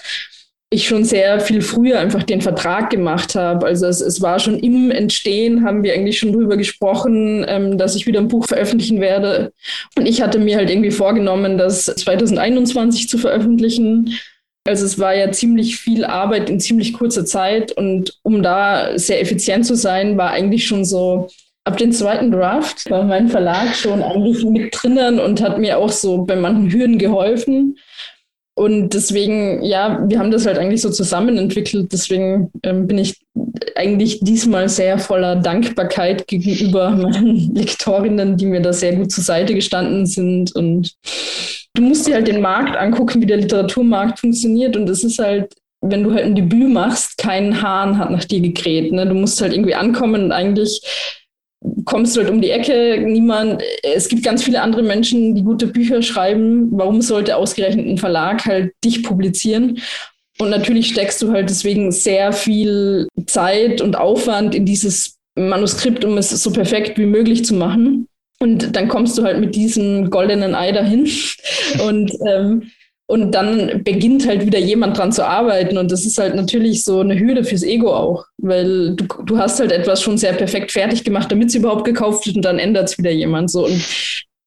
ich 0.72 0.87
schon 0.87 1.04
sehr 1.04 1.40
viel 1.40 1.62
früher 1.62 1.98
einfach 1.98 2.22
den 2.22 2.40
Vertrag 2.40 2.90
gemacht 2.90 3.35
habe. 3.35 3.66
Also 3.66 3.87
es, 3.87 4.00
es 4.00 4.22
war 4.22 4.38
schon 4.38 4.61
im 4.61 4.92
Entstehen, 4.92 5.64
haben 5.64 5.83
wir 5.83 5.94
eigentlich 5.94 6.20
schon 6.20 6.33
drüber 6.33 6.56
gesprochen, 6.56 7.44
ähm, 7.48 7.76
dass 7.76 7.96
ich 7.96 8.06
wieder 8.06 8.20
ein 8.20 8.28
Buch 8.28 8.46
veröffentlichen 8.46 9.00
werde. 9.00 9.52
Und 9.98 10.06
ich 10.06 10.22
hatte 10.22 10.38
mir 10.38 10.56
halt 10.56 10.70
irgendwie 10.70 10.92
vorgenommen, 10.92 11.59
das 11.59 11.87
2021 11.87 13.09
zu 13.09 13.18
veröffentlichen. 13.18 14.16
Also 14.64 14.85
es 14.85 14.98
war 15.00 15.16
ja 15.16 15.33
ziemlich 15.33 15.76
viel 15.76 16.04
Arbeit 16.04 16.48
in 16.48 16.61
ziemlich 16.61 16.92
kurzer 16.92 17.24
Zeit 17.24 17.72
und 17.72 18.18
um 18.22 18.42
da 18.42 18.96
sehr 18.96 19.20
effizient 19.20 19.66
zu 19.66 19.74
sein, 19.74 20.16
war 20.16 20.30
eigentlich 20.30 20.66
schon 20.66 20.85
so 20.85 21.28
ab 21.70 21.76
dem 21.78 21.92
zweiten 21.92 22.33
Draft 22.33 22.90
war 22.90 23.04
mein 23.04 23.28
Verlag 23.28 23.74
schon 23.76 24.02
eigentlich 24.02 24.44
mit 24.44 24.74
drinnen 24.74 25.20
und 25.20 25.40
hat 25.40 25.59
mir 25.59 25.78
auch 25.78 25.90
so 25.90 26.24
bei 26.24 26.35
manchen 26.35 26.70
Hürden 26.72 26.98
geholfen. 26.98 27.76
Und 28.56 28.92
deswegen, 28.92 29.62
ja, 29.62 30.04
wir 30.06 30.18
haben 30.18 30.30
das 30.30 30.44
halt 30.44 30.59
eigentlich 30.59 30.83
so 30.83 30.90
zusammen 30.90 31.38
entwickelt. 31.38 31.92
Deswegen 31.92 32.50
ähm, 32.64 32.87
bin 32.87 32.98
ich 32.98 33.18
eigentlich 33.76 34.20
diesmal 34.20 34.68
sehr 34.68 34.98
voller 34.98 35.37
Dankbarkeit 35.37 36.26
gegenüber 36.26 36.90
meinen 36.96 37.54
Lektorinnen, 37.54 38.37
die 38.37 38.46
mir 38.46 38.61
da 38.61 38.72
sehr 38.72 38.96
gut 38.96 39.12
zur 39.12 39.24
Seite 39.24 39.54
gestanden 39.54 40.04
sind 40.04 40.54
und 40.54 40.94
du 41.74 41.83
musst 41.83 42.06
dir 42.06 42.14
halt 42.14 42.28
den 42.28 42.40
Markt 42.40 42.76
angucken, 42.76 43.22
wie 43.22 43.26
der 43.26 43.38
Literaturmarkt 43.38 44.18
funktioniert. 44.18 44.76
Und 44.76 44.90
es 44.90 45.04
ist 45.04 45.20
halt, 45.20 45.54
wenn 45.80 46.02
du 46.02 46.12
halt 46.12 46.24
ein 46.24 46.35
Debüt 46.35 46.68
machst, 46.68 47.16
kein 47.16 47.62
Hahn 47.62 47.96
hat 47.96 48.11
nach 48.11 48.24
dir 48.24 48.40
gekräht. 48.40 48.92
Ne? 48.92 49.06
Du 49.06 49.14
musst 49.14 49.40
halt 49.40 49.52
irgendwie 49.52 49.74
ankommen 49.74 50.24
und 50.24 50.33
eigentlich 50.33 50.83
kommst 51.85 52.16
du 52.16 52.20
halt 52.20 52.31
um 52.31 52.40
die 52.40 52.51
Ecke. 52.51 53.01
Niemand, 53.01 53.62
es 53.83 54.09
gibt 54.09 54.25
ganz 54.25 54.42
viele 54.42 54.62
andere 54.62 54.83
Menschen, 54.83 55.35
die 55.35 55.42
gute 55.42 55.66
Bücher 55.66 56.03
schreiben. 56.03 56.68
Warum 56.73 57.03
sollte 57.03 57.37
ausgerechnet 57.37 57.87
ein 57.87 57.99
Verlag 57.99 58.46
halt 58.46 58.73
dich 58.85 59.03
publizieren? 59.03 59.81
Und 60.38 60.51
natürlich 60.51 60.88
steckst 60.88 61.20
du 61.20 61.33
halt 61.33 61.51
deswegen 61.51 61.92
sehr 61.92 62.33
viel 62.33 63.09
Zeit 63.27 63.81
und 63.83 63.96
Aufwand 63.96 64.55
in 64.55 64.64
dieses 64.64 65.16
Manuskript, 65.37 66.05
um 66.05 66.16
es 66.16 66.31
so 66.31 66.51
perfekt 66.51 66.99
wie 66.99 67.07
möglich 67.07 67.44
zu 67.44 67.55
machen. 67.55 68.07
Und 68.38 68.75
dann 68.75 68.88
kommst 68.88 69.18
du 69.18 69.23
halt 69.23 69.38
mit 69.38 69.55
diesem 69.55 70.09
goldenen 70.09 70.55
Ei 70.55 70.73
dahin. 70.73 71.07
Und, 71.87 72.11
ähm, 72.27 72.70
und 73.11 73.33
dann 73.33 73.83
beginnt 73.83 74.29
halt 74.29 74.46
wieder 74.46 74.61
jemand 74.61 74.96
dran 74.96 75.11
zu 75.11 75.27
arbeiten. 75.27 75.77
Und 75.79 75.90
das 75.90 76.07
ist 76.07 76.16
halt 76.16 76.37
natürlich 76.37 76.85
so 76.85 77.01
eine 77.01 77.18
Hürde 77.18 77.42
fürs 77.42 77.64
Ego 77.64 77.92
auch, 77.92 78.25
weil 78.38 78.94
du, 78.94 79.05
du 79.25 79.37
hast 79.37 79.59
halt 79.59 79.73
etwas 79.73 80.01
schon 80.01 80.16
sehr 80.16 80.33
perfekt 80.33 80.70
fertig 80.70 81.03
gemacht, 81.03 81.33
damit 81.33 81.49
es 81.49 81.57
überhaupt 81.57 81.85
gekauft 81.85 82.25
wird 82.27 82.37
und 82.37 82.44
dann 82.44 82.61
ändert 82.61 82.88
es 82.88 82.99
wieder 82.99 83.11
jemand. 83.11 83.51
So. 83.51 83.66
Und 83.66 83.85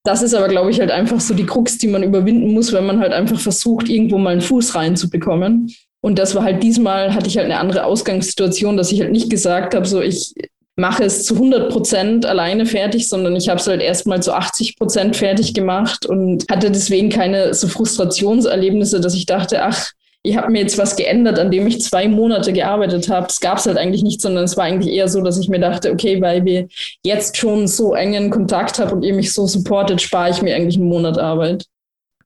das 0.06 0.22
ist 0.22 0.34
aber, 0.34 0.48
glaube 0.48 0.72
ich, 0.72 0.80
halt 0.80 0.92
einfach 0.92 1.20
so 1.20 1.34
die 1.34 1.46
Krux, 1.46 1.78
die 1.78 1.88
man 1.88 2.04
überwinden 2.04 2.54
muss, 2.54 2.72
wenn 2.72 2.86
man 2.86 3.02
halt 3.02 3.12
einfach 3.12 3.38
versucht, 3.38 3.90
irgendwo 3.90 4.18
mal 4.18 4.30
einen 4.30 4.40
Fuß 4.40 4.76
reinzubekommen. 4.76 5.70
Und 6.00 6.18
das 6.18 6.34
war 6.34 6.46
halt 6.46 6.64
diesmal, 6.64 7.14
hatte 7.14 7.28
ich 7.28 7.36
halt 7.36 7.46
eine 7.46 7.60
andere 7.60 7.84
Ausgangssituation, 7.84 8.78
dass 8.78 8.94
ich 8.94 9.02
halt 9.02 9.12
nicht 9.12 9.30
gesagt 9.30 9.76
habe, 9.76 9.86
so 9.86 10.00
ich 10.00 10.36
mache 10.76 11.04
es 11.04 11.24
zu 11.26 11.36
100 11.36 11.72
Prozent 11.72 12.26
alleine 12.26 12.66
fertig, 12.66 13.08
sondern 13.08 13.36
ich 13.36 13.50
habe 13.50 13.60
es 13.60 13.68
halt 13.68 13.82
erstmal 13.82 14.24
zu 14.24 14.34
80 14.34 14.78
Prozent 14.78 15.16
fertig 15.16 15.54
gemacht 15.54 16.06
und 16.06 16.46
hatte 16.50 16.72
deswegen 16.72 17.10
keine 17.10 17.54
so 17.54 17.68
Frustrationserlebnisse, 17.68 19.00
dass 19.00 19.14
ich 19.14 19.26
dachte, 19.26 19.64
ach, 19.64 19.92
ich 20.26 20.38
habe 20.38 20.52
mir 20.52 20.62
jetzt 20.62 20.78
was 20.78 20.96
geändert, 20.96 21.38
an 21.38 21.52
dem 21.52 21.68
ich 21.68 21.82
zwei 21.82 22.08
Monate 22.08 22.54
gearbeitet 22.54 23.10
habe. 23.10 23.28
Das 23.28 23.42
gab 23.42 23.58
es 23.58 23.66
halt 23.66 23.78
eigentlich 23.78 24.04
nicht, 24.04 24.22
sondern 24.22 24.46
es 24.46 24.56
war 24.56 24.64
eigentlich 24.64 24.94
eher 24.94 25.10
so, 25.10 25.22
dass 25.22 25.38
ich 25.38 25.50
mir 25.50 25.60
dachte, 25.60 25.92
okay, 25.92 26.22
weil 26.22 26.46
wir 26.46 26.68
jetzt 27.04 27.38
schon 27.38 27.68
so 27.68 27.94
engen 27.94 28.30
Kontakt 28.30 28.80
haben 28.80 28.94
und 28.94 29.04
ihr 29.04 29.14
mich 29.14 29.34
so 29.34 29.46
supportet, 29.46 30.02
spare 30.02 30.30
ich 30.30 30.42
mir 30.42 30.56
eigentlich 30.56 30.78
einen 30.78 30.88
Monat 30.88 31.18
Arbeit. 31.18 31.66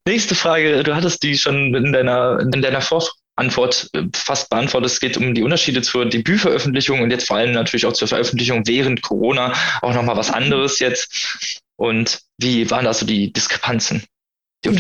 Nächste 0.08 0.36
Frage, 0.36 0.84
du 0.84 0.96
hattest 0.96 1.24
die 1.24 1.36
schon 1.36 1.74
in 1.74 1.92
deiner, 1.92 2.40
in 2.40 2.62
deiner 2.62 2.82
Vor 2.82 3.04
Antwort 3.38 3.90
äh, 3.94 4.04
fast 4.14 4.50
beantwortet. 4.50 4.92
Es 4.92 5.00
geht 5.00 5.16
um 5.18 5.34
die 5.34 5.44
Unterschiede 5.44 5.82
zur 5.82 6.06
Debütveröffentlichung 6.06 7.02
und 7.02 7.12
jetzt 7.12 7.28
vor 7.28 7.38
allem 7.38 7.54
natürlich 7.54 7.86
auch 7.86 7.94
zur 7.94 8.08
Veröffentlichung 8.08 8.68
während 8.68 9.02
Corona 9.02 9.54
auch 9.82 9.94
nochmal 9.94 10.18
was 10.18 10.32
anderes 10.32 10.80
jetzt. 10.80 11.62
Und 11.78 12.20
wie 12.40 12.70
waren 12.72 12.86
da 12.86 12.94
so 12.94 13.06
die 13.06 13.32
Diskrepanzen? 13.32 14.04
Die. 14.66 14.80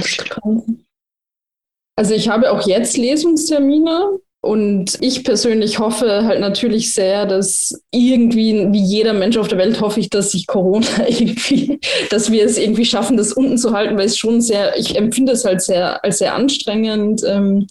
Also 1.95 2.13
ich 2.13 2.29
habe 2.29 2.51
auch 2.51 2.67
jetzt 2.67 2.97
Lesungstermine 2.97 4.19
und 4.41 4.97
ich 5.01 5.23
persönlich 5.23 5.79
hoffe 5.79 6.23
halt 6.25 6.39
natürlich 6.39 6.93
sehr, 6.93 7.25
dass 7.25 7.81
irgendwie, 7.91 8.67
wie 8.71 8.83
jeder 8.83 9.13
Mensch 9.13 9.37
auf 9.37 9.47
der 9.47 9.57
Welt, 9.57 9.81
hoffe 9.81 9.99
ich, 9.99 10.09
dass 10.09 10.31
sich 10.31 10.47
Corona 10.47 10.87
irgendwie, 11.07 11.79
dass 12.09 12.31
wir 12.31 12.45
es 12.45 12.57
irgendwie 12.57 12.85
schaffen, 12.85 13.17
das 13.17 13.33
unten 13.33 13.57
zu 13.57 13.71
halten, 13.73 13.97
weil 13.97 14.05
es 14.05 14.17
schon 14.17 14.41
sehr, 14.41 14.77
ich 14.77 14.95
empfinde 14.95 15.33
es 15.33 15.43
halt 15.43 15.61
sehr 15.61 16.03
als 16.03 16.19
sehr 16.19 16.33
anstrengend. 16.33 17.23
Ähm, 17.25 17.67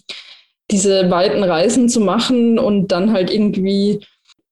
diese 0.71 1.09
weiten 1.09 1.43
Reisen 1.43 1.89
zu 1.89 2.01
machen 2.01 2.59
und 2.59 2.91
dann 2.91 3.13
halt 3.13 3.31
irgendwie 3.31 4.01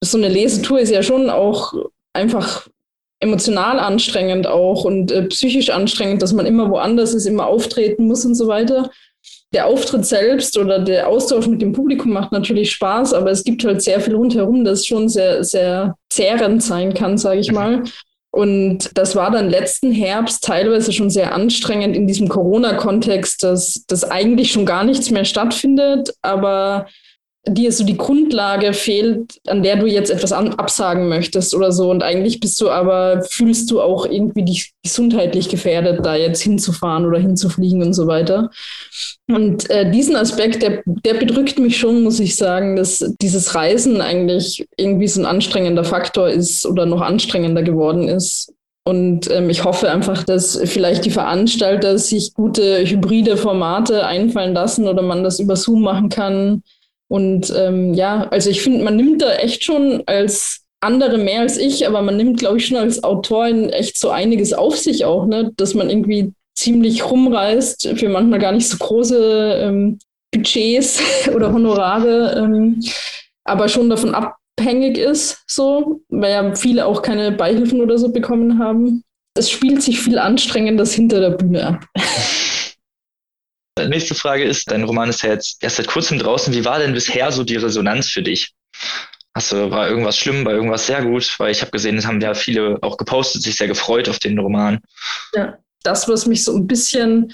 so 0.02 0.18
eine 0.18 0.30
Lesetour 0.30 0.80
ist 0.80 0.92
ja 0.92 1.04
schon 1.04 1.30
auch 1.30 1.74
einfach 2.14 2.68
emotional 3.20 3.80
anstrengend 3.80 4.48
auch 4.48 4.86
und 4.86 5.12
äh, 5.12 5.24
psychisch 5.24 5.70
anstrengend, 5.70 6.22
dass 6.22 6.34
man 6.34 6.46
immer 6.46 6.70
woanders 6.70 7.14
ist, 7.14 7.26
immer 7.26 7.48
auftreten 7.48 8.06
muss 8.06 8.26
und 8.26 8.36
so 8.36 8.48
weiter. 8.48 8.90
Der 9.54 9.68
Auftritt 9.68 10.06
selbst 10.06 10.58
oder 10.58 10.80
der 10.80 11.08
Austausch 11.08 11.48
mit 11.48 11.62
dem 11.62 11.72
Publikum 11.72 12.12
macht 12.12 12.32
natürlich 12.32 12.72
Spaß, 12.72 13.14
aber 13.14 13.32
es 13.32 13.44
gibt 13.44 13.64
halt 13.64 13.82
sehr 13.82 14.02
viel 14.02 14.16
rundherum, 14.16 14.66
das 14.66 14.86
schon 14.86 15.08
sehr, 15.08 15.44
sehr 15.44 15.96
zehrend 16.10 16.62
sein 16.62 16.94
kann, 16.94 17.18
sage 17.18 17.40
ich 17.40 17.52
mal. 17.52 17.84
Und 18.36 18.98
das 18.98 19.16
war 19.16 19.32
dann 19.32 19.50
letzten 19.50 19.94
Herbst 19.94 20.44
teilweise 20.44 20.92
schon 20.92 21.10
sehr 21.10 21.34
anstrengend 21.34 21.96
in 21.96 22.06
diesem 22.06 22.28
Corona-Kontext, 22.28 23.42
dass, 23.44 23.86
dass 23.88 24.04
eigentlich 24.04 24.52
schon 24.52 24.66
gar 24.66 24.84
nichts 24.84 25.10
mehr 25.10 25.24
stattfindet, 25.24 26.14
aber 26.22 26.88
dir 27.48 27.72
so 27.72 27.84
die 27.84 27.98
Grundlage 27.98 28.74
fehlt, 28.74 29.40
an 29.48 29.64
der 29.64 29.76
du 29.76 29.86
jetzt 29.86 30.10
etwas 30.10 30.32
absagen 30.32 31.10
möchtest 31.10 31.54
oder 31.54 31.72
so. 31.72 31.90
Und 31.90 32.04
eigentlich 32.04 32.40
bist 32.40 32.60
du 32.62 32.70
aber, 32.70 33.22
fühlst 33.24 33.70
du 33.72 33.82
auch 33.82 34.06
irgendwie 34.06 34.44
dich 34.44 34.74
gesundheitlich 34.84 35.50
gefährdet, 35.50 36.06
da 36.06 36.16
jetzt 36.16 36.42
hinzufahren 36.42 37.06
oder 37.06 37.20
hinzufliegen 37.20 37.82
und 37.84 37.94
so 37.94 38.08
weiter. 38.08 38.50
Und 39.28 39.70
äh, 39.70 39.90
diesen 39.90 40.16
Aspekt, 40.16 40.62
der, 40.62 40.84
der 40.86 41.16
bedrückt 41.16 41.60
mich 41.60 41.78
schon, 41.78 42.04
muss 42.04 42.20
ich 42.20 42.36
sagen, 42.36 42.76
dass 42.76 43.04
dieses 43.22 43.56
Reisen 43.56 44.02
eigentlich 44.02 44.66
irgendwie 44.78 45.08
so 45.08 45.22
ein 45.22 45.26
anstrengender 45.26 45.84
Faktor 45.84 46.30
ist 46.30 46.66
oder 46.66 46.86
noch 46.86 47.02
anstrengender 47.02 47.64
geworden 47.64 48.08
ist. 48.08 48.52
Und 48.88 49.32
ähm, 49.32 49.50
ich 49.50 49.64
hoffe 49.64 49.90
einfach, 49.90 50.24
dass 50.24 50.60
vielleicht 50.66 51.06
die 51.06 51.12
Veranstalter 51.12 51.98
sich 51.98 52.36
gute 52.36 52.88
hybride 52.88 53.36
Formate 53.36 54.06
einfallen 54.06 54.54
lassen 54.54 54.88
oder 54.88 55.02
man 55.02 55.24
das 55.24 55.40
über 55.40 55.56
Zoom 55.56 55.82
machen 55.82 56.10
kann. 56.10 56.62
Und 57.08 57.54
ähm, 57.56 57.94
ja, 57.94 58.28
also 58.30 58.50
ich 58.50 58.62
finde, 58.62 58.84
man 58.84 58.96
nimmt 58.96 59.22
da 59.22 59.36
echt 59.36 59.64
schon 59.64 60.04
als 60.06 60.62
andere 60.82 61.18
mehr 61.18 61.42
als 61.42 61.58
ich, 61.58 61.88
aber 61.88 62.02
man 62.02 62.18
nimmt, 62.18 62.40
glaube 62.40 62.58
ich, 62.58 62.68
schon 62.68 62.78
als 62.78 63.04
Autorin 63.04 63.70
echt 63.70 63.98
so 63.98 64.10
einiges 64.10 64.54
auf 64.54 64.78
sich 64.78 65.06
auch, 65.06 65.26
ne? 65.26 65.52
dass 65.58 65.74
man 65.74 65.90
irgendwie 65.90 66.34
ziemlich 66.56 67.10
rumreißt 67.10 67.94
für 67.96 68.10
manchmal 68.10 68.40
gar 68.40 68.52
nicht 68.52 68.68
so 68.68 68.78
große 68.78 69.60
ähm, 69.62 70.00
Budgets 70.32 71.02
oder 71.34 71.54
Honorare, 71.54 72.36
ähm, 72.38 72.82
aber 73.44 73.68
schon 73.68 73.90
davon 73.90 74.16
ab, 74.16 74.36
abhängig 74.58 74.98
ist, 74.98 75.44
so, 75.48 76.02
weil 76.10 76.32
ja 76.32 76.56
viele 76.56 76.86
auch 76.86 77.02
keine 77.02 77.32
Beihilfen 77.32 77.82
oder 77.82 77.98
so 77.98 78.12
bekommen 78.12 78.60
haben. 78.60 79.04
Es 79.38 79.50
spielt 79.50 79.82
sich 79.82 80.00
viel 80.00 80.18
anstrengendes 80.18 80.94
hinter 80.94 81.20
der 81.20 81.32
Bühne 81.32 81.68
ab. 81.68 81.86
Nächste 83.78 84.16
Frage 84.16 84.46
ist, 84.46 84.72
dein 84.72 84.84
Roman 84.84 85.10
ist 85.10 85.22
ja 85.22 85.32
jetzt 85.32 85.62
erst 85.62 85.78
seit 85.78 85.88
kurzem 85.88 86.18
draußen. 86.18 86.54
Wie 86.54 86.64
war 86.64 86.80
denn 86.80 86.94
bisher 86.94 87.32
so 87.32 87.44
die 87.44 87.58
Resonanz 87.58 88.10
für 88.10 88.24
dich? 88.24 88.54
Hast 89.36 89.52
war 89.52 89.90
irgendwas 89.90 90.18
schlimm, 90.18 90.46
war 90.46 90.54
irgendwas 90.54 90.88
sehr 90.88 91.04
gut? 91.04 91.36
Weil 91.40 91.52
ich 91.52 91.62
habe 91.62 91.72
gesehen, 91.72 91.98
es 91.98 92.06
haben 92.06 92.22
ja 92.22 92.34
viele 92.34 92.78
auch 92.82 92.96
gepostet, 92.96 93.44
sich 93.44 93.58
sehr 93.58 93.68
gefreut 93.68 94.08
auf 94.08 94.20
den 94.20 94.40
Roman. 94.40 94.80
Ja, 95.34 95.58
das, 95.84 96.08
was 96.08 96.26
mich 96.26 96.46
so 96.46 96.56
ein 96.56 96.68
bisschen 96.68 97.34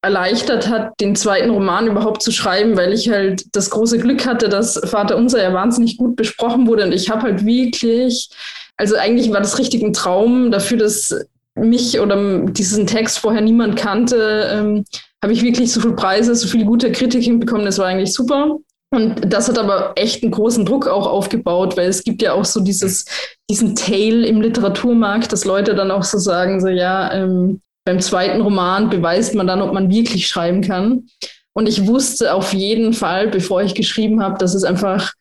erleichtert 0.00 0.68
hat, 0.68 0.92
den 1.00 1.14
zweiten 1.14 1.50
Roman 1.50 1.88
überhaupt 1.88 2.22
zu 2.22 2.30
schreiben, 2.30 2.76
weil 2.76 2.92
ich 2.92 3.10
halt 3.10 3.44
das 3.52 3.70
große 3.70 3.98
Glück 3.98 4.24
hatte, 4.24 4.48
dass 4.48 4.80
Vater 4.84 5.16
Unser 5.16 5.42
ja 5.42 5.52
wahnsinnig 5.52 5.96
gut 5.98 6.16
besprochen 6.16 6.66
wurde 6.66 6.84
und 6.84 6.92
ich 6.92 7.10
habe 7.10 7.22
halt 7.22 7.44
wirklich, 7.44 8.28
also 8.76 8.96
eigentlich 8.96 9.30
war 9.30 9.40
das 9.40 9.58
richtig 9.58 9.82
ein 9.82 9.92
Traum 9.92 10.50
dafür, 10.50 10.78
dass 10.78 11.26
mich 11.56 12.00
oder 12.00 12.40
diesen 12.46 12.86
Text 12.86 13.18
vorher 13.18 13.40
niemand 13.40 13.76
kannte, 13.76 14.48
ähm, 14.52 14.84
habe 15.22 15.32
ich 15.32 15.42
wirklich 15.42 15.72
so 15.72 15.80
viele 15.80 15.94
Preise, 15.94 16.34
so 16.34 16.46
viele 16.46 16.64
gute 16.64 16.92
Kritiken 16.92 17.40
bekommen, 17.40 17.64
das 17.64 17.78
war 17.78 17.86
eigentlich 17.86 18.12
super. 18.12 18.58
Und 18.94 19.32
das 19.32 19.48
hat 19.48 19.58
aber 19.58 19.92
echt 19.96 20.22
einen 20.22 20.32
großen 20.32 20.64
Druck 20.64 20.86
auch 20.86 21.06
aufgebaut, 21.06 21.76
weil 21.76 21.88
es 21.88 22.04
gibt 22.04 22.22
ja 22.22 22.32
auch 22.32 22.44
so 22.44 22.60
dieses, 22.60 23.04
diesen 23.50 23.74
Tail 23.74 24.24
im 24.24 24.40
Literaturmarkt, 24.40 25.32
dass 25.32 25.44
Leute 25.44 25.74
dann 25.74 25.90
auch 25.90 26.04
so 26.04 26.18
sagen, 26.18 26.60
so 26.60 26.68
ja, 26.68 27.12
ähm, 27.12 27.60
beim 27.84 28.00
zweiten 28.00 28.40
Roman 28.40 28.88
beweist 28.88 29.34
man 29.34 29.46
dann, 29.46 29.62
ob 29.62 29.72
man 29.72 29.90
wirklich 29.90 30.28
schreiben 30.28 30.60
kann. 30.60 31.08
Und 31.52 31.68
ich 31.68 31.86
wusste 31.86 32.34
auf 32.34 32.52
jeden 32.52 32.92
Fall, 32.92 33.28
bevor 33.28 33.62
ich 33.62 33.74
geschrieben 33.74 34.22
habe, 34.22 34.38
dass 34.38 34.54
es 34.54 34.62
einfach 34.62 35.12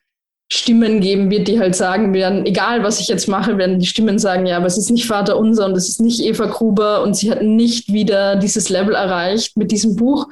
Stimmen 0.51 1.01
geben 1.01 1.31
wird, 1.31 1.47
die 1.47 1.59
halt 1.59 1.75
sagen 1.75 2.13
werden, 2.13 2.45
egal 2.45 2.83
was 2.83 2.99
ich 2.99 3.07
jetzt 3.07 3.27
mache, 3.27 3.57
werden 3.57 3.79
die 3.79 3.87
Stimmen 3.87 4.19
sagen, 4.19 4.45
ja, 4.45 4.57
aber 4.57 4.67
es 4.67 4.77
ist 4.77 4.91
nicht 4.91 5.07
Vater 5.07 5.37
unser 5.37 5.65
und 5.65 5.75
es 5.75 5.89
ist 5.89 5.99
nicht 5.99 6.21
Eva 6.21 6.45
Gruber 6.45 7.01
und 7.01 7.15
sie 7.15 7.31
hat 7.31 7.41
nicht 7.41 7.91
wieder 7.91 8.35
dieses 8.35 8.69
Level 8.69 8.93
erreicht 8.93 9.57
mit 9.57 9.71
diesem 9.71 9.95
Buch. 9.95 10.27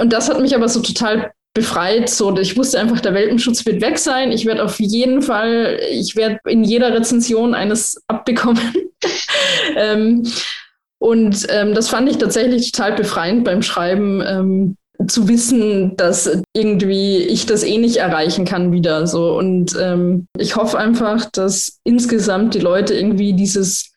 Und 0.00 0.12
das 0.12 0.30
hat 0.30 0.40
mich 0.40 0.54
aber 0.54 0.68
so 0.68 0.80
total 0.80 1.32
befreit. 1.54 2.08
So, 2.08 2.34
ich 2.38 2.56
wusste 2.56 2.80
einfach, 2.80 3.00
der 3.00 3.12
Welpenschutz 3.12 3.66
wird 3.66 3.82
weg 3.82 3.98
sein. 3.98 4.32
Ich 4.32 4.46
werde 4.46 4.64
auf 4.64 4.80
jeden 4.80 5.20
Fall, 5.20 5.78
ich 5.90 6.16
werde 6.16 6.38
in 6.46 6.64
jeder 6.64 6.94
Rezension 6.94 7.54
eines 7.54 8.02
abbekommen. 8.06 8.72
ähm, 9.76 10.26
und 10.98 11.46
ähm, 11.50 11.74
das 11.74 11.88
fand 11.88 12.08
ich 12.08 12.18
tatsächlich 12.18 12.72
total 12.72 12.94
befreiend 12.94 13.44
beim 13.44 13.60
Schreiben, 13.62 14.22
ähm, 14.26 14.76
zu 15.06 15.28
wissen, 15.28 15.96
dass 15.96 16.30
irgendwie 16.54 17.18
ich 17.18 17.46
das 17.46 17.62
eh 17.62 17.78
nicht 17.78 17.96
erreichen 17.96 18.44
kann 18.44 18.72
wieder. 18.72 19.06
So. 19.06 19.36
Und 19.36 19.76
ähm, 19.80 20.26
ich 20.38 20.56
hoffe 20.56 20.78
einfach, 20.78 21.30
dass 21.30 21.78
insgesamt 21.84 22.54
die 22.54 22.60
Leute 22.60 22.94
irgendwie 22.94 23.32
dieses 23.32 23.92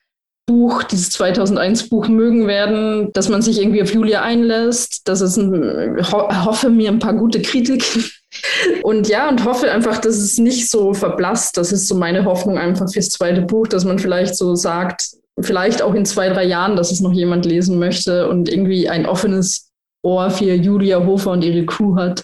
Buch, 0.48 0.84
dieses 0.84 1.10
2001 1.12 1.90
Buch 1.90 2.08
mögen 2.08 2.48
werden, 2.48 3.12
dass 3.14 3.30
man 3.30 3.42
sich 3.42 3.60
irgendwie 3.60 3.82
auf 3.82 3.94
Julia 3.94 4.22
einlässt, 4.22 5.08
dass 5.08 5.22
es 5.22 5.38
ein, 5.38 5.98
ho 6.12 6.46
hoffe 6.46 6.70
mir 6.70 6.92
ein 6.92 7.00
paar 7.00 7.16
gute 7.16 7.42
Kritiken 7.42 8.06
und 8.84 9.08
ja, 9.08 9.28
und 9.28 9.44
hoffe 9.44 9.72
einfach, 9.72 9.98
dass 9.98 10.18
es 10.18 10.38
nicht 10.38 10.70
so 10.70 10.94
verblasst. 10.94 11.58
Das 11.58 11.72
ist 11.72 11.88
so 11.88 11.96
meine 11.96 12.26
Hoffnung 12.26 12.60
einfach 12.60 12.92
fürs 12.92 13.10
zweite 13.10 13.42
Buch, 13.42 13.68
dass 13.68 13.86
man 13.86 13.98
vielleicht 13.98 14.36
so 14.36 14.54
sagt, 14.56 15.16
vielleicht 15.40 15.82
auch 15.82 15.96
in 15.96 16.06
zwei, 16.06 16.30
drei 16.30 16.46
Jahren, 16.46 16.76
dass 16.76 16.92
es 16.92 17.02
noch 17.02 17.12
jemand 17.12 17.46
lesen 17.46 17.80
möchte 17.80 18.30
und 18.30 18.48
irgendwie 18.48 18.88
ein 18.88 19.06
offenes 19.06 19.65
Ohr 20.06 20.30
für 20.30 20.54
Julia 20.54 21.04
Hofer 21.04 21.32
und 21.32 21.44
ihre 21.44 21.66
Crew 21.66 21.96
hat. 21.98 22.24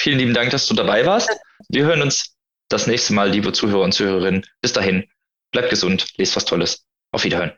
Vielen 0.00 0.18
lieben 0.18 0.34
Dank, 0.34 0.50
dass 0.50 0.66
du 0.66 0.74
dabei 0.74 1.04
warst. 1.04 1.30
Wir 1.68 1.84
hören 1.84 2.00
uns 2.00 2.34
das 2.70 2.86
nächste 2.86 3.12
Mal, 3.12 3.30
liebe 3.30 3.52
Zuhörer 3.52 3.84
und 3.84 3.92
Zuhörerinnen. 3.92 4.46
Bis 4.62 4.72
dahin, 4.72 5.06
bleibt 5.52 5.70
gesund, 5.70 6.06
lest 6.16 6.34
was 6.36 6.46
Tolles. 6.46 6.86
Auf 7.12 7.24
Wiederhören. 7.24 7.52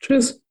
Tschüss. 0.00 0.41